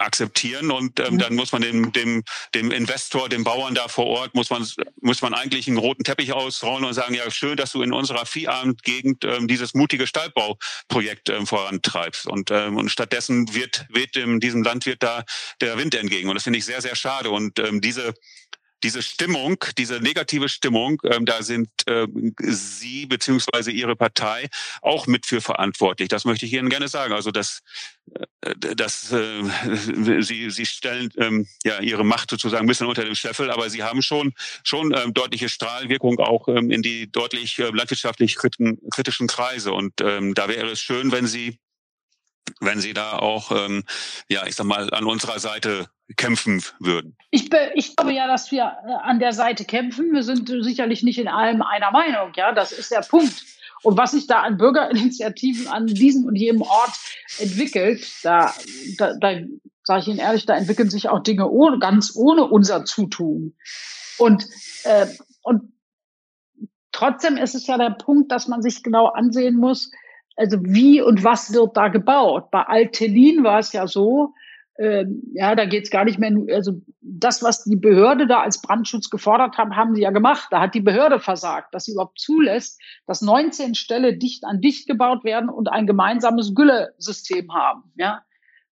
akzeptieren 0.00 0.70
und 0.70 0.98
ähm, 1.00 1.18
dann 1.18 1.34
muss 1.34 1.52
man 1.52 1.62
dem, 1.62 1.92
dem, 1.92 2.24
dem 2.54 2.70
Investor, 2.70 3.28
dem 3.28 3.44
Bauern 3.44 3.74
da 3.74 3.88
vor 3.88 4.06
Ort, 4.06 4.34
muss 4.34 4.50
man, 4.50 4.66
muss 5.00 5.22
man 5.22 5.34
eigentlich 5.34 5.68
einen 5.68 5.78
roten 5.78 6.04
Teppich 6.04 6.32
ausrollen 6.32 6.84
und 6.84 6.94
sagen, 6.94 7.14
ja 7.14 7.30
schön, 7.30 7.56
dass 7.56 7.72
du 7.72 7.82
in 7.82 7.92
unserer 7.92 8.26
Viehabendgegend 8.26 9.24
ähm, 9.24 9.46
dieses 9.46 9.74
mutige 9.74 10.06
Stallbauprojekt 10.06 11.28
ähm, 11.28 11.46
vorantreibst. 11.46 12.26
Und, 12.26 12.50
ähm, 12.50 12.76
und 12.76 12.90
stattdessen 12.90 13.54
wird, 13.54 13.86
wird 13.90 14.16
in 14.16 14.40
diesem 14.40 14.62
Land 14.62 14.86
wird 14.86 15.02
da 15.02 15.24
der 15.60 15.76
Wind 15.78 15.94
entgegen. 15.94 16.28
Und 16.28 16.34
das 16.34 16.44
finde 16.44 16.58
ich 16.58 16.64
sehr, 16.64 16.80
sehr 16.80 16.96
schade. 16.96 17.30
Und 17.30 17.58
ähm, 17.58 17.80
diese 17.80 18.14
diese 18.82 19.02
Stimmung, 19.02 19.64
diese 19.78 20.00
negative 20.00 20.48
Stimmung, 20.48 21.00
ähm, 21.04 21.26
da 21.26 21.42
sind 21.42 21.68
ähm, 21.86 22.34
Sie 22.38 23.06
beziehungsweise 23.06 23.70
Ihre 23.70 23.96
Partei 23.96 24.48
auch 24.82 25.06
mit 25.06 25.26
für 25.26 25.40
verantwortlich. 25.40 26.08
Das 26.08 26.24
möchte 26.24 26.46
ich 26.46 26.52
Ihnen 26.52 26.70
gerne 26.70 26.88
sagen. 26.88 27.12
Also 27.12 27.30
dass, 27.30 27.60
äh, 28.42 28.74
dass 28.74 29.12
äh, 29.12 29.42
Sie, 30.22 30.50
Sie 30.50 30.66
stellen 30.66 31.10
ähm, 31.16 31.46
ja 31.64 31.80
Ihre 31.80 32.04
Macht 32.04 32.30
sozusagen 32.30 32.64
ein 32.64 32.68
bisschen 32.68 32.86
unter 32.86 33.04
dem 33.04 33.14
Scheffel, 33.14 33.50
aber 33.50 33.70
Sie 33.70 33.82
haben 33.82 34.02
schon 34.02 34.32
schon 34.62 34.94
ähm, 34.96 35.12
deutliche 35.14 35.48
Strahlwirkung 35.48 36.18
auch 36.18 36.48
ähm, 36.48 36.70
in 36.70 36.82
die 36.82 37.10
deutlich 37.10 37.58
äh, 37.58 37.70
landwirtschaftlich 37.70 38.36
kritischen 38.36 39.26
Kreise. 39.26 39.72
Und 39.72 40.00
ähm, 40.00 40.34
da 40.34 40.48
wäre 40.48 40.70
es 40.70 40.80
schön, 40.80 41.12
wenn 41.12 41.26
Sie 41.26 41.58
wenn 42.60 42.80
Sie 42.80 42.92
da 42.92 43.18
auch, 43.18 43.52
ähm, 43.52 43.84
ja, 44.28 44.46
ich 44.46 44.54
sag 44.54 44.66
mal, 44.66 44.92
an 44.92 45.04
unserer 45.04 45.38
Seite 45.38 45.88
kämpfen 46.16 46.62
würden. 46.78 47.16
Ich, 47.30 47.50
ich 47.74 47.96
glaube 47.96 48.12
ja, 48.12 48.26
dass 48.26 48.50
wir 48.50 48.64
äh, 48.64 48.92
an 49.02 49.18
der 49.18 49.32
Seite 49.32 49.64
kämpfen. 49.64 50.12
Wir 50.12 50.22
sind 50.22 50.48
sicherlich 50.48 51.02
nicht 51.02 51.18
in 51.18 51.28
allem 51.28 51.62
einer 51.62 51.90
Meinung. 51.90 52.32
Ja, 52.36 52.52
das 52.52 52.72
ist 52.72 52.90
der 52.90 53.00
Punkt. 53.00 53.44
Und 53.82 53.96
was 53.96 54.10
sich 54.10 54.26
da 54.26 54.42
an 54.42 54.58
Bürgerinitiativen 54.58 55.68
an 55.68 55.86
diesem 55.86 56.24
und 56.24 56.36
jedem 56.36 56.62
Ort 56.62 56.92
entwickelt, 57.38 58.06
da, 58.22 58.52
da, 58.98 59.14
da 59.18 59.40
sage 59.84 60.00
ich 60.00 60.08
Ihnen 60.08 60.18
ehrlich, 60.18 60.44
da 60.44 60.54
entwickeln 60.54 60.90
sich 60.90 61.08
auch 61.08 61.22
Dinge 61.22 61.48
ohne, 61.48 61.78
ganz 61.78 62.14
ohne 62.14 62.44
unser 62.44 62.84
Zutun. 62.84 63.56
Und, 64.18 64.46
äh, 64.84 65.06
und 65.42 65.72
trotzdem 66.92 67.38
ist 67.38 67.54
es 67.54 67.66
ja 67.66 67.78
der 67.78 67.90
Punkt, 67.90 68.30
dass 68.30 68.48
man 68.48 68.60
sich 68.60 68.82
genau 68.82 69.06
ansehen 69.06 69.56
muss, 69.56 69.90
also 70.36 70.58
wie 70.62 71.02
und 71.02 71.24
was 71.24 71.52
wird 71.52 71.76
da 71.76 71.88
gebaut? 71.88 72.50
Bei 72.50 72.62
Altelin 72.62 73.44
war 73.44 73.58
es 73.58 73.72
ja 73.72 73.86
so, 73.86 74.34
äh, 74.76 75.04
ja, 75.32 75.54
da 75.54 75.66
geht 75.66 75.84
es 75.84 75.90
gar 75.90 76.04
nicht 76.04 76.18
mehr, 76.18 76.32
also 76.54 76.80
das, 77.00 77.42
was 77.42 77.64
die 77.64 77.76
Behörde 77.76 78.26
da 78.26 78.40
als 78.40 78.62
Brandschutz 78.62 79.10
gefordert 79.10 79.58
haben, 79.58 79.76
haben 79.76 79.94
sie 79.94 80.02
ja 80.02 80.10
gemacht. 80.10 80.48
Da 80.50 80.60
hat 80.60 80.74
die 80.74 80.80
Behörde 80.80 81.20
versagt, 81.20 81.74
dass 81.74 81.84
sie 81.84 81.92
überhaupt 81.92 82.18
zulässt, 82.18 82.80
dass 83.06 83.20
19 83.20 83.74
Ställe 83.74 84.16
dicht 84.16 84.44
an 84.44 84.60
dicht 84.60 84.86
gebaut 84.86 85.24
werden 85.24 85.50
und 85.50 85.68
ein 85.68 85.86
gemeinsames 85.86 86.54
Güllesystem 86.54 87.52
haben, 87.52 87.92
ja, 87.96 88.22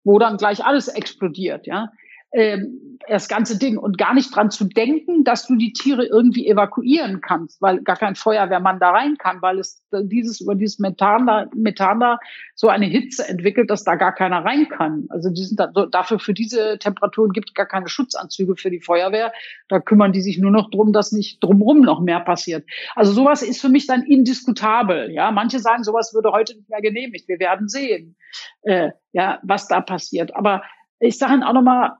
wo 0.05 0.19
dann 0.19 0.39
gleich 0.39 0.65
alles 0.65 0.89
explodiert, 0.89 1.67
ja 1.67 1.91
ähm, 2.33 2.99
das 3.09 3.29
ganze 3.29 3.59
Ding 3.59 3.79
und 3.79 3.97
gar 3.97 4.13
nicht 4.13 4.35
dran 4.35 4.51
zu 4.51 4.65
denken, 4.67 5.25
dass 5.25 5.47
du 5.47 5.57
die 5.57 5.73
Tiere 5.73 6.05
irgendwie 6.05 6.47
evakuieren 6.47 7.21
kannst, 7.21 7.63
weil 7.63 7.81
gar 7.81 7.97
kein 7.97 8.17
Feuerwehrmann 8.17 8.81
da 8.81 8.91
rein 8.91 9.17
kann, 9.17 9.41
weil 9.41 9.59
es 9.59 9.83
dieses 9.93 10.41
über 10.41 10.55
dieses 10.55 10.79
Methan 10.79 11.27
da, 11.27 11.47
Methan 11.55 12.01
da 12.01 12.19
so 12.55 12.69
eine 12.69 12.87
Hitze 12.87 13.27
entwickelt, 13.27 13.71
dass 13.71 13.85
da 13.85 13.95
gar 13.95 14.15
keiner 14.15 14.45
rein 14.45 14.69
kann. 14.69 15.07
Also 15.09 15.31
die 15.31 15.45
sind 15.45 15.59
da, 15.59 15.69
dafür 15.69 16.19
für 16.19 16.35
diese 16.35 16.79
Temperaturen 16.79 17.33
gibt 17.33 17.55
gar 17.55 17.67
keine 17.67 17.89
Schutzanzüge 17.89 18.57
für 18.57 18.71
die 18.71 18.81
Feuerwehr. 18.81 19.33
Da 19.69 19.81
kümmern 19.81 20.13
die 20.13 20.21
sich 20.21 20.39
nur 20.39 20.51
noch 20.51 20.71
drum, 20.71 20.93
dass 20.93 21.13
nicht 21.13 21.43
drumrum 21.43 21.81
noch 21.81 22.01
mehr 22.01 22.21
passiert. 22.21 22.69
Also 22.95 23.13
sowas 23.13 23.43
ist 23.43 23.61
für 23.61 23.71
mich 23.71 23.87
dann 23.87 24.03
indiskutabel. 24.03 25.11
Ja, 25.13 25.31
manche 25.31 25.61
sagen, 25.61 25.83
sowas 25.83 26.13
würde 26.13 26.33
heute 26.33 26.57
nicht 26.57 26.69
mehr 26.69 26.83
genehmigt. 26.83 27.27
Wir 27.29 27.39
werden 27.39 27.69
sehen, 27.69 28.17
äh, 28.63 28.91
ja, 29.13 29.39
was 29.43 29.69
da 29.69 29.81
passiert. 29.81 30.37
Aber 30.37 30.63
ich 31.01 31.19
sage 31.19 31.35
Ihnen 31.35 31.43
auch 31.43 31.53
nochmal, 31.53 31.93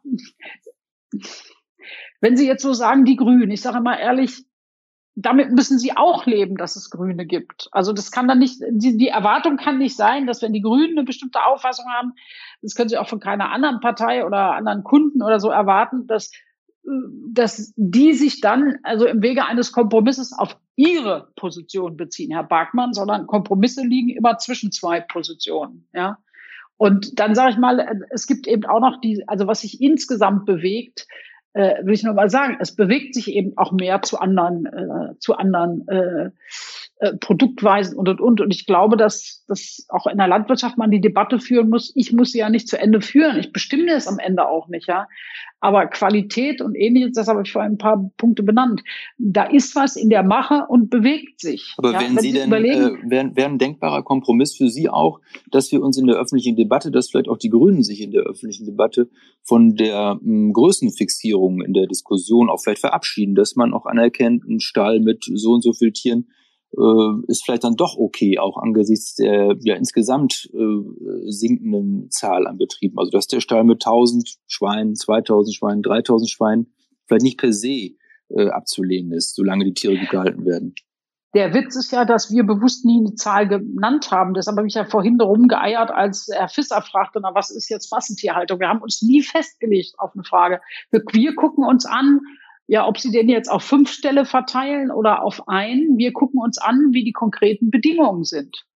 wenn 2.21 2.37
Sie 2.37 2.47
jetzt 2.47 2.63
so 2.63 2.73
sagen, 2.73 3.05
die 3.05 3.17
Grünen, 3.17 3.51
ich 3.51 3.63
sage 3.63 3.81
mal 3.81 3.97
ehrlich, 3.97 4.45
damit 5.15 5.51
müssen 5.51 5.79
Sie 5.79 5.97
auch 5.97 6.27
leben, 6.27 6.57
dass 6.57 6.77
es 6.77 6.91
Grüne 6.91 7.27
gibt. 7.27 7.69
Also 7.73 7.93
das 7.93 8.13
kann 8.13 8.29
dann 8.29 8.39
nicht, 8.39 8.61
die, 8.71 8.97
die 8.97 9.09
Erwartung 9.09 9.57
kann 9.57 9.79
nicht 9.79 9.97
sein, 9.97 10.27
dass 10.27 10.43
wenn 10.43 10.53
die 10.53 10.63
Grünen 10.63 10.97
eine 10.97 11.05
bestimmte 11.05 11.45
Auffassung 11.45 11.87
haben, 11.91 12.13
das 12.63 12.75
können 12.75 12.89
Sie 12.89 12.99
auch 12.99 13.09
von 13.09 13.21
keiner 13.21 13.51
anderen 13.51 13.81
Partei 13.81 14.25
oder 14.25 14.55
anderen 14.55 14.85
Kunden 14.85 15.23
oder 15.23 15.41
so 15.41 15.51
erwarten, 15.51 16.07
dass 16.07 16.31
dass 17.31 17.73
die 17.77 18.15
sich 18.15 18.41
dann 18.41 18.79
also 18.83 19.07
im 19.07 19.23
Wege 19.23 19.45
eines 19.45 19.73
Kompromisses 19.73 20.33
auf 20.33 20.57
ihre 20.77 21.33
Position 21.37 21.97
beziehen, 21.97 22.33
Herr 22.33 22.45
Barkmann, 22.45 22.93
sondern 22.93 23.27
Kompromisse 23.27 23.83
liegen 23.83 24.11
immer 24.11 24.39
zwischen 24.39 24.73
zwei 24.73 25.01
Positionen. 25.01 25.89
Ja, 25.93 26.19
und 26.79 27.19
dann 27.19 27.35
sage 27.35 27.51
ich 27.51 27.59
mal, 27.59 28.05
es 28.11 28.27
gibt 28.27 28.47
eben 28.47 28.65
auch 28.65 28.81
noch 28.81 29.01
die, 29.01 29.25
also 29.27 29.47
was 29.47 29.61
sich 29.61 29.83
insgesamt 29.83 30.47
bewegt, 30.47 31.07
äh, 31.53 31.85
will 31.85 31.95
ich 31.95 32.05
nur 32.05 32.15
mal 32.15 32.31
sagen, 32.31 32.57
es 32.61 32.75
bewegt 32.75 33.15
sich 33.15 33.33
eben 33.33 33.57
auch 33.57 33.73
mehr 33.73 34.01
zu 34.03 34.19
anderen, 34.19 34.67
äh, 34.67 35.19
zu 35.19 35.35
anderen 35.35 35.87
äh, 35.89 36.31
äh, 37.01 37.17
Produktweisen 37.17 37.97
und 37.97 38.09
und 38.09 38.21
und. 38.21 38.41
Und 38.41 38.53
ich 38.53 38.67
glaube, 38.67 38.97
dass, 38.97 39.45
dass 39.47 39.87
auch 39.89 40.09
in 40.09 40.19
der 40.19 40.27
Landwirtschaft 40.27 40.79
man 40.79 40.91
die 40.91 41.01
Debatte 41.01 41.39
führen 41.39 41.71
muss. 41.71 41.93
Ich 41.95 42.13
muss 42.13 42.33
sie 42.33 42.39
ja 42.39 42.51
nicht 42.51 42.67
zu 42.67 42.77
Ende 42.77 43.01
führen. 43.01 43.39
Ich 43.39 43.53
bestimme 43.53 43.93
es 43.93 44.09
am 44.09 44.19
Ende 44.19 44.49
auch 44.49 44.67
nicht, 44.67 44.89
ja. 44.89 45.07
Aber 45.61 45.87
Qualität 45.87 46.61
und 46.61 46.75
ähnliches, 46.75 47.13
das 47.13 47.29
habe 47.29 47.43
ich 47.43 47.53
vorhin 47.53 47.73
ein 47.73 47.79
paar 47.79 48.11
Punkte 48.17 48.43
benannt. 48.43 48.83
Da 49.17 49.45
ist 49.45 49.77
was 49.77 49.95
in 49.95 50.09
der 50.09 50.25
Mache 50.25 50.67
und 50.69 50.91
bewegt 50.91 51.41
sich. 51.41 51.75
Aber 51.79 51.93
ja, 51.93 52.01
wenn 52.01 52.19
Sie 52.19 52.33
denn, 52.33 52.53
äh, 52.53 52.63
wäre 53.09 53.37
wär 53.37 53.47
ein 53.47 53.59
denkbarer 53.59 54.03
Kompromiss 54.03 54.57
für 54.57 54.69
Sie 54.69 54.89
auch, 54.89 55.21
dass 55.53 55.71
wir 55.71 55.83
uns 55.83 55.99
in 55.99 56.07
der 56.09 56.17
öffentlichen 56.17 56.57
Debatte, 56.57 56.91
dass 56.91 57.11
vielleicht 57.11 57.29
auch 57.29 57.39
die 57.39 57.51
Grünen 57.51 57.85
sich 57.85 58.01
in 58.01 58.11
der 58.11 58.23
öffentlichen 58.23 58.67
Debatte 58.67 59.09
von 59.43 59.77
der 59.77 60.19
mh, 60.21 60.53
Größenfixierung 60.53 61.63
in 61.63 61.75
der 61.75 61.87
Diskussion 61.87 62.51
auch 62.51 62.61
vielleicht 62.61 62.81
verabschieden, 62.81 63.37
dass 63.37 63.55
man 63.55 63.73
auch 63.73 63.87
anerkennt, 63.87 64.45
ein 64.49 64.59
Stall 64.59 64.99
mit 64.99 65.25
so 65.33 65.53
und 65.53 65.63
so 65.63 65.73
viel 65.73 65.93
Tieren 65.93 66.27
äh, 66.77 67.27
ist 67.27 67.45
vielleicht 67.45 67.65
dann 67.65 67.77
doch 67.77 67.97
okay, 67.97 68.39
auch 68.39 68.57
angesichts 68.59 69.15
der 69.15 69.57
ja 69.61 69.75
insgesamt 69.75 70.51
äh, 70.53 71.31
sinkenden 71.31 72.11
Zahl 72.11 72.47
an 72.47 72.59
Betrieben. 72.59 72.99
Also 72.99 73.11
dass 73.11 73.27
der 73.27 73.41
Stall 73.41 73.65
mit 73.65 73.85
1000 73.85 74.39
Schweinen, 74.47 74.95
2000 74.95 75.55
Schweinen, 75.55 75.83
3000 75.83 76.31
Schweinen 76.31 76.73
vielleicht 77.07 77.23
nicht 77.23 77.39
per 77.39 77.53
se 77.53 77.93
äh, 78.31 78.49
abzulehnen 78.51 79.13
ist, 79.13 79.35
solange 79.35 79.65
die 79.65 79.75
Tiere 79.75 79.97
gut 79.97 80.11
gehalten 80.11 80.45
werden. 80.45 80.75
Der 81.35 81.53
Witz 81.53 81.77
ist 81.77 81.93
ja, 81.93 82.07
dass 82.07 82.33
wir 82.33 82.45
bewusst 82.45 82.87
nie 82.87 83.01
eine 83.01 83.15
Zahl 83.15 83.47
genannt 83.47 84.11
haben. 84.11 84.33
Deshalb 84.33 84.57
habe 84.57 84.67
ich 84.67 84.75
ja 84.75 84.85
vorhin 84.85 85.19
darum 85.19 85.47
geeiert, 85.47 85.91
als 85.91 86.29
Herr 86.33 86.49
Fisser 86.49 86.81
fragte, 86.81 87.21
na, 87.23 87.35
was 87.35 87.51
ist 87.51 87.69
jetzt 87.69 87.93
Massentierhaltung? 87.93 88.61
Wir 88.61 88.69
haben 88.69 88.81
uns 88.81 89.03
nie 89.03 89.23
festgelegt 89.23 89.95
auf 89.99 90.13
eine 90.15 90.25
Frage. 90.25 90.61
Wir, 90.91 91.03
wir 91.13 91.35
gucken 91.35 91.65
uns 91.65 91.85
an, 91.85 92.21
ja, 92.69 92.87
ob 92.87 92.99
sie 92.99 93.11
den 93.11 93.29
jetzt 93.31 93.51
auf 93.51 93.65
fünf 93.65 93.91
Stelle 93.91 94.27
verteilen 94.27 94.91
oder 94.91 95.23
auf 95.23 95.49
ein. 95.49 95.97
Wir 95.97 96.13
gucken 96.13 96.41
uns 96.41 96.59
an, 96.59 96.93
wie 96.93 97.03
die 97.03 97.13
konkreten 97.13 97.71
Bedingungen 97.71 98.25
sind 98.25 98.67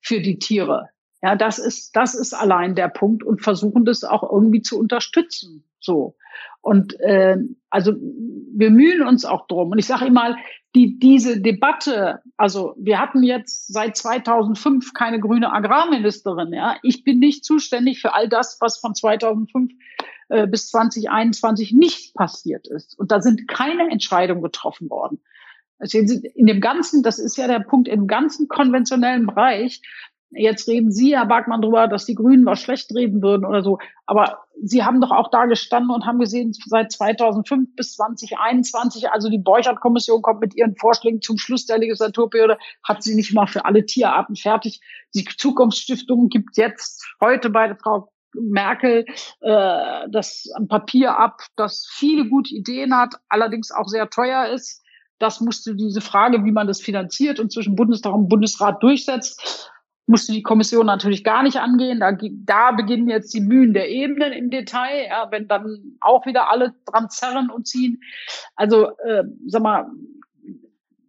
für 0.00 0.20
die 0.20 0.38
Tiere. 0.38 0.88
Ja, 1.22 1.36
das 1.36 1.58
ist, 1.58 1.94
das 1.94 2.14
ist 2.14 2.32
allein 2.32 2.74
der 2.74 2.88
Punkt 2.88 3.22
und 3.22 3.42
versuchen 3.42 3.84
das 3.84 4.04
auch 4.04 4.22
irgendwie 4.28 4.62
zu 4.62 4.78
unterstützen. 4.78 5.64
So. 5.80 6.16
Und 6.62 6.98
äh, 7.00 7.36
also 7.68 7.92
wir 7.92 8.70
mühen 8.70 9.02
uns 9.02 9.26
auch 9.26 9.46
drum. 9.46 9.70
Und 9.70 9.78
ich 9.78 9.86
sage 9.86 10.06
immer, 10.06 10.36
die, 10.74 10.98
diese 10.98 11.40
Debatte, 11.40 12.20
also 12.38 12.74
wir 12.78 12.98
hatten 12.98 13.22
jetzt 13.22 13.70
seit 13.70 13.96
2005 13.98 14.94
keine 14.94 15.20
grüne 15.20 15.52
Agrarministerin. 15.52 16.54
Ja, 16.54 16.76
ich 16.82 17.04
bin 17.04 17.18
nicht 17.18 17.44
zuständig 17.44 18.00
für 18.00 18.14
all 18.14 18.28
das, 18.28 18.56
was 18.60 18.78
von 18.78 18.94
2005 18.94 19.72
äh, 20.32 20.46
bis 20.46 20.68
2021 20.68 21.72
nicht 21.72 22.14
passiert 22.14 22.66
ist. 22.66 22.98
Und 22.98 23.12
da 23.12 23.20
sind 23.20 23.46
keine 23.48 23.90
Entscheidungen 23.90 24.42
getroffen 24.42 24.88
worden. 24.88 25.22
Also 25.78 25.98
in 25.98 26.46
dem 26.46 26.60
ganzen, 26.60 27.02
das 27.02 27.18
ist 27.18 27.36
ja 27.36 27.48
der 27.48 27.60
Punkt, 27.60 27.88
im 27.88 28.06
ganzen 28.06 28.48
konventionellen 28.48 29.26
Bereich 29.26 29.82
Jetzt 30.34 30.66
reden 30.66 30.90
Sie, 30.90 31.14
Herr 31.14 31.26
Barkmann, 31.26 31.60
darüber, 31.60 31.88
dass 31.88 32.06
die 32.06 32.14
Grünen 32.14 32.46
was 32.46 32.60
schlecht 32.60 32.94
reden 32.94 33.20
würden 33.22 33.44
oder 33.44 33.62
so. 33.62 33.78
Aber 34.06 34.44
Sie 34.62 34.82
haben 34.82 35.00
doch 35.00 35.10
auch 35.10 35.30
da 35.30 35.44
gestanden 35.44 35.90
und 35.90 36.06
haben 36.06 36.18
gesehen, 36.18 36.54
seit 36.66 36.90
2005 36.90 37.76
bis 37.76 37.94
2021, 37.94 39.10
also 39.10 39.28
die 39.28 39.38
Borchert-Kommission 39.38 40.22
kommt 40.22 40.40
mit 40.40 40.56
ihren 40.56 40.76
Vorschlägen 40.76 41.20
zum 41.20 41.36
Schluss 41.36 41.66
der 41.66 41.78
Legislaturperiode, 41.78 42.56
hat 42.82 43.02
sie 43.02 43.14
nicht 43.14 43.34
mal 43.34 43.46
für 43.46 43.66
alle 43.66 43.84
Tierarten 43.84 44.36
fertig. 44.36 44.80
Die 45.14 45.24
Zukunftsstiftung 45.24 46.28
gibt 46.28 46.56
jetzt 46.56 47.04
heute 47.20 47.50
bei 47.50 47.66
der 47.66 47.76
Frau 47.76 48.11
Merkel 48.34 49.04
äh, 49.40 50.08
das 50.10 50.50
am 50.54 50.68
Papier 50.68 51.18
ab, 51.18 51.42
das 51.56 51.86
viele 51.90 52.28
gute 52.28 52.54
Ideen 52.54 52.96
hat, 52.96 53.14
allerdings 53.28 53.70
auch 53.70 53.88
sehr 53.88 54.10
teuer 54.10 54.46
ist. 54.46 54.82
Das 55.18 55.40
musste 55.40 55.76
diese 55.76 56.00
Frage, 56.00 56.44
wie 56.44 56.52
man 56.52 56.66
das 56.66 56.80
finanziert 56.80 57.38
und 57.38 57.52
zwischen 57.52 57.76
Bundestag 57.76 58.12
und 58.12 58.28
Bundesrat 58.28 58.82
durchsetzt 58.82 59.70
musste 60.06 60.32
die 60.32 60.42
Kommission 60.42 60.86
natürlich 60.86 61.24
gar 61.24 61.42
nicht 61.42 61.58
angehen. 61.58 62.00
Da, 62.00 62.12
da 62.12 62.72
beginnen 62.72 63.08
jetzt 63.08 63.32
die 63.34 63.40
Mühen 63.40 63.72
der 63.72 63.88
Ebenen 63.88 64.32
im 64.32 64.50
Detail, 64.50 65.06
ja, 65.08 65.28
wenn 65.30 65.48
dann 65.48 65.96
auch 66.00 66.26
wieder 66.26 66.50
alle 66.50 66.74
dran 66.86 67.08
zerren 67.08 67.50
und 67.50 67.66
ziehen. 67.66 68.00
Also, 68.56 68.96
äh, 68.98 69.24
sag 69.46 69.62
mal, 69.62 69.86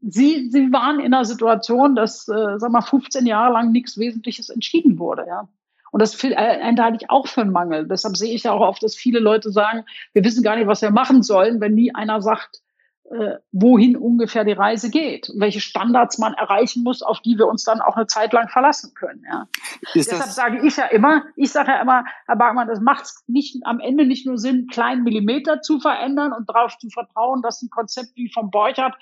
Sie, 0.05 0.49
Sie 0.49 0.71
waren 0.73 0.99
in 0.99 1.13
einer 1.13 1.25
Situation, 1.25 1.95
dass, 1.95 2.27
äh, 2.27 2.59
sag 2.59 2.71
mal, 2.71 2.81
15 2.81 3.25
Jahre 3.25 3.53
lang 3.53 3.71
nichts 3.71 3.97
Wesentliches 3.97 4.49
entschieden 4.49 4.99
wurde, 4.99 5.25
ja. 5.27 5.47
Und 5.93 6.01
das 6.01 6.21
äh, 6.23 6.33
enthalte 6.33 6.97
ich 6.99 7.11
auch 7.11 7.27
für 7.27 7.41
einen 7.41 7.51
Mangel. 7.51 7.87
Deshalb 7.87 8.17
sehe 8.17 8.33
ich 8.33 8.43
ja 8.43 8.51
auch 8.51 8.67
oft, 8.67 8.81
dass 8.81 8.95
viele 8.95 9.19
Leute 9.19 9.51
sagen, 9.51 9.85
wir 10.13 10.23
wissen 10.23 10.41
gar 10.41 10.55
nicht, 10.55 10.65
was 10.65 10.81
wir 10.81 10.89
machen 10.89 11.21
sollen, 11.21 11.61
wenn 11.61 11.75
nie 11.75 11.93
einer 11.93 12.19
sagt, 12.19 12.63
äh, 13.11 13.35
wohin 13.51 13.95
ungefähr 13.95 14.43
die 14.43 14.53
Reise 14.53 14.89
geht, 14.89 15.31
welche 15.35 15.59
Standards 15.59 16.17
man 16.17 16.33
erreichen 16.33 16.81
muss, 16.81 17.03
auf 17.03 17.19
die 17.19 17.37
wir 17.37 17.45
uns 17.45 17.63
dann 17.63 17.79
auch 17.79 17.95
eine 17.95 18.07
Zeit 18.07 18.33
lang 18.33 18.49
verlassen 18.49 18.95
können. 18.95 19.23
Ja. 19.29 19.47
Deshalb 19.93 20.23
sage 20.23 20.65
ich 20.65 20.77
ja 20.77 20.85
immer, 20.85 21.25
ich 21.35 21.51
sage 21.51 21.69
ja 21.71 21.81
immer, 21.81 22.05
Herr 22.25 22.37
Bargmann, 22.37 22.67
das 22.67 22.79
macht 22.79 23.05
nicht 23.27 23.57
am 23.65 23.79
Ende 23.79 24.07
nicht 24.07 24.25
nur 24.25 24.39
Sinn, 24.39 24.65
kleinen 24.65 25.03
Millimeter 25.03 25.61
zu 25.61 25.79
verändern 25.79 26.33
und 26.33 26.49
darauf 26.49 26.75
zu 26.79 26.89
vertrauen, 26.89 27.43
dass 27.43 27.61
ein 27.61 27.69
Konzept 27.69 28.15
wie 28.15 28.31
vom 28.33 28.49
Borchardt 28.49 28.95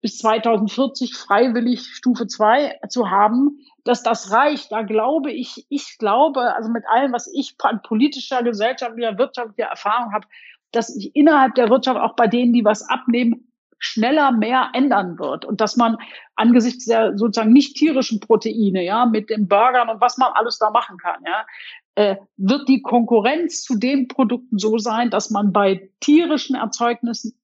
bis 0.00 0.18
2040 0.18 1.14
freiwillig 1.14 1.86
Stufe 1.86 2.26
2 2.26 2.80
zu 2.88 3.10
haben, 3.10 3.58
dass 3.84 4.02
das 4.02 4.30
reicht. 4.30 4.72
Da 4.72 4.82
glaube 4.82 5.30
ich, 5.30 5.66
ich 5.68 5.98
glaube, 5.98 6.54
also 6.54 6.70
mit 6.70 6.84
allem, 6.88 7.12
was 7.12 7.30
ich 7.32 7.54
an 7.62 7.82
politischer, 7.82 8.42
gesellschaftlicher, 8.42 9.18
wirtschaftlicher 9.18 9.68
Erfahrung 9.68 10.12
habe, 10.12 10.26
dass 10.72 10.88
sich 10.88 11.14
innerhalb 11.14 11.54
der 11.54 11.68
Wirtschaft 11.68 12.00
auch 12.00 12.14
bei 12.14 12.26
denen, 12.26 12.52
die 12.52 12.64
was 12.64 12.88
abnehmen, 12.88 13.50
schneller 13.80 14.30
mehr 14.30 14.70
ändern 14.74 15.18
wird 15.18 15.46
und 15.46 15.60
dass 15.60 15.76
man 15.76 15.96
angesichts 16.36 16.84
der 16.84 17.16
sozusagen 17.16 17.52
nicht 17.52 17.76
tierischen 17.76 18.20
Proteine, 18.20 18.84
ja, 18.84 19.06
mit 19.06 19.30
den 19.30 19.48
Burgern 19.48 19.88
und 19.88 20.02
was 20.02 20.18
man 20.18 20.32
alles 20.34 20.58
da 20.58 20.70
machen 20.70 20.98
kann, 20.98 21.22
ja, 21.26 21.46
äh, 21.94 22.16
wird 22.36 22.68
die 22.68 22.82
Konkurrenz 22.82 23.62
zu 23.62 23.78
den 23.78 24.06
Produkten 24.06 24.58
so 24.58 24.76
sein, 24.76 25.10
dass 25.10 25.30
man 25.30 25.52
bei 25.52 25.90
tierischen 26.00 26.56
Erzeugnissen 26.56 27.39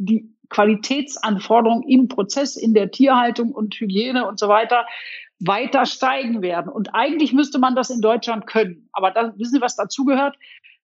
die 0.00 0.34
Qualitätsanforderungen 0.48 1.88
im 1.88 2.08
Prozess, 2.08 2.56
in 2.56 2.74
der 2.74 2.90
Tierhaltung 2.90 3.52
und 3.52 3.74
Hygiene 3.74 4.26
und 4.26 4.38
so 4.38 4.48
weiter 4.48 4.86
weiter 5.42 5.86
steigen 5.86 6.42
werden. 6.42 6.70
Und 6.70 6.94
eigentlich 6.94 7.32
müsste 7.32 7.58
man 7.58 7.74
das 7.74 7.88
in 7.88 8.02
Deutschland 8.02 8.46
können. 8.46 8.90
Aber 8.92 9.10
da, 9.10 9.32
wissen 9.38 9.54
Sie, 9.54 9.60
was 9.62 9.74
dazugehört? 9.74 10.36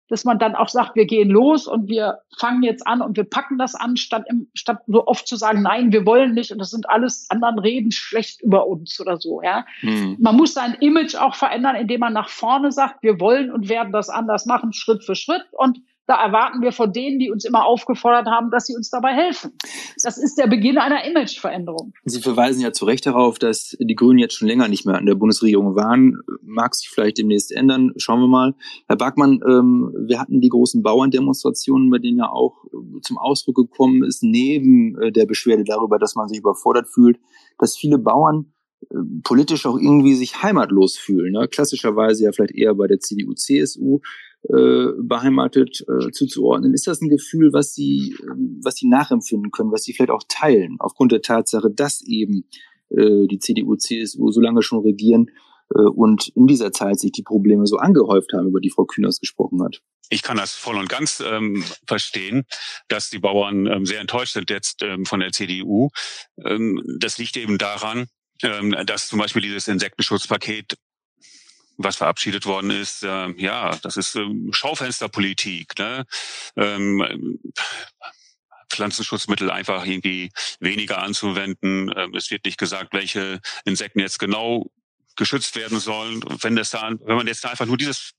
dass 0.09 0.25
man 0.25 0.39
dann 0.39 0.55
auch 0.55 0.69
sagt, 0.69 0.95
wir 0.95 1.07
gehen 1.07 1.31
los 1.31 1.67
und 1.67 1.89
wir 1.89 2.21
fangen 2.39 2.63
jetzt 2.63 2.87
an 2.87 3.03
und 3.03 3.17
wir 3.17 3.25
packen 3.25 3.59
das 3.59 3.75
an, 3.75 3.97
statt, 3.97 4.25
im, 4.29 4.49
statt 4.55 4.83
so 4.87 5.07
oft 5.07 5.27
zu 5.27 5.37
sagen, 5.37 5.63
nein, 5.63 5.93
wir 5.93 6.07
wollen 6.07 6.33
nicht 6.33 6.53
und 6.53 6.59
das 6.59 6.71
sind 6.71 6.89
alles 6.89 7.27
anderen 7.31 7.59
reden 7.59 7.91
schlecht 7.91 8.41
über 8.43 8.67
uns 8.67 9.01
oder 9.01 9.19
so. 9.19 9.43
Ja, 9.43 9.67
mhm. 9.83 10.17
man 10.21 10.37
muss 10.37 10.55
sein 10.55 10.75
Image 10.75 11.17
auch 11.17 11.35
verändern, 11.35 11.77
indem 11.77 12.01
man 12.01 12.13
nach 12.13 12.29
vorne 12.29 12.71
sagt, 12.73 13.03
wir 13.03 13.21
wollen 13.21 13.51
und 13.51 13.69
werden 13.69 13.93
das 13.93 14.09
anders 14.09 14.47
machen, 14.47 14.73
Schritt 14.73 15.05
für 15.05 15.17
Schritt 15.17 15.45
und 15.53 15.81
da 16.07 16.23
erwarten 16.23 16.63
wir 16.63 16.73
von 16.73 16.93
denen, 16.93 17.19
die 17.19 17.31
uns 17.31 17.45
immer 17.45 17.65
aufgefordert 17.67 18.27
haben, 18.27 18.51
dass 18.51 18.67
sie 18.67 18.77
uns 18.77 18.91
dabei 18.91 19.13
helfen. 19.13 19.53
Das 20.03 20.19
ist 20.19 20.37
der 20.37 20.47
Beginn 20.47 20.79
einer 20.79 21.05
Imageveränderung. 21.05 21.93
Sie 22.05 22.21
verweisen 22.21 22.61
ja 22.61 22.73
zu 22.73 22.85
Recht 22.85 23.07
darauf, 23.07 23.39
dass 23.39 23.77
die 23.81 23.95
Grünen 23.95 24.19
jetzt 24.19 24.35
schon 24.35 24.49
länger 24.49 24.69
nicht 24.69 24.87
mehr 24.87 24.97
an 24.97 25.07
der 25.07 25.17
Bundesregierung 25.17 25.75
waren. 25.75 26.21
Mag 26.43 26.75
sich 26.75 26.89
vielleicht 26.89 27.19
demnächst 27.19 27.51
ändern. 27.51 27.93
Schauen 27.97 28.21
wir 28.21 28.29
mal. 28.29 28.55
Herr 28.87 28.97
Backmann, 28.97 29.41
ähm, 29.47 29.93
wir 30.07 30.21
hatten 30.21 30.41
die 30.41 30.49
großen 30.49 30.83
Bauerndemonstrationen, 30.83 31.91
bei 31.91 31.99
denen 31.99 32.19
ja 32.19 32.29
auch 32.29 32.65
zum 33.03 33.19
Ausdruck 33.19 33.57
gekommen 33.57 34.05
ist, 34.05 34.23
neben 34.23 34.97
äh, 35.01 35.11
der 35.11 35.27
Beschwerde 35.27 35.65
darüber, 35.65 35.99
dass 35.99 36.15
man 36.15 36.29
sich 36.29 36.39
überfordert 36.39 36.89
fühlt, 36.89 37.19
dass 37.59 37.77
viele 37.77 37.99
Bauern 37.99 38.53
äh, 38.91 38.97
politisch 39.25 39.67
auch 39.67 39.77
irgendwie 39.77 40.15
sich 40.15 40.43
heimatlos 40.43 40.97
fühlen. 40.97 41.33
Ne? 41.33 41.49
Klassischerweise 41.49 42.25
ja 42.25 42.33
vielleicht 42.33 42.55
eher 42.55 42.75
bei 42.75 42.87
der 42.87 43.01
CDU, 43.01 43.33
CSU 43.35 44.01
äh, 44.49 44.93
beheimatet 45.01 45.85
äh, 45.89 46.11
zuzuordnen. 46.11 46.75
Ist 46.75 46.87
das 46.87 47.01
ein 47.01 47.09
Gefühl, 47.09 47.53
was 47.53 47.75
Sie, 47.75 48.15
äh, 48.21 48.27
was 48.63 48.77
Sie 48.77 48.89
nachempfinden 48.89 49.51
können, 49.51 49.73
was 49.73 49.83
Sie 49.83 49.93
vielleicht 49.93 50.11
auch 50.11 50.23
teilen, 50.29 50.77
aufgrund 50.79 51.13
der 51.13 51.23
Tatsache, 51.23 51.71
dass 51.71 52.01
eben 52.03 52.45
äh, 52.91 53.27
die 53.27 53.39
CDU, 53.39 53.77
CSU 53.77 54.31
so 54.31 54.41
lange 54.41 54.63
schon 54.63 54.83
regieren 54.83 55.31
äh, 55.75 55.81
und 55.81 56.29
in 56.29 56.47
dieser 56.47 56.73
Zeit 56.73 57.01
sich 57.01 57.13
die 57.13 57.23
Probleme 57.23 57.67
so 57.67 57.77
angehäuft 57.79 58.33
haben, 58.35 58.49
über 58.49 58.61
die 58.61 58.71
Frau 58.71 58.85
Kühners 58.85 59.21
gesprochen 59.21 59.63
hat? 59.63 59.81
Ich 60.09 60.23
kann 60.23 60.37
das 60.37 60.53
voll 60.53 60.77
und 60.77 60.89
ganz 60.89 61.23
ähm, 61.27 61.65
verstehen, 61.87 62.45
dass 62.89 63.11
die 63.11 63.19
Bauern 63.19 63.67
ähm, 63.67 63.87
sehr 63.87 64.01
enttäuscht 64.01 64.35
sind 64.35 64.51
jetzt 64.51 64.83
ähm, 64.83 65.05
von 65.05 65.21
der 65.21 65.33
CDU. 65.33 65.89
Ähm, 66.45 66.81
das 67.01 67.19
liegt 67.19 67.37
eben 67.37 67.59
daran, 67.59 68.07
ähm, 68.43 68.77
dass 68.87 69.09
zum 69.09 69.19
Beispiel 69.19 69.43
dieses 69.43 69.67
Insektenschutzpaket 69.67 70.77
was 71.77 71.97
verabschiedet 71.97 72.47
worden 72.47 72.71
ist, 72.71 73.03
äh, 73.03 73.29
ja, 73.37 73.77
das 73.83 73.97
ist 73.97 74.17
ähm, 74.17 74.51
Schaufensterpolitik. 74.53 75.79
Ne? 75.79 76.07
Ähm, 76.57 77.39
Pflanzenschutzmittel 78.69 79.51
einfach 79.51 79.87
irgendwie 79.87 80.31
weniger 80.61 81.03
anzuwenden. 81.03 81.93
Ähm, 81.97 82.15
es 82.15 82.31
wird 82.31 82.45
nicht 82.45 82.59
gesagt, 82.59 82.93
welche 82.93 83.41
Insekten 83.65 84.01
jetzt 84.01 84.19
genau 84.19 84.71
geschützt 85.17 85.57
werden 85.57 85.81
sollen. 85.81 86.23
Wenn 86.41 86.57
das 86.57 86.71
da, 86.71 86.91
wenn 87.05 87.17
man 87.17 87.27
jetzt 87.27 87.45
da 87.45 87.51
einfach 87.51 87.67
nur 87.67 87.79
dieses 87.79 88.13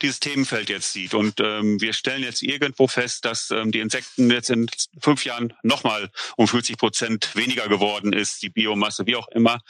dieses 0.00 0.20
Themenfeld 0.20 0.68
jetzt 0.68 0.92
sieht. 0.92 1.14
Und 1.14 1.40
ähm, 1.40 1.80
wir 1.80 1.92
stellen 1.92 2.22
jetzt 2.22 2.42
irgendwo 2.42 2.88
fest, 2.88 3.24
dass 3.24 3.50
ähm, 3.50 3.70
die 3.70 3.80
Insekten 3.80 4.30
jetzt 4.30 4.50
in 4.50 4.68
fünf 5.00 5.24
Jahren 5.24 5.54
nochmal 5.62 6.10
um 6.36 6.48
50 6.48 6.76
Prozent 6.76 7.36
weniger 7.36 7.68
geworden 7.68 8.12
ist, 8.12 8.42
die 8.42 8.48
Biomasse, 8.48 9.06
wie 9.06 9.16
auch 9.16 9.28
immer. 9.28 9.60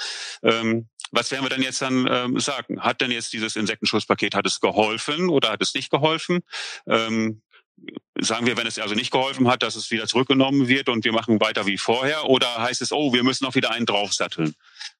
Ähm, 0.42 0.88
was 1.12 1.30
werden 1.30 1.44
wir 1.44 1.50
dann 1.50 1.62
jetzt 1.62 1.80
dann 1.82 2.08
ähm, 2.10 2.40
sagen? 2.40 2.80
Hat 2.80 3.00
denn 3.00 3.10
jetzt 3.10 3.32
dieses 3.32 3.54
Insektenschutzpaket, 3.54 4.34
hat 4.34 4.46
es 4.46 4.60
geholfen 4.60 5.28
oder 5.28 5.50
hat 5.50 5.62
es 5.62 5.74
nicht 5.74 5.90
geholfen? 5.90 6.40
Ähm, 6.86 7.42
sagen 8.18 8.46
wir, 8.46 8.56
wenn 8.56 8.66
es 8.66 8.78
also 8.78 8.94
nicht 8.94 9.10
geholfen 9.10 9.48
hat, 9.48 9.62
dass 9.62 9.76
es 9.76 9.90
wieder 9.90 10.06
zurückgenommen 10.06 10.68
wird 10.68 10.88
und 10.88 11.04
wir 11.04 11.12
machen 11.12 11.40
weiter 11.40 11.66
wie 11.66 11.78
vorher? 11.78 12.28
Oder 12.28 12.58
heißt 12.58 12.82
es, 12.82 12.92
oh, 12.92 13.12
wir 13.12 13.24
müssen 13.24 13.44
noch 13.44 13.54
wieder 13.54 13.70
einen 13.70 13.86
draufsatteln? 13.86 14.54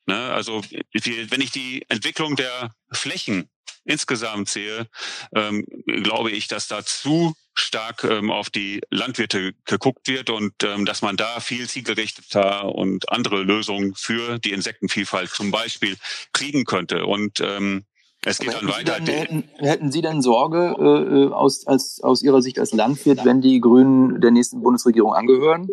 Ne? 0.07 0.33
Also 0.33 0.63
wenn 0.93 1.41
ich 1.41 1.51
die 1.51 1.85
Entwicklung 1.89 2.37
der 2.37 2.75
Flächen 2.91 3.49
insgesamt 3.85 4.49
sehe, 4.49 4.87
ähm, 5.35 5.65
glaube 5.87 6.31
ich, 6.31 6.49
dass 6.49 6.69
da 6.69 6.85
zu 6.85 7.35
stark 7.55 8.05
ähm, 8.05 8.31
auf 8.31 8.51
die 8.51 8.81
Landwirte 8.91 9.53
geguckt 9.65 10.09
wird 10.09 10.31
und 10.31 10.53
ähm, 10.63 10.85
dass 10.85 11.03
man 11.03 11.17
da 11.17 11.41
viel 11.41 11.69
zielgerichteter 11.69 12.65
und 12.75 13.11
andere 13.11 13.43
Lösungen 13.43 13.95
für 13.95 14.39
die 14.39 14.53
Insektenvielfalt 14.53 15.31
zum 15.31 15.51
Beispiel 15.51 15.97
kriegen 16.33 16.65
könnte. 16.65 17.05
Und 17.07 17.41
ähm, 17.41 17.85
es 18.25 18.39
geht 18.39 18.55
dann 18.55 18.69
weiter. 18.69 19.01
Dann, 19.01 19.07
hätten, 19.07 19.45
hätten, 19.59 19.93
Sie 19.93 20.01
denn 20.01 20.23
Sorge 20.23 20.77
äh, 20.79 21.25
äh, 21.25 21.33
aus, 21.33 21.67
als, 21.67 22.01
aus 22.03 22.23
Ihrer 22.23 22.41
Sicht 22.41 22.59
als 22.59 22.73
Landwirt, 22.73 23.25
wenn 23.25 23.41
die 23.41 23.61
Grünen 23.61 24.21
der 24.21 24.31
nächsten 24.31 24.63
Bundesregierung 24.63 25.15
angehören? 25.15 25.69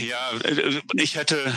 Ja, 0.00 0.30
äh, 0.44 0.80
ich 0.94 1.16
hätte 1.16 1.52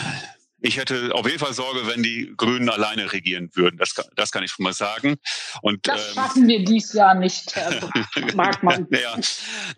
ich 0.61 0.77
hätte 0.77 1.13
auf 1.15 1.25
jeden 1.25 1.39
Fall 1.39 1.53
Sorge, 1.53 1.87
wenn 1.87 2.03
die 2.03 2.33
Grünen 2.35 2.69
alleine 2.69 3.11
regieren 3.13 3.49
würden. 3.53 3.77
Das, 3.77 3.93
das 4.15 4.31
kann 4.31 4.43
ich 4.43 4.51
schon 4.51 4.63
mal 4.63 4.73
sagen. 4.73 5.15
Und, 5.61 5.87
das 5.87 6.09
ähm, 6.09 6.13
schaffen 6.15 6.47
wir 6.47 6.63
dies 6.65 6.93
Jahr 6.93 7.15
nicht, 7.15 7.55
Herr 7.55 7.89
Markmann. 8.35 8.87
ja, 8.91 9.17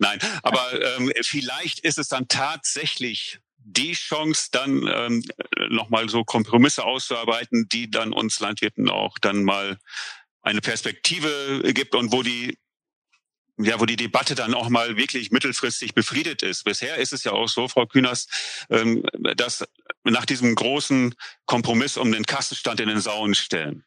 nein, 0.00 0.18
aber 0.42 0.96
ähm, 0.96 1.12
vielleicht 1.22 1.80
ist 1.80 1.98
es 1.98 2.08
dann 2.08 2.26
tatsächlich 2.28 3.38
die 3.64 3.92
Chance, 3.92 4.48
dann 4.50 4.90
ähm, 4.92 5.24
nochmal 5.68 6.08
so 6.08 6.24
Kompromisse 6.24 6.84
auszuarbeiten, 6.84 7.68
die 7.70 7.88
dann 7.88 8.12
uns 8.12 8.40
Landwirten 8.40 8.90
auch 8.90 9.18
dann 9.20 9.44
mal 9.44 9.78
eine 10.42 10.60
Perspektive 10.60 11.62
gibt 11.72 11.94
und 11.94 12.12
wo 12.12 12.24
die 12.24 12.58
ja, 13.58 13.78
wo 13.80 13.86
die 13.86 13.96
Debatte 13.96 14.34
dann 14.34 14.54
auch 14.54 14.68
mal 14.68 14.96
wirklich 14.96 15.30
mittelfristig 15.30 15.94
befriedet 15.94 16.42
ist. 16.42 16.64
Bisher 16.64 16.96
ist 16.96 17.12
es 17.12 17.24
ja 17.24 17.32
auch 17.32 17.48
so, 17.48 17.68
Frau 17.68 17.86
Kühners, 17.86 18.26
ähm, 18.70 19.04
dass 19.36 19.64
nach 20.04 20.26
diesem 20.26 20.54
großen 20.54 21.14
Kompromiss 21.46 21.96
um 21.96 22.12
den 22.12 22.24
Kassenstand 22.24 22.80
in 22.80 22.88
den 22.88 23.00
Sauen 23.00 23.34
stellen, 23.34 23.84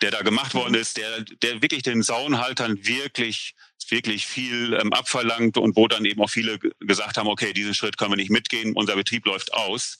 der 0.00 0.10
da 0.10 0.22
gemacht 0.22 0.54
worden 0.54 0.74
ist, 0.74 0.96
der, 0.96 1.20
der 1.42 1.62
wirklich 1.62 1.82
den 1.82 2.02
Sauenhaltern 2.02 2.84
wirklich 2.84 3.54
wirklich 3.90 4.26
viel 4.26 4.74
ähm, 4.74 4.92
abverlangt 4.92 5.56
und 5.56 5.76
wo 5.76 5.88
dann 5.88 6.04
eben 6.04 6.22
auch 6.22 6.30
viele 6.30 6.58
gesagt 6.58 7.16
haben, 7.16 7.28
okay, 7.28 7.52
diesen 7.52 7.74
Schritt 7.74 7.98
können 7.98 8.12
wir 8.12 8.16
nicht 8.16 8.30
mitgehen, 8.30 8.74
unser 8.74 8.94
Betrieb 8.96 9.26
läuft 9.26 9.52
aus. 9.54 9.98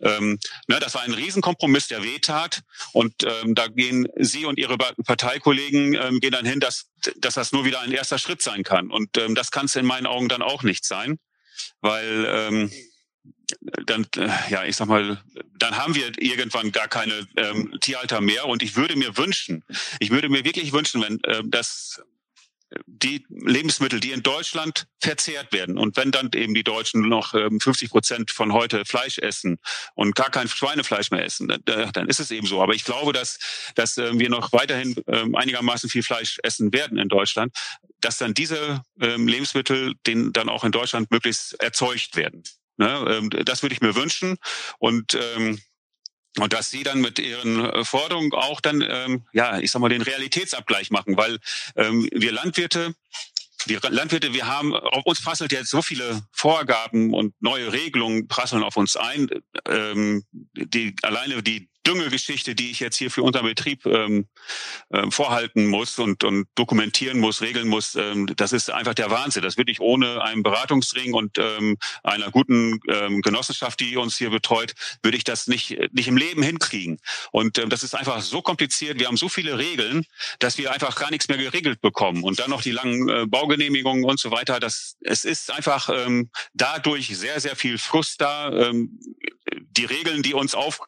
Ähm, 0.00 0.38
ne, 0.66 0.78
das 0.80 0.94
war 0.94 1.02
ein 1.02 1.12
Riesenkompromiss, 1.14 1.88
der 1.88 2.02
wehtat. 2.02 2.62
Und 2.92 3.14
ähm, 3.24 3.54
da 3.54 3.68
gehen 3.68 4.06
Sie 4.16 4.44
und 4.44 4.58
Ihre 4.58 4.76
Parteikollegen 4.76 5.94
ähm, 5.94 6.20
gehen 6.20 6.32
dann 6.32 6.46
hin, 6.46 6.60
dass, 6.60 6.90
dass 7.16 7.34
das 7.34 7.52
nur 7.52 7.64
wieder 7.64 7.80
ein 7.80 7.92
erster 7.92 8.18
Schritt 8.18 8.42
sein 8.42 8.62
kann. 8.62 8.90
Und 8.90 9.16
ähm, 9.18 9.34
das 9.34 9.50
kann 9.50 9.66
es 9.66 9.76
in 9.76 9.86
meinen 9.86 10.06
Augen 10.06 10.28
dann 10.28 10.42
auch 10.42 10.62
nicht 10.62 10.84
sein, 10.84 11.18
weil 11.80 12.26
ähm, 12.28 12.70
dann, 13.86 14.06
äh, 14.16 14.30
ja, 14.50 14.64
ich 14.64 14.76
sag 14.76 14.88
mal, 14.88 15.22
dann 15.58 15.76
haben 15.76 15.94
wir 15.94 16.12
irgendwann 16.18 16.72
gar 16.72 16.88
keine 16.88 17.26
ähm, 17.36 17.76
Tierhalter 17.80 18.20
mehr. 18.20 18.46
Und 18.46 18.62
ich 18.62 18.76
würde 18.76 18.96
mir 18.96 19.16
wünschen, 19.16 19.64
ich 20.00 20.10
würde 20.10 20.28
mir 20.28 20.44
wirklich 20.44 20.72
wünschen, 20.72 21.02
wenn 21.02 21.22
äh, 21.24 21.42
das 21.44 22.02
die 22.86 23.24
Lebensmittel, 23.28 24.00
die 24.00 24.12
in 24.12 24.22
Deutschland 24.22 24.86
verzehrt 25.00 25.52
werden 25.52 25.78
und 25.78 25.96
wenn 25.96 26.10
dann 26.10 26.30
eben 26.34 26.54
die 26.54 26.64
Deutschen 26.64 27.08
noch 27.08 27.30
50 27.30 27.82
ähm, 27.82 27.88
Prozent 27.90 28.30
von 28.30 28.52
heute 28.52 28.84
Fleisch 28.84 29.18
essen 29.18 29.58
und 29.94 30.14
gar 30.14 30.30
kein 30.30 30.48
Schweinefleisch 30.48 31.10
mehr 31.10 31.24
essen, 31.24 31.48
dann 31.64 32.08
ist 32.08 32.20
es 32.20 32.30
eben 32.30 32.46
so. 32.46 32.62
Aber 32.62 32.74
ich 32.74 32.84
glaube, 32.84 33.12
dass, 33.12 33.38
dass 33.74 33.98
ähm, 33.98 34.18
wir 34.18 34.30
noch 34.30 34.52
weiterhin 34.52 34.94
ähm, 35.06 35.34
einigermaßen 35.34 35.90
viel 35.90 36.02
Fleisch 36.02 36.38
essen 36.42 36.72
werden 36.72 36.98
in 36.98 37.08
Deutschland, 37.08 37.54
dass 38.00 38.18
dann 38.18 38.34
diese 38.34 38.82
Lebensmittel 38.96 39.94
den 40.06 40.32
dann 40.32 40.48
auch 40.48 40.64
in 40.64 40.72
Deutschland 40.72 41.10
möglichst 41.10 41.54
erzeugt 41.62 42.16
werden. 42.16 42.42
Ne? 42.76 43.30
Das 43.44 43.62
würde 43.62 43.74
ich 43.74 43.80
mir 43.80 43.94
wünschen 43.94 44.36
und 44.78 45.16
und 46.38 46.52
dass 46.52 46.70
sie 46.70 46.82
dann 46.82 47.00
mit 47.00 47.18
ihren 47.18 47.64
äh, 47.64 47.84
Forderungen 47.84 48.32
auch 48.32 48.60
dann, 48.60 48.84
ähm, 48.86 49.24
ja, 49.32 49.58
ich 49.58 49.70
sag 49.70 49.80
mal, 49.80 49.88
den 49.88 50.02
Realitätsabgleich 50.02 50.90
machen, 50.90 51.16
weil 51.16 51.38
ähm, 51.76 52.08
wir 52.12 52.32
Landwirte, 52.32 52.94
die 53.66 53.78
Landwirte, 53.88 54.34
wir 54.34 54.46
haben, 54.46 54.74
auf 54.74 55.06
uns 55.06 55.22
prasselt 55.22 55.52
jetzt 55.52 55.70
so 55.70 55.80
viele 55.80 56.22
Vorgaben 56.32 57.14
und 57.14 57.34
neue 57.40 57.72
Regelungen 57.72 58.28
prasseln 58.28 58.62
auf 58.62 58.76
uns 58.76 58.96
ein. 58.96 59.30
Ähm, 59.66 60.24
die 60.54 60.94
alleine 61.02 61.42
die 61.42 61.70
Düngegeschichte, 61.86 62.54
die 62.54 62.70
ich 62.70 62.80
jetzt 62.80 62.96
hier 62.96 63.10
für 63.10 63.22
unseren 63.22 63.44
Betrieb 63.44 63.86
ähm, 63.86 64.26
äh, 64.90 65.10
vorhalten 65.10 65.66
muss 65.66 65.98
und, 65.98 66.24
und 66.24 66.46
dokumentieren 66.54 67.18
muss, 67.18 67.42
regeln 67.42 67.68
muss, 67.68 67.94
ähm, 67.94 68.26
das 68.36 68.52
ist 68.52 68.70
einfach 68.70 68.94
der 68.94 69.10
Wahnsinn. 69.10 69.42
Das 69.42 69.56
würde 69.56 69.70
ich 69.70 69.80
ohne 69.80 70.22
einen 70.22 70.42
Beratungsring 70.42 71.14
und 71.14 71.38
ähm, 71.38 71.76
einer 72.02 72.30
guten 72.30 72.80
ähm, 72.88 73.22
Genossenschaft, 73.22 73.80
die 73.80 73.96
uns 73.96 74.16
hier 74.16 74.30
betreut, 74.30 74.74
würde 75.02 75.16
ich 75.16 75.24
das 75.24 75.46
nicht, 75.46 75.78
nicht 75.92 76.08
im 76.08 76.16
Leben 76.16 76.42
hinkriegen. 76.42 76.98
Und 77.32 77.58
ähm, 77.58 77.70
das 77.70 77.82
ist 77.82 77.94
einfach 77.94 78.20
so 78.22 78.42
kompliziert. 78.42 78.98
Wir 78.98 79.06
haben 79.06 79.16
so 79.16 79.28
viele 79.28 79.58
Regeln, 79.58 80.04
dass 80.38 80.58
wir 80.58 80.72
einfach 80.72 80.96
gar 80.96 81.10
nichts 81.10 81.28
mehr 81.28 81.38
geregelt 81.38 81.80
bekommen. 81.80 82.24
Und 82.24 82.38
dann 82.38 82.50
noch 82.50 82.62
die 82.62 82.72
langen 82.72 83.08
äh, 83.08 83.26
Baugenehmigungen 83.26 84.04
und 84.04 84.18
so 84.18 84.30
weiter. 84.30 84.60
Das, 84.60 84.96
es 85.00 85.24
ist 85.24 85.50
einfach 85.50 85.88
ähm, 85.90 86.30
dadurch 86.54 87.16
sehr, 87.16 87.40
sehr 87.40 87.56
viel 87.56 87.78
Frust 87.78 88.20
da. 88.20 88.50
Ähm, 88.52 88.98
die 89.76 89.84
Regeln, 89.84 90.22
die 90.22 90.34
uns 90.34 90.54
auf 90.54 90.80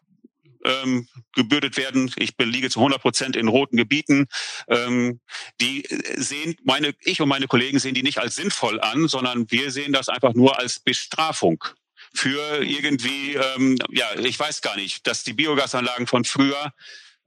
ähm, 0.67 1.09
gebürdet 1.35 1.77
werden. 1.77 2.11
Ich 2.17 2.35
liege 2.39 2.71
zu 2.71 2.81
100 2.81 3.01
Prozent 3.01 3.37
in 3.37 3.49
roten 3.49 3.77
Gebieten. 3.77 4.27
Ähm, 4.69 5.21
die 5.61 5.85
sehen 6.17 6.57
meine, 6.64 6.95
ich 7.01 7.21
und 7.21 7.29
meine 7.29 7.47
Kollegen 7.47 7.79
sehen 7.79 7.95
die 7.95 8.03
nicht 8.03 8.19
als 8.19 8.35
sinnvoll 8.35 8.81
an, 8.81 9.09
sondern 9.09 9.51
wir 9.51 9.71
sehen 9.71 9.93
das 9.93 10.09
einfach 10.09 10.35
nur 10.35 10.59
als 10.59 10.81
Bestrafung 10.81 11.62
für 12.14 12.62
irgendwie, 12.62 13.35
ähm, 13.35 13.77
ja, 13.91 14.07
ich 14.19 14.39
weiß 14.39 14.62
gar 14.62 14.77
nicht, 14.77 15.07
dass 15.07 15.25
die 15.25 15.33
Biogasanlagen 15.33 16.07
von 16.07 16.25
früher 16.25 16.73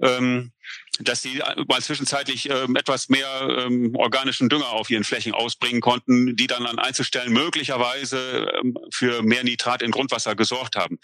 ähm, 0.01 0.51
dass 0.99 1.21
sie 1.21 1.41
mal 1.67 1.81
zwischenzeitlich 1.81 2.49
ähm, 2.49 2.75
etwas 2.75 3.09
mehr 3.09 3.27
ähm, 3.49 3.95
organischen 3.95 4.49
Dünger 4.49 4.69
auf 4.69 4.89
ihren 4.89 5.03
Flächen 5.03 5.33
ausbringen 5.33 5.81
konnten, 5.81 6.35
die 6.35 6.47
dann 6.47 6.65
an 6.65 6.79
Einzelstellen 6.79 7.31
möglicherweise 7.31 8.51
ähm, 8.59 8.77
für 8.91 9.23
mehr 9.23 9.43
Nitrat 9.43 9.81
in 9.81 9.91
Grundwasser 9.91 10.35
gesorgt 10.35 10.75
haben. 10.75 10.99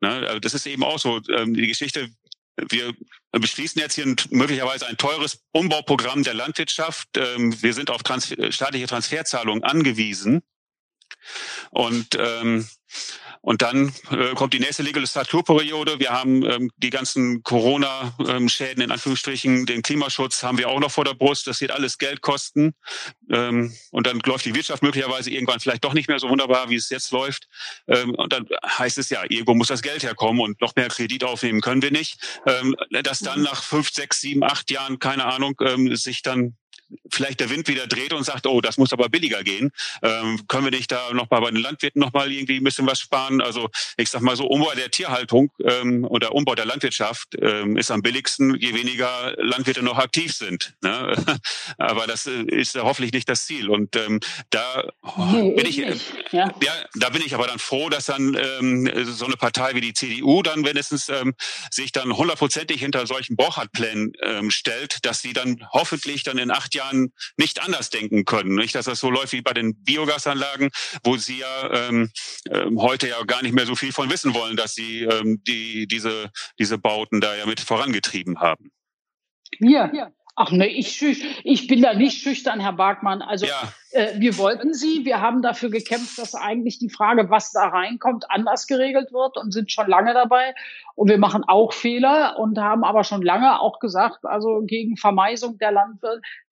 Ne? 0.00 0.26
Also 0.26 0.40
das 0.40 0.54
ist 0.54 0.66
eben 0.66 0.82
auch 0.82 0.98
so 0.98 1.20
ähm, 1.28 1.54
die 1.54 1.66
Geschichte. 1.66 2.08
Wir 2.70 2.94
beschließen 3.32 3.80
jetzt 3.80 3.94
hier 3.94 4.06
möglicherweise 4.30 4.86
ein 4.86 4.96
teures 4.96 5.44
Umbauprogramm 5.52 6.22
der 6.22 6.34
Landwirtschaft. 6.34 7.08
Ähm, 7.16 7.62
wir 7.62 7.74
sind 7.74 7.90
auf 7.90 8.02
Trans 8.02 8.34
staatliche 8.50 8.86
Transferzahlungen 8.86 9.62
angewiesen. 9.62 10.42
Und 11.70 12.16
ähm, 12.18 12.66
und 13.46 13.62
dann 13.62 13.92
äh, 14.10 14.34
kommt 14.34 14.54
die 14.54 14.58
nächste 14.58 14.82
Legislaturperiode. 14.82 16.00
Wir 16.00 16.10
haben 16.10 16.42
ähm, 16.42 16.68
die 16.78 16.90
ganzen 16.90 17.44
Corona-Schäden 17.44 18.82
in 18.82 18.90
Anführungsstrichen, 18.90 19.66
den 19.66 19.82
Klimaschutz 19.82 20.42
haben 20.42 20.58
wir 20.58 20.68
auch 20.68 20.80
noch 20.80 20.90
vor 20.90 21.04
der 21.04 21.14
Brust. 21.14 21.46
Das 21.46 21.60
wird 21.60 21.70
alles 21.70 21.96
Geld 21.98 22.22
kosten. 22.22 22.74
Ähm, 23.30 23.72
und 23.92 24.08
dann 24.08 24.18
läuft 24.26 24.46
die 24.46 24.54
Wirtschaft 24.56 24.82
möglicherweise 24.82 25.30
irgendwann 25.30 25.60
vielleicht 25.60 25.84
doch 25.84 25.94
nicht 25.94 26.08
mehr 26.08 26.18
so 26.18 26.28
wunderbar, 26.28 26.70
wie 26.70 26.74
es 26.74 26.90
jetzt 26.90 27.12
läuft. 27.12 27.46
Ähm, 27.86 28.16
und 28.16 28.32
dann 28.32 28.48
heißt 28.66 28.98
es 28.98 29.10
ja, 29.10 29.22
irgendwo 29.28 29.54
muss 29.54 29.68
das 29.68 29.82
Geld 29.82 30.02
herkommen 30.02 30.42
und 30.42 30.60
noch 30.60 30.74
mehr 30.74 30.88
Kredit 30.88 31.22
aufnehmen 31.22 31.60
können 31.60 31.82
wir 31.82 31.92
nicht. 31.92 32.18
Ähm, 32.46 32.74
dass 33.04 33.20
dann 33.20 33.42
nach 33.42 33.62
fünf, 33.62 33.90
sechs, 33.92 34.22
sieben, 34.22 34.42
acht 34.42 34.72
Jahren, 34.72 34.98
keine 34.98 35.24
Ahnung, 35.24 35.54
ähm, 35.60 35.94
sich 35.94 36.22
dann 36.22 36.56
vielleicht 37.10 37.40
der 37.40 37.50
Wind 37.50 37.68
wieder 37.68 37.86
dreht 37.86 38.12
und 38.12 38.24
sagt, 38.24 38.46
oh, 38.46 38.60
das 38.60 38.76
muss 38.76 38.92
aber 38.92 39.08
billiger 39.08 39.42
gehen. 39.42 39.72
Ähm, 40.02 40.46
können 40.48 40.64
wir 40.64 40.70
nicht 40.70 40.92
da 40.92 41.12
noch 41.12 41.30
mal 41.30 41.40
bei 41.40 41.50
den 41.50 41.60
Landwirten 41.60 42.00
noch 42.00 42.12
mal 42.12 42.30
irgendwie 42.30 42.56
ein 42.56 42.64
bisschen 42.64 42.86
was 42.86 43.00
sparen? 43.00 43.40
Also 43.40 43.68
ich 43.96 44.08
sag 44.08 44.22
mal 44.22 44.36
so, 44.36 44.46
Umbau 44.46 44.72
der 44.74 44.90
Tierhaltung 44.90 45.50
ähm, 45.64 46.04
oder 46.04 46.34
Umbau 46.34 46.54
der 46.54 46.66
Landwirtschaft 46.66 47.36
ähm, 47.40 47.76
ist 47.76 47.90
am 47.90 48.02
billigsten, 48.02 48.54
je 48.56 48.74
weniger 48.74 49.34
Landwirte 49.38 49.82
noch 49.82 49.98
aktiv 49.98 50.32
sind. 50.32 50.74
Ne? 50.82 51.16
aber 51.78 52.06
das 52.06 52.26
äh, 52.26 52.42
ist 52.42 52.74
ja 52.74 52.82
hoffentlich 52.82 53.12
nicht 53.12 53.28
das 53.28 53.46
Ziel. 53.46 53.68
Und 53.68 53.96
ähm, 53.96 54.20
da 54.50 54.84
nee, 55.32 55.52
bin 55.52 55.66
ich, 55.66 55.80
äh, 55.80 55.96
ja. 56.30 56.52
ja. 56.62 56.72
da 56.94 57.10
bin 57.10 57.22
ich 57.22 57.34
aber 57.34 57.46
dann 57.46 57.58
froh, 57.58 57.88
dass 57.88 58.06
dann 58.06 58.36
ähm, 58.40 58.90
so 59.06 59.26
eine 59.26 59.36
Partei 59.36 59.74
wie 59.74 59.80
die 59.80 59.94
CDU 59.94 60.42
dann 60.42 60.64
wenigstens 60.64 61.08
ähm, 61.08 61.34
sich 61.70 61.92
dann 61.92 62.16
hundertprozentig 62.16 62.80
hinter 62.80 63.06
solchen 63.06 63.36
Borchardt-Plänen 63.36 64.12
ähm, 64.22 64.50
stellt, 64.50 65.04
dass 65.04 65.20
sie 65.20 65.32
dann 65.32 65.66
hoffentlich 65.72 66.22
dann 66.22 66.38
in 66.38 66.50
acht 66.50 66.75
Jahren 66.76 67.12
nicht 67.36 67.62
anders 67.62 67.90
denken 67.90 68.24
können. 68.24 68.54
Nicht, 68.54 68.74
dass 68.74 68.86
das 68.86 69.00
so 69.00 69.10
läuft 69.10 69.32
wie 69.32 69.42
bei 69.42 69.52
den 69.52 69.82
Biogasanlagen, 69.82 70.70
wo 71.04 71.16
sie 71.16 71.38
ja 71.38 71.88
ähm, 71.88 72.10
ähm, 72.50 72.80
heute 72.80 73.08
ja 73.08 73.22
gar 73.24 73.42
nicht 73.42 73.54
mehr 73.54 73.66
so 73.66 73.74
viel 73.74 73.92
von 73.92 74.10
wissen 74.10 74.34
wollen, 74.34 74.56
dass 74.56 74.74
sie 74.74 75.02
ähm, 75.02 75.42
die, 75.46 75.86
diese, 75.86 76.30
diese 76.58 76.78
Bauten 76.78 77.20
da 77.20 77.34
ja 77.34 77.46
mit 77.46 77.60
vorangetrieben 77.60 78.40
haben. 78.40 78.70
Ja, 79.58 79.92
ja. 79.92 80.10
Ach 80.38 80.50
ne, 80.50 80.68
ich, 80.68 81.02
ich 81.44 81.66
bin 81.66 81.80
da 81.80 81.94
nicht 81.94 82.22
schüchtern, 82.22 82.60
Herr 82.60 82.74
Barkmann. 82.74 83.22
Also 83.22 83.46
ja. 83.46 83.72
Äh, 83.96 84.20
wir 84.20 84.36
wollten 84.36 84.74
sie. 84.74 85.06
Wir 85.06 85.22
haben 85.22 85.40
dafür 85.40 85.70
gekämpft, 85.70 86.18
dass 86.18 86.34
eigentlich 86.34 86.78
die 86.78 86.90
Frage, 86.90 87.30
was 87.30 87.52
da 87.52 87.68
reinkommt, 87.68 88.30
anders 88.30 88.66
geregelt 88.66 89.10
wird 89.10 89.38
und 89.38 89.52
sind 89.52 89.72
schon 89.72 89.88
lange 89.88 90.12
dabei. 90.12 90.54
Und 90.94 91.08
wir 91.08 91.16
machen 91.16 91.44
auch 91.44 91.72
Fehler 91.72 92.38
und 92.38 92.58
haben 92.58 92.84
aber 92.84 93.04
schon 93.04 93.22
lange 93.22 93.58
auch 93.58 93.78
gesagt, 93.78 94.26
also 94.26 94.62
gegen 94.66 94.98
Vermeisung 94.98 95.56
der, 95.58 95.72
Land 95.72 96.00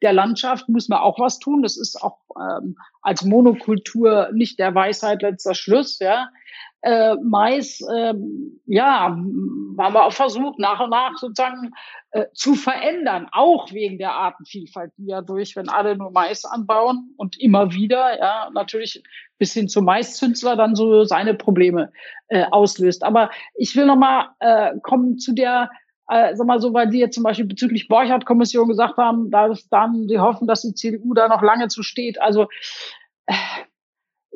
der 0.01 0.14
Landschaft 0.14 0.70
müssen 0.70 0.92
wir 0.92 1.03
auch 1.03 1.18
was 1.18 1.38
tun. 1.38 1.62
Das 1.62 1.76
ist 1.76 2.03
auch 2.03 2.18
ähm, 2.40 2.78
als 3.03 3.24
Monokultur 3.24 4.30
nicht 4.32 4.59
der 4.59 4.74
Weisheit 4.74 5.20
letzter 5.20 5.55
Schluss, 5.55 5.99
ja 5.99 6.28
äh, 6.84 7.16
Mais, 7.22 7.80
äh, 7.80 8.14
ja, 8.66 9.01
haben 9.01 9.74
wir 9.76 10.05
auch 10.05 10.12
versucht, 10.12 10.59
nach 10.59 10.80
und 10.80 10.90
nach 10.90 11.16
sozusagen 11.16 11.72
äh, 12.11 12.26
zu 12.34 12.55
verändern, 12.55 13.26
auch 13.32 13.72
wegen 13.72 13.97
der 13.97 14.12
Artenvielfalt, 14.12 14.92
die 14.99 15.07
ja 15.07 15.22
durch, 15.22 15.57
wenn 15.57 15.70
alle 15.70 15.97
nur 15.97 16.11
Mais 16.11 16.45
anbauen 16.45 17.14
und 17.16 17.34
immer 17.41 17.72
wieder, 17.72 18.18
ja, 18.18 18.51
natürlich 18.53 19.03
bis 19.39 19.53
hin 19.53 19.68
zum 19.68 19.85
Maiszünsler 19.85 20.57
dann 20.57 20.74
so 20.74 21.05
seine 21.05 21.35
Probleme 21.35 21.93
äh, 22.28 22.45
auslöst. 22.51 23.03
Aber 23.03 23.30
ich 23.55 23.74
will 23.76 23.87
nochmal 23.87 24.28
äh, 24.41 24.72
kommen 24.82 25.18
zu 25.18 25.32
der 25.32 25.70
äh, 26.09 26.35
sag 26.37 26.47
mal 26.47 26.61
so, 26.61 26.74
weil 26.74 26.91
die 26.91 26.99
jetzt 26.99 27.14
zum 27.14 27.24
Beispiel 27.24 27.47
bezüglich 27.47 27.89
Borchardt-Kommission 27.89 28.68
gesagt 28.68 28.99
haben, 28.99 29.30
da 29.30 29.53
dann, 29.70 30.07
sie 30.09 30.18
hoffen, 30.18 30.47
dass 30.47 30.62
die 30.62 30.74
CDU 30.74 31.14
da 31.14 31.28
noch 31.28 31.43
lange 31.43 31.68
zu 31.68 31.82
steht. 31.82 32.20
Also 32.20 32.47
äh, 33.26 33.32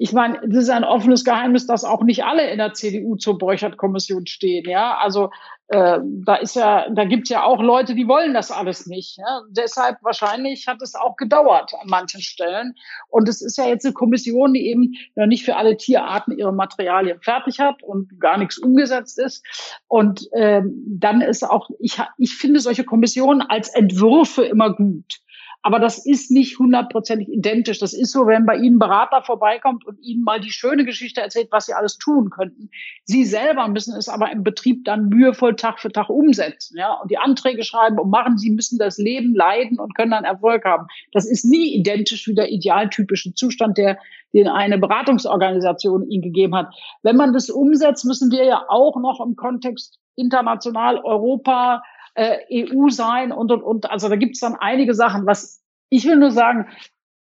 ich 0.01 0.13
meine, 0.13 0.41
das 0.47 0.65
ist 0.65 0.71
ein 0.71 0.85
offenes 0.85 1.25
Geheimnis, 1.25 1.67
dass 1.67 1.85
auch 1.85 2.05
nicht 2.05 2.25
alle 2.25 2.49
in 2.51 2.59
der 2.59 2.73
CDU 2.73 3.17
zur 3.17 3.37
Borchert-Kommission 3.37 4.27
stehen. 4.27 4.69
Ja, 4.69 4.97
also 4.97 5.31
äh, 5.67 5.99
da 6.05 6.37
ist 6.37 6.55
ja, 6.55 6.89
da 6.89 7.05
gibt's 7.05 7.31
ja 7.31 7.43
auch 7.43 7.61
Leute, 7.61 7.97
die 7.97 8.07
wollen 8.07 8.33
das 8.33 8.53
alles 8.53 8.87
nicht. 8.87 9.19
Ja? 9.19 9.43
Deshalb 9.51 9.99
wahrscheinlich 10.03 10.69
hat 10.69 10.81
es 10.83 10.95
auch 10.95 11.17
gedauert 11.17 11.73
an 11.81 11.89
manchen 11.89 12.21
Stellen. 12.23 12.77
Und 13.09 13.29
es 13.29 13.43
ist 13.43 13.59
ja 13.59 13.67
jetzt 13.67 13.85
eine 13.85 13.93
Kommission, 13.93 14.55
die 14.55 14.69
eben 14.69 14.95
noch 15.17 15.27
nicht 15.27 15.45
für 15.45 15.57
alle 15.57 15.77
Tierarten 15.77 16.39
ihre 16.39 16.53
Materialien 16.53 17.21
fertig 17.21 17.59
hat 17.59 17.83
und 17.83 18.21
gar 18.21 18.39
nichts 18.39 18.57
umgesetzt 18.57 19.19
ist. 19.19 19.45
Und 19.89 20.29
ähm, 20.33 20.81
dann 20.87 21.23
ist 21.23 21.43
auch, 21.43 21.71
ich, 21.81 22.01
ich 22.19 22.37
finde 22.37 22.61
solche 22.61 22.85
Kommissionen 22.85 23.43
als 23.43 23.69
Entwürfe 23.69 24.45
immer 24.45 24.75
gut. 24.75 25.19
Aber 25.63 25.81
das 25.81 26.07
ist 26.07 26.31
nicht 26.31 26.59
hundertprozentig 26.59 27.29
identisch. 27.29 27.81
Das 27.81 27.93
ist 27.93 28.13
so, 28.13 28.27
wenn 28.27 28.47
bei 28.47 28.57
Ihnen 28.57 28.79
Berater 28.79 29.23
vorbeikommt 29.23 29.85
und 29.85 29.99
Ihnen 30.01 30.23
mal 30.23 30.41
die 30.41 30.53
schöne 30.53 30.85
Geschichte 30.85 31.21
erzählt, 31.21 31.49
was 31.51 31.67
Sie 31.67 31.75
alles 31.75 31.99
tun 31.99 32.31
könnten. 32.31 32.71
Sie 33.05 33.25
selber 33.25 33.67
müssen 33.67 33.97
es 33.97 34.09
aber 34.09 34.31
im 34.31 34.45
Betrieb 34.45 34.85
dann 34.85 35.09
mühevoll 35.09 35.57
Tag 35.57 35.81
für 35.81 35.91
Tag 35.91 36.11
umsetzen, 36.11 36.79
ja, 36.79 36.93
und 36.95 37.11
die 37.11 37.19
Anträge 37.19 37.65
schreiben 37.65 37.99
und 37.99 38.11
machen. 38.11 38.39
Sie 38.39 38.51
müssen 38.51 38.79
das 38.79 38.99
Leben 38.99 39.35
leiden 39.35 39.81
und 39.81 39.97
können 39.97 40.13
dann 40.13 40.25
Erfolg 40.25 40.65
haben. 40.65 40.87
Das 41.13 41.29
ist 41.29 41.45
nie 41.45 41.75
identisch 41.75 42.29
wie 42.29 42.35
der 42.35 42.51
idealtypische 42.51 43.35
Zustand, 43.35 43.79
der 43.79 43.99
den 44.33 44.47
eine 44.47 44.79
Beratungsorganisation 44.79 46.09
Ihnen 46.09 46.23
gegeben 46.23 46.55
hat. 46.55 46.73
Wenn 47.03 47.17
man 47.17 47.33
das 47.33 47.51
umsetzt, 47.51 48.05
müssen 48.05 48.31
wir 48.31 48.45
ja 48.45 48.65
auch 48.69 48.97
noch 49.01 49.25
im 49.25 49.37
Kontext 49.37 49.99
international 50.17 50.99
Europa, 50.99 51.83
äh, 52.19 52.67
EU 52.73 52.89
sein 52.91 53.33
und 53.33 53.53
und 53.53 53.63
und. 53.63 53.91
Also 53.91 54.09
da 54.09 54.17
gibt 54.17 54.35
es 54.35 54.41
dann 54.41 54.57
einige 54.57 54.95
Sachen. 54.95 55.27
Was 55.27 55.63
ich 55.89 56.05
will 56.05 56.17
nur 56.17 56.33
sagen, 56.33 56.67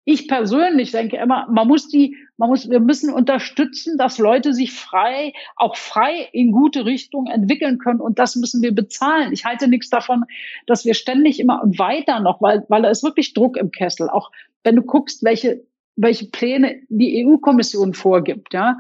ich 0.03 0.27
persönlich 0.27 0.91
denke 0.91 1.17
immer, 1.17 1.47
man 1.49 1.67
muss 1.67 1.87
die, 1.87 2.17
man 2.37 2.49
muss, 2.49 2.69
wir 2.69 2.79
müssen 2.79 3.13
unterstützen, 3.13 3.97
dass 3.97 4.17
Leute 4.17 4.53
sich 4.53 4.73
frei, 4.73 5.33
auch 5.55 5.75
frei 5.77 6.27
in 6.33 6.51
gute 6.51 6.85
Richtung 6.85 7.27
entwickeln 7.27 7.77
können 7.77 8.01
und 8.01 8.17
das 8.17 8.35
müssen 8.35 8.61
wir 8.61 8.73
bezahlen. 8.73 9.31
Ich 9.31 9.45
halte 9.45 9.67
nichts 9.67 9.89
davon, 9.89 10.25
dass 10.65 10.85
wir 10.85 10.95
ständig 10.95 11.39
immer 11.39 11.61
und 11.63 11.77
weiter 11.77 12.19
noch, 12.19 12.41
weil, 12.41 12.65
weil 12.67 12.81
da 12.81 12.89
ist 12.89 13.03
wirklich 13.03 13.33
Druck 13.33 13.57
im 13.57 13.71
Kessel. 13.71 14.09
Auch 14.09 14.31
wenn 14.63 14.75
du 14.75 14.81
guckst, 14.81 15.23
welche, 15.23 15.63
welche 15.95 16.27
Pläne 16.27 16.81
die 16.89 17.23
EU-Kommission 17.25 17.93
vorgibt, 17.93 18.53
ja, 18.53 18.77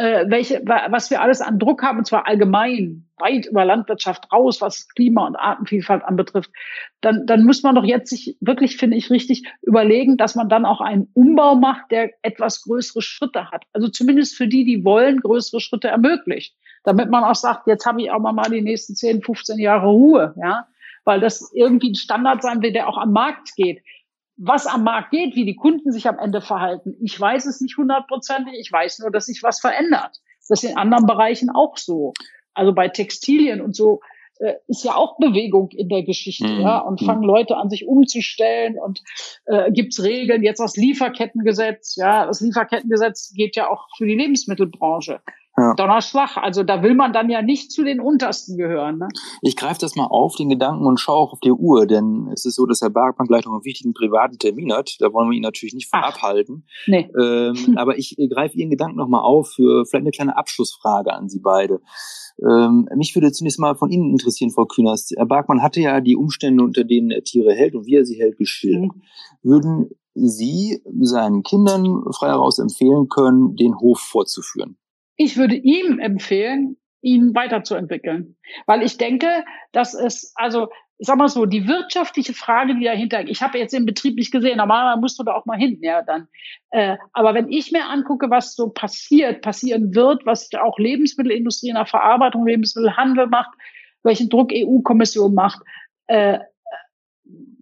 äh, 0.00 0.30
welche, 0.30 0.62
was 0.64 1.10
wir 1.10 1.20
alles 1.20 1.42
an 1.42 1.58
Druck 1.58 1.82
haben, 1.82 1.98
und 1.98 2.06
zwar 2.06 2.26
allgemein, 2.26 3.06
weit 3.18 3.44
über 3.44 3.66
Landwirtschaft 3.66 4.32
raus, 4.32 4.62
was 4.62 4.88
Klima 4.88 5.26
und 5.26 5.36
Artenvielfalt 5.36 6.02
anbetrifft, 6.04 6.50
dann, 7.02 7.26
dann 7.26 7.44
muss 7.44 7.62
man 7.62 7.74
doch 7.74 7.84
jetzt 7.84 8.08
sich 8.08 8.34
wirklich, 8.40 8.78
finde 8.78 8.96
ich, 8.96 9.10
richtig 9.10 9.46
überlegen, 9.60 10.16
dass 10.16 10.36
man 10.36 10.48
dann 10.48 10.64
auch 10.64 10.80
einen 10.80 11.08
Umbau 11.12 11.54
macht, 11.54 11.90
der 11.90 12.12
etwas 12.22 12.62
größere 12.62 13.02
Schritte 13.02 13.50
hat. 13.50 13.64
Also 13.74 13.88
zumindest 13.88 14.36
für 14.36 14.48
die, 14.48 14.64
die 14.64 14.86
wollen, 14.86 15.20
größere 15.20 15.60
Schritte 15.60 15.88
ermöglicht. 15.88 16.56
Damit 16.82 17.10
man 17.10 17.22
auch 17.22 17.34
sagt, 17.34 17.66
jetzt 17.66 17.84
habe 17.84 18.00
ich 18.00 18.10
auch 18.10 18.20
mal 18.20 18.50
die 18.50 18.62
nächsten 18.62 18.96
10, 18.96 19.20
15 19.20 19.58
Jahre 19.58 19.88
Ruhe, 19.88 20.34
ja. 20.42 20.66
Weil 21.04 21.20
das 21.20 21.52
irgendwie 21.54 21.90
ein 21.90 21.94
Standard 21.94 22.42
sein 22.42 22.62
will, 22.62 22.72
der 22.72 22.88
auch 22.88 22.96
am 22.96 23.12
Markt 23.12 23.54
geht 23.54 23.82
was 24.42 24.66
am 24.66 24.84
Markt 24.84 25.10
geht, 25.10 25.36
wie 25.36 25.44
die 25.44 25.54
Kunden 25.54 25.92
sich 25.92 26.08
am 26.08 26.18
Ende 26.18 26.40
verhalten. 26.40 26.96
Ich 27.02 27.20
weiß 27.20 27.44
es 27.44 27.60
nicht 27.60 27.76
hundertprozentig. 27.76 28.54
Ich 28.58 28.72
weiß 28.72 29.00
nur, 29.00 29.10
dass 29.10 29.26
sich 29.26 29.42
was 29.42 29.60
verändert. 29.60 30.16
Das 30.48 30.62
ist 30.62 30.70
in 30.70 30.78
anderen 30.78 31.06
Bereichen 31.06 31.50
auch 31.50 31.76
so. 31.76 32.14
Also 32.54 32.72
bei 32.72 32.88
Textilien 32.88 33.60
und 33.60 33.76
so 33.76 34.00
äh, 34.38 34.54
ist 34.66 34.82
ja 34.82 34.96
auch 34.96 35.18
Bewegung 35.18 35.68
in 35.72 35.90
der 35.90 36.02
Geschichte, 36.02 36.48
mhm. 36.48 36.62
ja, 36.62 36.78
und 36.78 37.02
fangen 37.02 37.22
Leute 37.22 37.58
an, 37.58 37.68
sich 37.68 37.86
umzustellen 37.86 38.78
und 38.78 39.02
äh, 39.44 39.70
gibt's 39.70 40.02
Regeln, 40.02 40.42
jetzt 40.42 40.60
das 40.60 40.76
Lieferkettengesetz, 40.76 41.96
ja, 41.96 42.24
das 42.26 42.40
Lieferkettengesetz 42.40 43.34
geht 43.34 43.56
ja 43.56 43.68
auch 43.68 43.88
für 43.98 44.06
die 44.06 44.16
Lebensmittelbranche. 44.16 45.20
Ja. 45.60 45.74
Donnerschlag. 45.74 46.36
Also 46.38 46.62
da 46.62 46.82
will 46.82 46.94
man 46.94 47.12
dann 47.12 47.28
ja 47.28 47.42
nicht 47.42 47.70
zu 47.70 47.84
den 47.84 48.00
Untersten 48.00 48.56
gehören. 48.56 48.98
Ne? 48.98 49.08
Ich 49.42 49.56
greife 49.56 49.80
das 49.80 49.94
mal 49.94 50.06
auf, 50.06 50.36
den 50.36 50.48
Gedanken, 50.48 50.86
und 50.86 50.98
schaue 50.98 51.16
auch 51.16 51.32
auf 51.34 51.40
die 51.40 51.52
Uhr, 51.52 51.86
denn 51.86 52.30
es 52.32 52.44
ist 52.46 52.54
so, 52.54 52.66
dass 52.66 52.80
Herr 52.80 52.90
Bergmann 52.90 53.26
gleich 53.26 53.44
noch 53.44 53.52
einen 53.52 53.64
wichtigen 53.64 53.92
privaten 53.92 54.38
Termin 54.38 54.72
hat. 54.72 54.96
Da 55.00 55.12
wollen 55.12 55.30
wir 55.30 55.36
ihn 55.36 55.42
natürlich 55.42 55.74
nicht 55.74 55.90
von 55.90 56.00
Ach, 56.02 56.14
abhalten. 56.14 56.64
Nee. 56.86 57.10
Ähm, 57.20 57.54
aber 57.76 57.98
ich 57.98 58.18
äh, 58.18 58.28
greife 58.28 58.56
Ihren 58.56 58.70
Gedanken 58.70 58.96
nochmal 58.96 59.22
auf 59.22 59.50
für 59.50 59.84
vielleicht 59.84 60.02
eine 60.02 60.10
kleine 60.10 60.36
Abschlussfrage 60.36 61.12
an 61.12 61.28
Sie 61.28 61.40
beide. 61.40 61.80
Ähm, 62.42 62.88
mich 62.96 63.14
würde 63.14 63.32
zunächst 63.32 63.58
mal 63.58 63.74
von 63.74 63.90
Ihnen 63.90 64.10
interessieren, 64.10 64.50
Frau 64.50 64.64
Künast. 64.64 65.12
Herr 65.16 65.26
Bergmann 65.26 65.62
hatte 65.62 65.80
ja 65.80 66.00
die 66.00 66.16
Umstände, 66.16 66.64
unter 66.64 66.84
denen 66.84 67.10
er 67.10 67.22
Tiere 67.22 67.52
hält 67.52 67.74
und 67.74 67.86
wie 67.86 67.96
er 67.96 68.04
sie 68.04 68.18
hält, 68.18 68.38
geschildert. 68.38 68.94
Mhm. 68.94 69.02
Würden 69.42 69.90
Sie 70.14 70.82
seinen 71.00 71.42
Kindern 71.42 72.02
frei 72.12 72.28
heraus 72.28 72.58
empfehlen 72.58 73.08
können, 73.08 73.56
den 73.56 73.78
Hof 73.78 74.00
vorzuführen? 74.00 74.76
Ich 75.22 75.36
würde 75.36 75.54
ihm 75.54 75.98
empfehlen, 75.98 76.78
ihn 77.02 77.34
weiterzuentwickeln. 77.34 78.38
Weil 78.64 78.82
ich 78.82 78.96
denke, 78.96 79.44
dass 79.70 79.92
es, 79.92 80.32
also 80.34 80.70
ich 80.96 81.06
sag 81.06 81.18
mal 81.18 81.28
so, 81.28 81.44
die 81.44 81.68
wirtschaftliche 81.68 82.32
Frage, 82.32 82.74
die 82.74 82.84
dahinter, 82.84 83.28
ich 83.28 83.42
habe 83.42 83.58
jetzt 83.58 83.74
den 83.74 83.84
Betrieb 83.84 84.16
nicht 84.16 84.32
gesehen, 84.32 84.56
normalerweise 84.56 84.98
musst 84.98 85.18
du 85.18 85.22
da 85.22 85.34
auch 85.34 85.44
mal 85.44 85.58
hin, 85.58 85.78
ja 85.82 86.00
dann. 86.00 86.28
Äh, 86.70 86.96
aber 87.12 87.34
wenn 87.34 87.52
ich 87.52 87.70
mir 87.70 87.84
angucke, 87.84 88.30
was 88.30 88.54
so 88.54 88.70
passiert, 88.70 89.42
passieren 89.42 89.94
wird, 89.94 90.24
was 90.24 90.48
auch 90.58 90.78
Lebensmittelindustrie 90.78 91.68
in 91.68 91.74
der 91.74 91.84
Verarbeitung, 91.84 92.46
Lebensmittelhandel 92.46 93.26
macht, 93.26 93.50
welchen 94.02 94.30
Druck 94.30 94.52
EU-Kommission 94.54 95.34
macht, 95.34 95.60
äh, 96.06 96.38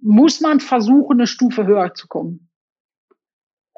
muss 0.01 0.41
man 0.41 0.61
versuchen, 0.61 1.19
eine 1.19 1.27
Stufe 1.27 1.67
höher 1.67 1.93
zu 1.93 2.07
kommen. 2.07 2.48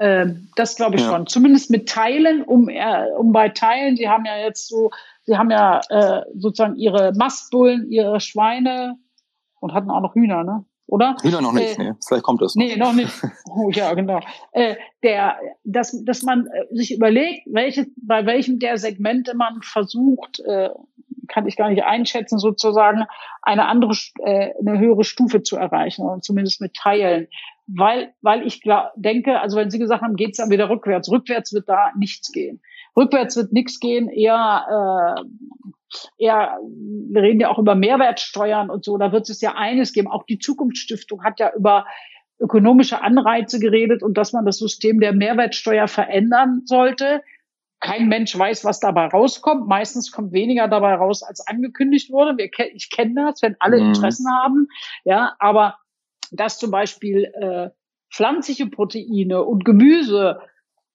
Ähm, 0.01 0.49
das 0.57 0.77
glaube 0.77 0.97
ich 0.97 1.03
ja. 1.03 1.11
schon. 1.11 1.27
Zumindest 1.27 1.71
mit 1.71 1.89
Teilen, 1.89 2.43
um, 2.43 2.71
äh, 2.71 3.07
um 3.19 3.33
bei 3.33 3.51
Teilen, 3.51 3.97
sie 3.97 4.09
haben 4.09 4.25
ja 4.25 4.39
jetzt 4.39 4.67
so, 4.67 4.91
sie 5.25 5.37
haben 5.37 5.51
ja 5.51 5.81
äh, 5.91 6.23
sozusagen 6.35 6.77
ihre 6.77 7.13
Mastbullen, 7.15 7.91
ihre 7.91 8.19
Schweine 8.19 8.97
und 9.61 9.75
hatten 9.75 9.91
auch 9.91 10.01
noch 10.01 10.15
Hühner, 10.15 10.43
ne? 10.43 10.65
Oder? 10.87 11.17
Hühner 11.23 11.43
noch 11.43 11.53
nicht, 11.53 11.79
äh, 11.79 11.83
nee. 11.85 11.93
Vielleicht 12.05 12.25
kommt 12.25 12.41
das. 12.41 12.57
Noch. 12.57 12.65
Nee, 12.65 12.77
noch 12.77 12.95
nicht. 12.95 13.13
Oh, 13.55 13.71
ja, 13.71 13.93
genau. 13.95 14.21
Äh, 14.53 14.77
der, 15.03 15.37
dass, 15.65 16.03
dass 16.05 16.23
man 16.23 16.47
äh, 16.47 16.75
sich 16.75 16.95
überlegt, 16.95 17.43
welche, 17.47 17.87
bei 17.97 18.25
welchem 18.25 18.59
der 18.59 18.79
Segmente 18.79 19.37
man 19.37 19.61
versucht, 19.63 20.41
äh, 20.41 20.71
kann 21.29 21.47
ich 21.47 21.57
gar 21.57 21.69
nicht 21.69 21.85
einschätzen, 21.85 22.39
sozusagen 22.39 23.05
eine 23.43 23.67
andere, 23.67 23.93
äh, 24.25 24.53
eine 24.59 24.79
höhere 24.79 25.05
Stufe 25.05 25.43
zu 25.43 25.57
erreichen, 25.57 26.03
oder 26.03 26.21
zumindest 26.23 26.61
mit 26.61 26.75
Teilen 26.75 27.29
weil, 27.77 28.15
weil 28.21 28.47
ich 28.47 28.63
denke, 28.97 29.41
also 29.41 29.57
wenn 29.57 29.71
Sie 29.71 29.79
gesagt 29.79 30.03
haben, 30.03 30.17
geht's 30.17 30.39
dann 30.39 30.51
wieder 30.51 30.69
rückwärts. 30.69 31.11
Rückwärts 31.11 31.53
wird 31.53 31.69
da 31.69 31.93
nichts 31.97 32.33
gehen. 32.33 32.61
Rückwärts 32.97 33.37
wird 33.37 33.53
nichts 33.53 33.79
gehen, 33.79 34.09
eher, 34.09 35.17
äh, 35.19 36.05
eher, 36.19 36.59
wir 36.63 37.23
reden 37.23 37.41
ja 37.41 37.49
auch 37.49 37.59
über 37.59 37.75
Mehrwertsteuern 37.75 38.71
und 38.71 38.85
so, 38.85 38.99
da 38.99 39.13
wird 39.13 39.29
es 39.31 39.41
ja 39.41 39.55
eines 39.55 39.93
geben. 39.93 40.09
Auch 40.09 40.25
die 40.25 40.39
Zukunftsstiftung 40.39 41.23
hat 41.23 41.39
ja 41.39 41.53
über 41.55 41.87
ökonomische 42.41 43.03
Anreize 43.03 43.61
geredet 43.61 44.03
und 44.03 44.17
dass 44.17 44.33
man 44.33 44.45
das 44.45 44.59
System 44.59 44.99
der 44.99 45.13
Mehrwertsteuer 45.13 45.87
verändern 45.87 46.63
sollte. 46.65 47.23
Kein 47.79 48.09
Mensch 48.09 48.37
weiß, 48.37 48.65
was 48.65 48.81
dabei 48.81 49.07
rauskommt. 49.07 49.67
Meistens 49.67 50.11
kommt 50.11 50.33
weniger 50.33 50.69
dabei 50.69 50.95
raus, 50.95 51.23
als 51.23 51.47
angekündigt 51.47 52.11
wurde. 52.11 52.37
Wir, 52.37 52.51
ich 52.75 52.91
kenne 52.91 53.27
das, 53.27 53.43
wenn 53.43 53.57
alle 53.59 53.81
mhm. 53.81 53.89
Interessen 53.89 54.27
haben. 54.31 54.69
Ja, 55.05 55.35
aber 55.39 55.77
dass 56.31 56.59
zum 56.59 56.71
Beispiel 56.71 57.25
äh, 57.35 57.71
pflanzliche 58.13 58.67
Proteine 58.67 59.43
und 59.45 59.65
Gemüse 59.65 60.41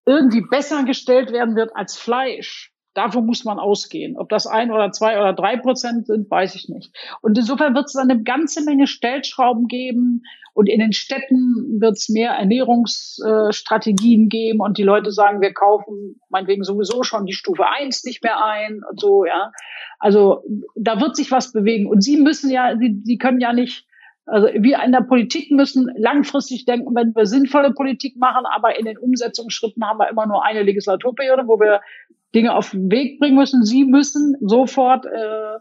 irgendwie 0.06 0.42
besser 0.42 0.84
gestellt 0.84 1.32
werden 1.32 1.56
wird 1.56 1.76
als 1.76 1.98
Fleisch. 1.98 2.72
Davon 2.94 3.26
muss 3.26 3.44
man 3.44 3.60
ausgehen. 3.60 4.18
Ob 4.18 4.30
das 4.30 4.48
ein 4.48 4.72
oder 4.72 4.92
zwei 4.92 5.20
oder 5.20 5.34
drei 5.34 5.58
Prozent 5.58 6.08
sind, 6.08 6.32
weiß 6.32 6.56
ich 6.56 6.70
nicht. 6.70 6.96
Und 7.22 7.38
insofern 7.38 7.76
wird 7.76 7.88
es 7.88 7.96
eine 7.98 8.24
ganze 8.24 8.64
Menge 8.64 8.88
Stellschrauben 8.88 9.68
geben. 9.68 10.22
Und 10.54 10.70
in 10.70 10.80
den 10.80 10.94
Städten 10.94 11.82
wird 11.82 11.98
es 11.98 12.08
mehr 12.08 12.32
Ernährungsstrategien 12.32 14.30
geben. 14.30 14.62
Und 14.62 14.78
die 14.78 14.84
Leute 14.84 15.12
sagen, 15.12 15.42
wir 15.42 15.54
kaufen 15.54 16.22
meinetwegen 16.30 16.64
sowieso 16.64 17.04
schon 17.04 17.26
die 17.26 17.34
Stufe 17.34 17.66
eins 17.68 18.06
nicht 18.06 18.24
mehr 18.24 18.42
ein 18.46 18.82
und 18.90 18.98
so, 18.98 19.26
ja. 19.26 19.52
Also 20.00 20.44
da 20.76 21.02
wird 21.02 21.18
sich 21.18 21.32
was 21.32 21.52
bewegen. 21.52 21.88
Und 21.88 22.02
Sie 22.02 22.16
müssen 22.16 22.50
ja, 22.50 22.78
Sie, 22.78 23.02
Sie 23.04 23.18
können 23.18 23.42
ja 23.42 23.52
nicht 23.52 23.86
also 24.26 24.48
wir 24.48 24.82
in 24.84 24.92
der 24.92 25.02
Politik 25.02 25.52
müssen 25.52 25.92
langfristig 25.98 26.66
denken, 26.66 26.96
wenn 26.96 27.16
wir 27.16 27.26
sinnvolle 27.26 27.74
Politik 27.74 28.18
machen, 28.18 28.46
aber 28.46 28.78
in 28.78 28.86
den 28.86 28.98
Umsetzungsschritten 28.98 29.86
haben 29.86 30.00
wir 30.00 30.10
immer 30.10 30.26
nur 30.26 30.44
eine 30.44 30.64
Legislaturperiode, 30.64 31.48
wo 31.48 31.60
wir 31.60 31.82
Dinge 32.34 32.56
auf 32.56 32.72
den 32.72 32.92
Weg 32.92 33.20
bringen 33.20 33.38
müssen. 33.38 33.64
Sie 33.64 33.86
müssen 33.86 34.36
sofort 34.42 35.06
äh, 35.06 35.60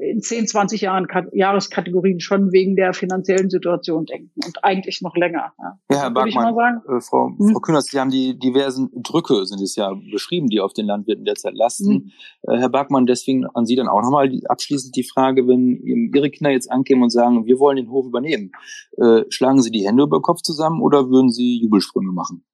in 0.00 0.20
10, 0.20 0.46
20 0.46 0.80
Jahren 0.80 1.06
Jahreskategorien 1.32 2.20
schon 2.20 2.50
wegen 2.50 2.76
der 2.76 2.94
finanziellen 2.94 3.50
Situation 3.50 4.06
denken 4.06 4.32
und 4.44 4.64
eigentlich 4.64 5.02
noch 5.02 5.14
länger. 5.16 5.52
Ja, 5.58 5.78
ja 5.90 6.00
Herr 6.02 6.10
Bergmann, 6.10 6.82
äh, 6.88 7.00
Frau, 7.00 7.28
hm? 7.28 7.50
Frau 7.52 7.60
Kühners, 7.60 7.86
Sie 7.86 8.00
haben 8.00 8.10
die 8.10 8.38
diversen 8.38 8.90
Drücke, 9.02 9.44
sind 9.44 9.60
es 9.60 9.76
ja 9.76 9.92
beschrieben, 10.10 10.48
die 10.48 10.60
auf 10.60 10.72
den 10.72 10.86
Landwirten 10.86 11.24
derzeit 11.24 11.54
lasten. 11.54 11.92
Hm. 11.92 12.10
Äh, 12.48 12.58
Herr 12.58 12.70
Bergmann, 12.70 13.06
deswegen 13.06 13.46
an 13.46 13.66
Sie 13.66 13.76
dann 13.76 13.88
auch 13.88 14.02
nochmal 14.02 14.30
abschließend 14.48 14.96
die 14.96 15.04
Frage, 15.04 15.46
wenn 15.46 15.76
Ihre 16.14 16.30
Kinder 16.30 16.50
jetzt 16.50 16.70
ankämen 16.70 17.04
und 17.04 17.10
sagen, 17.10 17.44
wir 17.46 17.58
wollen 17.58 17.76
den 17.76 17.90
Hof 17.90 18.06
übernehmen, 18.06 18.52
äh, 18.96 19.24
schlagen 19.28 19.60
Sie 19.60 19.70
die 19.70 19.86
Hände 19.86 20.04
über 20.04 20.18
den 20.18 20.22
Kopf 20.22 20.40
zusammen 20.42 20.80
oder 20.80 21.10
würden 21.10 21.30
Sie 21.30 21.60
Jubelsprünge 21.60 22.12
machen? 22.12 22.44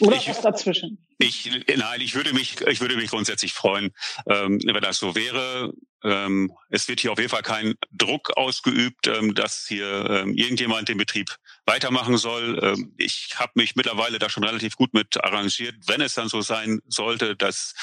Oder 0.00 0.16
ich, 0.16 0.28
was 0.28 0.40
dazwischen? 0.40 1.06
Ich, 1.18 1.50
nein, 1.76 2.00
ich 2.00 2.14
würde 2.14 2.32
mich, 2.32 2.60
ich 2.62 2.80
würde 2.80 2.96
mich 2.96 3.10
grundsätzlich 3.10 3.52
freuen, 3.52 3.92
ähm, 4.26 4.60
wenn 4.64 4.80
das 4.80 4.98
so 4.98 5.14
wäre. 5.14 5.72
Ähm, 6.02 6.50
es 6.70 6.88
wird 6.88 7.00
hier 7.00 7.12
auf 7.12 7.18
jeden 7.18 7.30
Fall 7.30 7.42
kein 7.42 7.74
Druck 7.90 8.36
ausgeübt, 8.36 9.06
ähm, 9.06 9.34
dass 9.34 9.66
hier 9.68 10.08
ähm, 10.08 10.34
irgendjemand 10.34 10.88
den 10.88 10.96
Betrieb 10.96 11.36
weitermachen 11.66 12.16
soll. 12.16 12.58
Ähm, 12.62 12.94
ich 12.96 13.34
habe 13.36 13.52
mich 13.54 13.76
mittlerweile 13.76 14.18
da 14.18 14.30
schon 14.30 14.44
relativ 14.44 14.76
gut 14.76 14.94
mit 14.94 15.22
arrangiert, 15.22 15.74
wenn 15.86 16.00
es 16.00 16.14
dann 16.14 16.28
so 16.28 16.40
sein 16.40 16.80
sollte, 16.88 17.36
dass, 17.36 17.74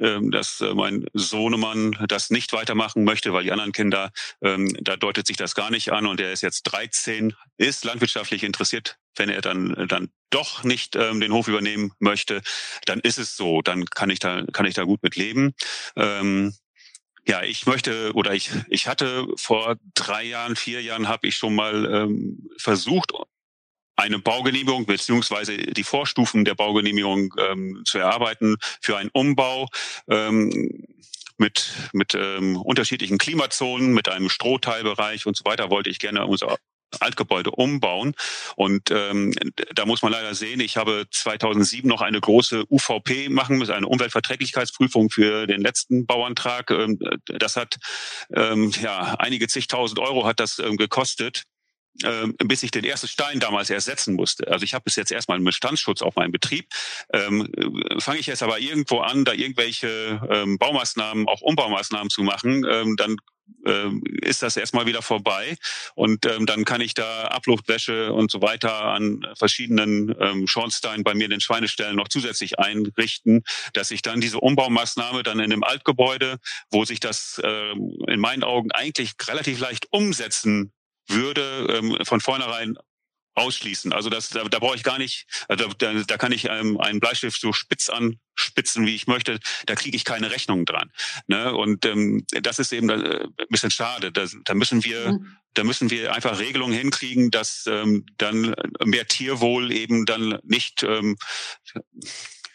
ähm, 0.00 0.30
dass 0.30 0.60
äh, 0.60 0.74
mein 0.74 1.06
Sohnemann 1.12 1.96
das 2.06 2.30
nicht 2.30 2.52
weitermachen 2.52 3.02
möchte, 3.02 3.32
weil 3.32 3.42
die 3.42 3.52
anderen 3.52 3.72
Kinder, 3.72 4.12
ähm, 4.42 4.76
da 4.80 4.96
deutet 4.96 5.26
sich 5.26 5.36
das 5.36 5.56
gar 5.56 5.70
nicht 5.70 5.92
an 5.92 6.06
und 6.06 6.20
er 6.20 6.32
ist 6.32 6.42
jetzt 6.42 6.62
13, 6.64 7.34
ist 7.56 7.84
landwirtschaftlich 7.84 8.44
interessiert. 8.44 8.98
Wenn 9.16 9.28
er 9.28 9.40
dann 9.40 9.86
dann 9.88 10.10
doch 10.30 10.64
nicht 10.64 10.96
ähm, 10.96 11.20
den 11.20 11.32
Hof 11.32 11.48
übernehmen 11.48 11.92
möchte, 11.98 12.42
dann 12.84 13.00
ist 13.00 13.18
es 13.18 13.36
so. 13.36 13.62
Dann 13.62 13.84
kann 13.86 14.10
ich 14.10 14.18
da 14.18 14.44
kann 14.52 14.66
ich 14.66 14.74
da 14.74 14.84
gut 14.84 15.02
mit 15.02 15.16
leben. 15.16 15.54
Ähm, 15.96 16.54
ja, 17.28 17.42
ich 17.42 17.66
möchte 17.66 18.12
oder 18.14 18.34
ich, 18.34 18.50
ich 18.68 18.86
hatte 18.86 19.26
vor 19.36 19.76
drei 19.94 20.22
Jahren, 20.22 20.54
vier 20.54 20.80
Jahren 20.82 21.08
habe 21.08 21.26
ich 21.26 21.36
schon 21.36 21.56
mal 21.56 21.84
ähm, 21.92 22.48
versucht, 22.56 23.12
eine 23.96 24.18
Baugenehmigung 24.18 24.86
beziehungsweise 24.86 25.56
die 25.56 25.82
Vorstufen 25.82 26.44
der 26.44 26.54
Baugenehmigung 26.54 27.34
ähm, 27.38 27.82
zu 27.84 27.98
erarbeiten 27.98 28.56
für 28.80 28.96
einen 28.96 29.10
Umbau. 29.12 29.68
Ähm, 30.08 30.84
mit, 31.38 31.74
mit 31.92 32.14
ähm, 32.14 32.56
unterschiedlichen 32.56 33.18
Klimazonen, 33.18 33.92
mit 33.92 34.08
einem 34.08 34.30
Strohteilbereich 34.30 35.26
und 35.26 35.36
so 35.36 35.44
weiter 35.44 35.68
wollte 35.68 35.90
ich 35.90 35.98
gerne 35.98 36.26
unser 36.26 36.56
Altgebäude 37.00 37.50
umbauen. 37.50 38.14
Und 38.56 38.90
ähm, 38.90 39.32
da 39.74 39.86
muss 39.86 40.02
man 40.02 40.12
leider 40.12 40.34
sehen, 40.34 40.60
ich 40.60 40.76
habe 40.76 41.06
2007 41.10 41.88
noch 41.88 42.00
eine 42.00 42.20
große 42.20 42.64
UVP 42.70 43.28
machen 43.28 43.58
müssen, 43.58 43.72
eine 43.72 43.88
Umweltverträglichkeitsprüfung 43.88 45.10
für 45.10 45.46
den 45.46 45.60
letzten 45.60 46.06
Bauantrag. 46.06 46.70
Ähm, 46.70 46.98
das 47.26 47.56
hat 47.56 47.76
ähm, 48.34 48.72
ja 48.80 49.16
einige 49.18 49.48
zigtausend 49.48 49.98
Euro 49.98 50.26
hat 50.26 50.40
das 50.40 50.58
ähm, 50.58 50.76
gekostet 50.76 51.44
ähm, 52.04 52.34
bis 52.38 52.62
ich 52.62 52.70
den 52.70 52.84
ersten 52.84 53.08
Stein 53.08 53.40
damals 53.40 53.70
erst 53.70 53.86
setzen 53.86 54.14
musste. 54.14 54.48
Also 54.48 54.64
ich 54.64 54.74
habe 54.74 54.84
bis 54.84 54.96
jetzt 54.96 55.12
erstmal 55.12 55.36
einen 55.36 55.44
Bestandsschutz 55.44 56.02
auf 56.02 56.16
meinem 56.16 56.32
Betrieb. 56.32 56.68
Ähm, 57.12 57.48
Fange 57.98 58.18
ich 58.18 58.26
jetzt 58.26 58.42
aber 58.42 58.58
irgendwo 58.58 59.00
an, 59.00 59.24
da 59.24 59.32
irgendwelche 59.32 60.20
ähm, 60.30 60.58
Baumaßnahmen, 60.58 61.28
auch 61.28 61.40
Umbaumaßnahmen 61.40 62.10
zu 62.10 62.22
machen, 62.22 62.66
ähm, 62.68 62.96
dann 62.96 63.16
ist 64.22 64.42
das 64.42 64.56
erstmal 64.56 64.86
wieder 64.86 65.02
vorbei. 65.02 65.56
Und 65.94 66.24
ähm, 66.26 66.46
dann 66.46 66.64
kann 66.64 66.80
ich 66.80 66.94
da 66.94 67.24
Abluftwäsche 67.24 68.12
und 68.12 68.30
so 68.30 68.40
weiter 68.40 68.84
an 68.84 69.26
verschiedenen 69.36 70.14
ähm, 70.20 70.46
Schornsteinen 70.46 71.04
bei 71.04 71.14
mir 71.14 71.24
in 71.24 71.30
den 71.30 71.40
Schweineställen 71.40 71.96
noch 71.96 72.08
zusätzlich 72.08 72.58
einrichten, 72.58 73.44
dass 73.72 73.90
ich 73.90 74.02
dann 74.02 74.20
diese 74.20 74.38
Umbaumaßnahme 74.40 75.22
dann 75.22 75.40
in 75.40 75.50
dem 75.50 75.64
Altgebäude, 75.64 76.38
wo 76.70 76.84
sich 76.84 77.00
das 77.00 77.40
ähm, 77.44 77.96
in 78.06 78.20
meinen 78.20 78.44
Augen 78.44 78.70
eigentlich 78.72 79.14
relativ 79.26 79.58
leicht 79.58 79.88
umsetzen 79.90 80.72
würde, 81.08 81.66
ähm, 81.70 81.98
von 82.04 82.20
vornherein 82.20 82.76
ausschließen. 83.36 83.92
Also 83.92 84.10
das, 84.10 84.30
da, 84.30 84.44
da 84.44 84.58
brauche 84.58 84.76
ich 84.76 84.82
gar 84.82 84.98
nicht, 84.98 85.26
also 85.48 85.68
da, 85.78 85.92
da 85.92 86.16
kann 86.16 86.32
ich 86.32 86.46
ähm, 86.46 86.80
einen 86.80 87.00
Bleistift 87.00 87.40
so 87.40 87.52
spitz 87.52 87.88
anspitzen, 87.88 88.86
wie 88.86 88.94
ich 88.94 89.06
möchte. 89.06 89.38
Da 89.66 89.74
kriege 89.74 89.96
ich 89.96 90.04
keine 90.04 90.30
Rechnung 90.30 90.64
dran. 90.64 90.90
Ne? 91.26 91.54
Und 91.54 91.84
ähm, 91.84 92.24
das 92.30 92.58
ist 92.58 92.72
eben 92.72 92.88
äh, 92.88 93.24
ein 93.24 93.46
bisschen 93.50 93.70
schade. 93.70 94.10
Da, 94.10 94.24
da 94.44 94.54
müssen 94.54 94.84
wir, 94.84 95.12
mhm. 95.12 95.36
da 95.54 95.64
müssen 95.64 95.90
wir 95.90 96.14
einfach 96.14 96.38
Regelungen 96.38 96.76
hinkriegen, 96.76 97.30
dass 97.30 97.64
ähm, 97.68 98.06
dann 98.16 98.54
mehr 98.84 99.06
Tierwohl 99.06 99.70
eben 99.70 100.06
dann 100.06 100.38
nicht 100.42 100.82
ähm, 100.82 101.16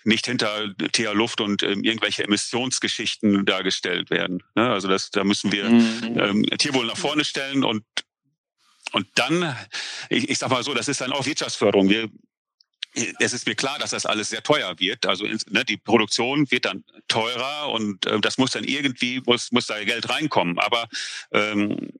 nicht 0.04 0.26
hinter 0.26 0.74
TH 0.78 1.14
Luft 1.14 1.42
und 1.42 1.62
ähm, 1.62 1.84
irgendwelche 1.84 2.24
Emissionsgeschichten 2.24 3.46
dargestellt 3.46 4.10
werden. 4.10 4.42
Ne? 4.56 4.68
Also 4.68 4.88
das, 4.88 5.12
da 5.12 5.24
müssen 5.24 5.52
wir 5.52 5.70
mhm. 5.70 6.18
ähm, 6.18 6.46
Tierwohl 6.58 6.88
nach 6.88 6.98
vorne 6.98 7.24
stellen 7.24 7.64
und 7.64 7.84
und 8.92 9.08
dann, 9.16 9.56
ich, 10.10 10.30
ich 10.30 10.38
sag 10.38 10.50
mal 10.50 10.64
so, 10.64 10.74
das 10.74 10.88
ist 10.88 11.02
dann 11.02 11.12
auch 11.12 11.26
Wirtschaftsförderung. 11.26 11.90
Wir, 11.90 12.10
es 13.20 13.34
ist 13.34 13.48
mir 13.48 13.56
klar, 13.56 13.80
dass 13.80 13.92
das 13.92 14.06
alles 14.06 14.30
sehr 14.30 14.44
teuer 14.44 14.78
wird. 14.80 15.06
Also 15.06 15.26
ne, 15.26 15.64
die 15.64 15.78
Produktion 15.78 16.50
wird 16.52 16.66
dann 16.66 16.84
teurer 17.08 17.70
und 17.72 18.06
äh, 18.06 18.20
das 18.20 18.38
muss 18.38 18.52
dann 18.52 18.66
irgendwie, 18.66 19.22
muss, 19.26 19.52
muss 19.52 19.68
da 19.68 19.82
Geld 19.84 20.10
reinkommen. 20.10 20.60
Aber 20.60 20.90
ähm, 21.32 21.92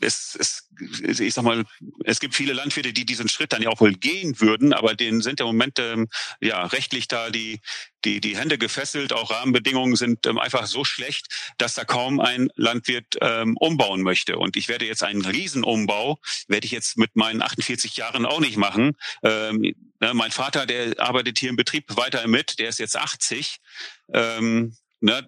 es, 0.00 0.36
es, 0.38 1.20
ich 1.20 1.34
sag 1.34 1.44
mal, 1.44 1.64
es 2.04 2.18
gibt 2.20 2.34
viele 2.34 2.52
Landwirte, 2.52 2.92
die 2.92 3.06
diesen 3.06 3.28
Schritt 3.28 3.52
dann 3.52 3.62
ja 3.62 3.68
auch 3.68 3.80
wohl 3.80 3.94
gehen 3.94 4.40
würden, 4.40 4.72
aber 4.72 4.94
denen 4.94 5.20
sind 5.20 5.40
im 5.40 5.46
Moment 5.46 5.78
ähm, 5.78 6.08
ja 6.40 6.64
rechtlich 6.66 7.06
da 7.06 7.30
die 7.30 7.60
die 8.04 8.20
die 8.20 8.36
Hände 8.36 8.58
gefesselt. 8.58 9.12
Auch 9.12 9.30
Rahmenbedingungen 9.30 9.96
sind 9.96 10.26
ähm, 10.26 10.38
einfach 10.38 10.66
so 10.66 10.84
schlecht, 10.84 11.26
dass 11.58 11.74
da 11.74 11.84
kaum 11.84 12.20
ein 12.20 12.50
Landwirt 12.56 13.16
ähm, 13.20 13.56
umbauen 13.56 14.02
möchte. 14.02 14.38
Und 14.38 14.56
ich 14.56 14.68
werde 14.68 14.86
jetzt 14.86 15.02
einen 15.02 15.24
Riesenumbau, 15.24 16.18
werde 16.48 16.64
ich 16.64 16.72
jetzt 16.72 16.98
mit 16.98 17.16
meinen 17.16 17.42
48 17.42 17.96
Jahren 17.96 18.26
auch 18.26 18.40
nicht 18.40 18.56
machen. 18.56 18.96
Ähm, 19.22 19.60
ne, 20.00 20.14
mein 20.14 20.30
Vater, 20.30 20.66
der 20.66 20.98
arbeitet 20.98 21.38
hier 21.38 21.50
im 21.50 21.56
Betrieb 21.56 21.96
weiter 21.96 22.26
mit, 22.26 22.58
der 22.58 22.68
ist 22.68 22.78
jetzt 22.78 22.96
80. 22.96 23.58
Ähm, 24.12 24.76
Ne, 25.02 25.26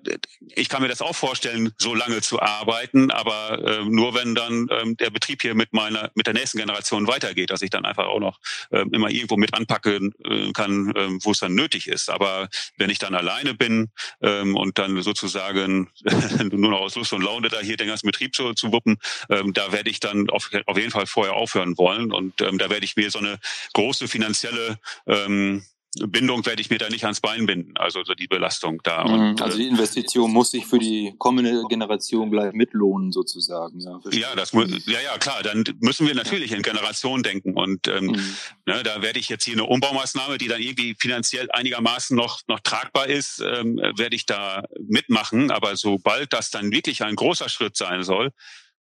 ich 0.54 0.68
kann 0.68 0.82
mir 0.82 0.88
das 0.88 1.00
auch 1.00 1.16
vorstellen, 1.16 1.72
so 1.78 1.94
lange 1.94 2.20
zu 2.20 2.42
arbeiten, 2.42 3.10
aber 3.10 3.58
äh, 3.66 3.84
nur 3.86 4.14
wenn 4.14 4.34
dann 4.34 4.68
ähm, 4.70 4.98
der 4.98 5.08
Betrieb 5.08 5.40
hier 5.40 5.54
mit 5.54 5.72
meiner, 5.72 6.10
mit 6.14 6.26
der 6.26 6.34
nächsten 6.34 6.58
Generation 6.58 7.06
weitergeht, 7.06 7.48
dass 7.48 7.62
ich 7.62 7.70
dann 7.70 7.86
einfach 7.86 8.04
auch 8.04 8.20
noch 8.20 8.38
äh, 8.70 8.84
immer 8.92 9.08
irgendwo 9.08 9.38
mit 9.38 9.54
anpacken 9.54 10.14
äh, 10.24 10.52
kann, 10.52 10.94
äh, 10.94 11.08
wo 11.22 11.30
es 11.30 11.38
dann 11.38 11.54
nötig 11.54 11.88
ist. 11.88 12.10
Aber 12.10 12.50
wenn 12.76 12.90
ich 12.90 12.98
dann 12.98 13.14
alleine 13.14 13.54
bin 13.54 13.90
ähm, 14.20 14.56
und 14.56 14.78
dann 14.78 15.00
sozusagen 15.02 15.88
nur 16.50 16.70
noch 16.70 16.80
aus 16.80 16.96
Lust 16.96 17.14
und 17.14 17.22
Laune 17.22 17.48
da 17.48 17.60
hier 17.60 17.78
den 17.78 17.88
ganzen 17.88 18.06
Betrieb 18.06 18.34
zu, 18.34 18.52
zu 18.52 18.72
wuppen, 18.72 18.98
ähm, 19.30 19.54
da 19.54 19.72
werde 19.72 19.88
ich 19.88 20.00
dann 20.00 20.28
auf, 20.28 20.50
auf 20.66 20.76
jeden 20.76 20.90
Fall 20.90 21.06
vorher 21.06 21.32
aufhören 21.32 21.78
wollen 21.78 22.12
und 22.12 22.42
ähm, 22.42 22.58
da 22.58 22.68
werde 22.68 22.84
ich 22.84 22.96
mir 22.96 23.10
so 23.10 23.20
eine 23.20 23.38
große 23.72 24.06
finanzielle 24.06 24.78
ähm, 25.06 25.64
Bindung 25.99 26.47
werde 26.47 26.62
ich 26.62 26.70
mir 26.70 26.78
da 26.78 26.88
nicht 26.88 27.05
ans 27.05 27.20
Bein 27.20 27.45
binden, 27.45 27.76
also 27.76 28.03
so 28.03 28.14
die 28.14 28.26
Belastung 28.26 28.80
da. 28.82 29.05
Mhm, 29.05 29.12
und, 29.12 29.43
also 29.43 29.59
die 29.59 29.66
Investition 29.66 30.32
muss 30.32 30.51
sich 30.51 30.64
für 30.64 30.78
die 30.78 31.14
kommende 31.18 31.64
Generation 31.68 32.30
gleich 32.30 32.55
mitlohnen 32.55 33.12
sozusagen. 33.12 33.78
Ja, 33.78 34.01
ja, 34.11 34.34
das 34.34 34.55
muss, 34.55 34.70
ja, 34.86 35.01
ja, 35.01 35.18
klar. 35.18 35.43
Dann 35.43 35.64
müssen 35.80 36.07
wir 36.07 36.14
natürlich 36.14 36.53
in 36.53 36.62
Generationen 36.62 37.22
denken 37.22 37.55
und 37.55 37.88
ähm, 37.88 38.07
mhm. 38.07 38.36
ne, 38.64 38.82
da 38.82 39.03
werde 39.03 39.18
ich 39.18 39.28
jetzt 39.28 39.45
hier 39.45 39.53
eine 39.53 39.64
Umbaumaßnahme, 39.64 40.38
die 40.38 40.49
dann 40.49 40.62
irgendwie 40.62 40.97
finanziell 40.99 41.51
einigermaßen 41.51 42.16
noch 42.16 42.40
noch 42.49 42.61
tragbar 42.61 43.09
ist, 43.09 43.40
ähm, 43.40 43.76
werde 43.76 44.16
ich 44.16 44.24
da 44.24 44.64
mitmachen. 44.88 45.51
Aber 45.51 45.76
sobald 45.76 46.32
das 46.32 46.51
dann 46.51 46.72
wirklich 46.72 47.03
ein 47.03 47.16
großer 47.16 47.51
Schritt 47.51 47.76
sein 47.76 48.03
soll, 48.03 48.30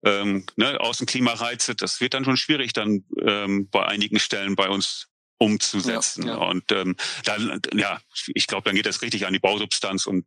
ähm, 0.04 0.46
ne, 0.56 0.80
Außenklimareize, 0.80 1.76
das 1.76 2.00
wird 2.00 2.14
dann 2.14 2.24
schon 2.24 2.38
schwierig 2.38 2.72
dann 2.72 3.04
ähm, 3.22 3.70
bei 3.70 3.86
einigen 3.86 4.20
Stellen 4.20 4.56
bei 4.56 4.70
uns 4.70 5.11
umzusetzen. 5.42 6.28
Ja, 6.28 6.34
ja. 6.34 6.38
Und 6.38 6.72
ähm, 6.72 6.96
dann, 7.26 7.60
ja, 7.74 8.00
ich 8.28 8.46
glaube, 8.46 8.64
dann 8.66 8.76
geht 8.76 8.86
das 8.86 9.02
richtig 9.02 9.26
an 9.26 9.34
die 9.34 9.40
Bausubstanz 9.40 10.06
und 10.06 10.26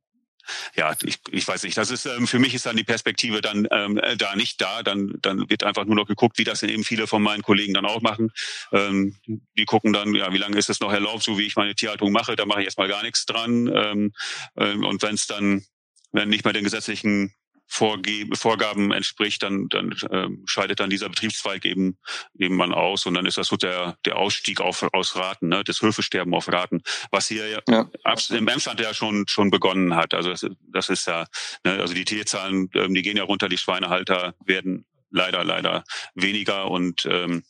ja, 0.74 0.94
ich, 1.04 1.20
ich 1.30 1.48
weiß 1.48 1.62
nicht. 1.62 1.78
Das 1.78 1.90
ist 1.90 2.04
ähm, 2.04 2.26
für 2.26 2.38
mich 2.38 2.52
ist 2.52 2.66
dann 2.66 2.76
die 2.76 2.84
Perspektive 2.84 3.40
dann 3.40 3.66
ähm, 3.70 3.98
da 4.18 4.36
nicht 4.36 4.60
da. 4.60 4.82
Dann 4.82 5.14
dann 5.22 5.48
wird 5.48 5.62
einfach 5.64 5.86
nur 5.86 5.94
noch 5.94 6.06
geguckt, 6.06 6.36
wie 6.36 6.44
das 6.44 6.60
denn 6.60 6.68
eben 6.68 6.84
viele 6.84 7.06
von 7.06 7.22
meinen 7.22 7.42
Kollegen 7.42 7.72
dann 7.72 7.86
auch 7.86 8.02
machen. 8.02 8.30
Ähm, 8.70 9.16
die 9.26 9.64
gucken 9.64 9.94
dann, 9.94 10.14
ja, 10.14 10.34
wie 10.34 10.38
lange 10.38 10.58
ist 10.58 10.68
es 10.68 10.80
noch 10.80 10.92
erlaubt, 10.92 11.22
so 11.22 11.38
wie 11.38 11.46
ich 11.46 11.56
meine 11.56 11.74
Tierhaltung 11.74 12.12
mache. 12.12 12.36
Da 12.36 12.44
mache 12.44 12.60
ich 12.60 12.66
erstmal 12.66 12.88
gar 12.88 13.02
nichts 13.02 13.24
dran. 13.24 13.68
Ähm, 13.74 14.12
ähm, 14.58 14.84
und 14.84 15.00
wenn 15.00 15.14
es 15.14 15.26
dann 15.26 15.64
wenn 16.12 16.28
nicht 16.28 16.44
mehr 16.44 16.52
den 16.52 16.64
gesetzlichen 16.64 17.34
Vorgaben 17.66 18.92
entspricht, 18.92 19.42
dann, 19.42 19.68
dann 19.68 19.94
ähm, 20.10 20.42
scheidet 20.46 20.80
dann 20.80 20.90
dieser 20.90 21.08
Betriebszweig 21.08 21.64
eben 21.64 21.98
eben 22.38 22.56
man 22.56 22.72
aus 22.72 23.06
und 23.06 23.14
dann 23.14 23.26
ist 23.26 23.38
das 23.38 23.48
so 23.48 23.56
der 23.56 23.98
der 24.04 24.16
Ausstieg 24.16 24.60
auf, 24.60 24.82
aus 24.92 25.16
Raten, 25.16 25.48
ne, 25.48 25.64
das 25.64 25.80
Höfesterben 25.80 26.34
auf 26.34 26.48
Raten, 26.52 26.82
was 27.10 27.28
hier 27.28 27.48
ja. 27.66 27.88
im 28.30 28.48
Emsland 28.48 28.80
ja 28.80 28.94
schon 28.94 29.26
schon 29.28 29.50
begonnen 29.50 29.96
hat. 29.96 30.14
Also 30.14 30.30
das, 30.30 30.46
das 30.60 30.88
ist 30.88 31.06
ja, 31.06 31.26
ne, 31.64 31.80
also 31.80 31.94
die 31.94 32.04
Tierzahlen, 32.04 32.70
ähm, 32.74 32.94
die 32.94 33.02
gehen 33.02 33.16
ja 33.16 33.24
runter, 33.24 33.48
die 33.48 33.58
Schweinehalter 33.58 34.34
werden 34.44 34.86
leider 35.10 35.44
leider 35.44 35.84
weniger 36.14 36.70
und 36.70 37.06
ähm, 37.06 37.44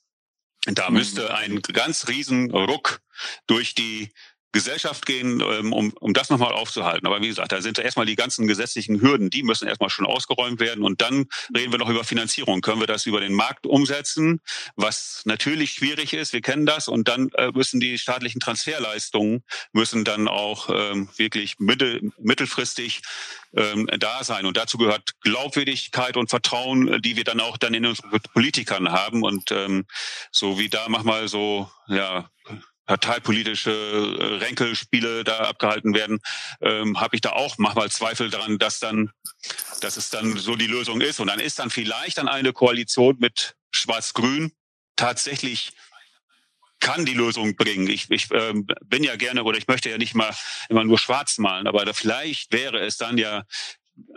da 0.67 0.89
mhm. 0.89 0.97
müsste 0.97 1.35
ein 1.35 1.61
ganz 1.61 2.09
riesen 2.09 2.51
Ruck 2.51 3.01
durch 3.47 3.75
die 3.75 4.11
Gesellschaft 4.55 5.05
gehen, 5.05 5.41
ähm, 5.41 5.73
um, 5.73 5.93
um 6.01 6.15
das 6.15 6.31
nochmal 6.31 6.53
aufzuhalten. 6.53 7.07
Aber 7.07 7.21
wie 7.21 7.27
gesagt, 7.27 7.51
da 7.51 7.61
sind 7.61 7.79
erstmal 7.79 8.07
die 8.07 8.15
ganzen 8.15 8.47
gesetzlichen 8.47 9.01
Hürden, 9.01 9.29
die 9.29 9.43
müssen 9.43 9.67
erstmal 9.67 9.91
schon 9.91 10.07
ausgeräumt 10.07 10.61
werden. 10.61 10.85
Und 10.85 11.03
dann 11.03 11.27
reden 11.55 11.73
wir 11.73 11.79
noch 11.79 11.91
über 11.91 12.05
Finanzierung. 12.05 12.61
Können 12.61 12.81
wir 12.81 12.87
das 12.87 13.05
über 13.05 13.21
den 13.21 13.35
Markt 13.35 13.67
umsetzen, 13.67 14.41
was 14.77 15.23
natürlich 15.25 15.73
schwierig 15.73 16.13
ist, 16.15 16.33
wir 16.33 16.41
kennen 16.41 16.67
das. 16.67 16.87
Und 16.87 17.09
dann 17.09 17.31
äh, 17.37 17.51
müssen 17.53 17.81
die 17.81 17.99
staatlichen 17.99 18.41
Transferleistungen 18.41 19.43
müssen 19.73 20.05
dann 20.05 20.29
auch 20.29 20.71
ähm, 20.71 21.09
wirklich 21.17 21.59
mittel, 21.59 22.13
mittelfristig 22.19 23.03
ähm, 23.57 23.89
da 23.99 24.23
sein. 24.23 24.47
Und 24.47 24.57
dazu 24.57 24.79
gehört 24.79 25.21
Glaubwürdigkeit 25.21 26.17
und 26.17 26.31
Vertrauen, 26.31 27.03
die 27.03 27.17
wir 27.17 27.25
dann 27.25 27.41
auch 27.41 27.57
dann 27.59 27.75
in 27.75 27.87
unseren 27.87 28.21
Politikern 28.33 28.93
haben. 28.93 29.25
Und 29.25 29.51
ähm, 29.51 29.85
so 30.31 30.61
wie 30.61 30.69
da 30.69 30.89
manchmal 30.89 31.27
so, 31.27 31.69
ja, 31.89 32.31
parteipolitische 32.87 33.71
äh, 33.71 34.45
Ränkelspiele 34.45 35.25
da 35.25 35.39
abgehalten 35.39 35.95
werden, 35.95 36.21
ähm, 36.61 37.01
habe 37.01 37.17
ich 37.17 37.23
da 37.23 37.31
auch 37.31 37.57
manchmal 37.59 37.91
Zweifel 37.91 38.31
daran, 38.31 38.59
dass 38.59 38.81
dann, 38.81 39.11
dass 39.81 39.97
es 39.97 40.11
dann 40.11 40.37
so 40.37 40.57
die 40.57 40.67
Lösung 40.67 41.01
ist. 41.01 41.21
Und 41.21 41.29
dann 41.29 41.41
ist 41.41 41.59
dann 41.59 41.71
vielleicht 41.71 42.19
dann 42.19 42.29
eine 42.29 42.53
Koalition 42.53 43.17
mit 43.19 43.57
Schwarz-Grün 43.71 44.53
tatsächlich 44.97 45.73
kann 46.81 47.07
die 47.07 47.15
Lösung 47.15 47.57
bringen. 47.57 47.89
Ich, 47.89 48.11
ich 48.11 48.29
ähm, 48.33 48.67
bin 48.85 49.03
ja 49.05 49.17
gerne 49.17 49.45
oder 49.45 49.57
ich 49.57 49.69
möchte 49.69 49.89
ja 49.89 49.97
nicht 49.97 50.15
mal 50.15 50.35
immer 50.69 50.85
nur 50.85 50.99
schwarz 50.99 51.39
malen, 51.39 51.67
aber 51.67 51.85
da 51.87 51.95
vielleicht 51.95 52.53
wäre 52.53 52.79
es 52.81 52.99
dann 52.99 53.17
ja 53.17 53.45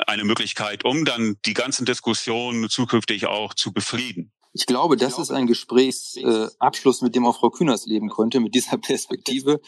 eine 0.05 0.25
Möglichkeit, 0.25 0.83
um 0.83 1.05
dann 1.05 1.37
die 1.45 1.53
ganzen 1.53 1.85
Diskussionen 1.85 2.69
zukünftig 2.69 3.25
auch 3.25 3.53
zu 3.53 3.71
befrieden. 3.71 4.33
Ich 4.57 4.65
glaube, 4.65 4.97
das 4.97 5.19
ist 5.19 5.29
ein 5.29 5.45
Gesprächsabschluss, 5.45 7.01
äh, 7.01 7.05
mit 7.05 7.13
dem 7.13 7.27
auch 7.27 7.37
Frau 7.37 7.51
Kühners 7.51 7.85
leben 7.85 8.09
konnte, 8.09 8.39
mit 8.39 8.55
dieser 8.55 8.77
Perspektive, 8.89 9.61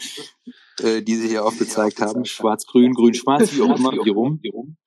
äh, 0.82 1.04
die 1.04 1.16
Sie 1.16 1.28
hier 1.28 1.46
aufgezeigt 1.46 2.02
haben. 2.02 2.26
Schwarz-Grün, 2.26 2.94
Grün-Schwarz, 2.94 3.54
wie 3.54 3.62
auch 3.62 3.78
immer, 3.78 3.92
wie 3.92 4.10
rum. 4.10 4.42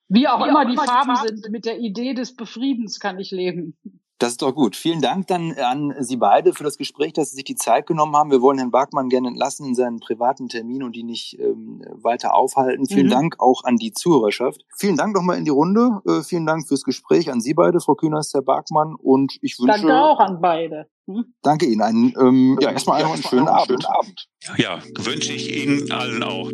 Wie 0.08 0.26
auch 0.26 0.44
immer 0.44 0.66
die 0.66 0.76
Farben 0.76 1.14
sind, 1.24 1.50
mit 1.50 1.66
der 1.66 1.78
Idee 1.78 2.14
des 2.14 2.34
Befriedens 2.34 2.98
kann 2.98 3.20
ich 3.20 3.30
leben. 3.30 3.76
Das 4.22 4.30
ist 4.30 4.42
doch 4.42 4.54
gut. 4.54 4.76
Vielen 4.76 5.00
Dank 5.00 5.26
dann 5.26 5.52
an 5.54 5.96
Sie 5.98 6.14
beide 6.14 6.52
für 6.52 6.62
das 6.62 6.78
Gespräch, 6.78 7.12
dass 7.12 7.30
Sie 7.30 7.34
sich 7.34 7.44
die 7.44 7.56
Zeit 7.56 7.88
genommen 7.88 8.14
haben. 8.14 8.30
Wir 8.30 8.40
wollen 8.40 8.56
Herrn 8.56 8.70
Barkmann 8.70 9.08
gerne 9.08 9.26
entlassen 9.26 9.66
in 9.66 9.74
seinen 9.74 9.98
privaten 9.98 10.48
Termin 10.48 10.84
und 10.84 10.94
die 10.94 11.02
nicht 11.02 11.40
ähm, 11.40 11.82
weiter 11.90 12.32
aufhalten. 12.32 12.86
Vielen 12.86 13.06
mhm. 13.06 13.10
Dank 13.10 13.40
auch 13.40 13.64
an 13.64 13.78
die 13.78 13.92
Zuhörerschaft. 13.92 14.64
Vielen 14.76 14.96
Dank 14.96 15.16
nochmal 15.16 15.38
in 15.38 15.44
die 15.44 15.50
Runde. 15.50 16.02
Äh, 16.06 16.22
vielen 16.22 16.46
Dank 16.46 16.68
fürs 16.68 16.84
Gespräch 16.84 17.32
an 17.32 17.40
Sie 17.40 17.52
beide, 17.52 17.80
Frau 17.80 17.96
Künast, 17.96 18.32
Herr 18.32 18.42
Barkmann. 18.42 18.94
Und 18.94 19.38
ich 19.42 19.58
wünsche. 19.58 19.80
Danke 19.80 20.00
auch 20.00 20.20
an 20.20 20.40
beide. 20.40 20.86
Hm? 21.08 21.24
Danke 21.42 21.66
Ihnen. 21.66 21.82
Einen, 21.82 22.14
ähm, 22.16 22.58
ja, 22.60 22.70
erstmal 22.70 23.00
ja, 23.00 23.10
einen 23.10 23.24
schönen 23.24 23.48
Abend. 23.48 23.84
Abend. 23.90 24.28
Ja, 24.56 24.78
wünsche 25.00 25.32
ich 25.32 25.64
Ihnen 25.64 25.90
allen 25.90 26.22
auch. 26.22 26.48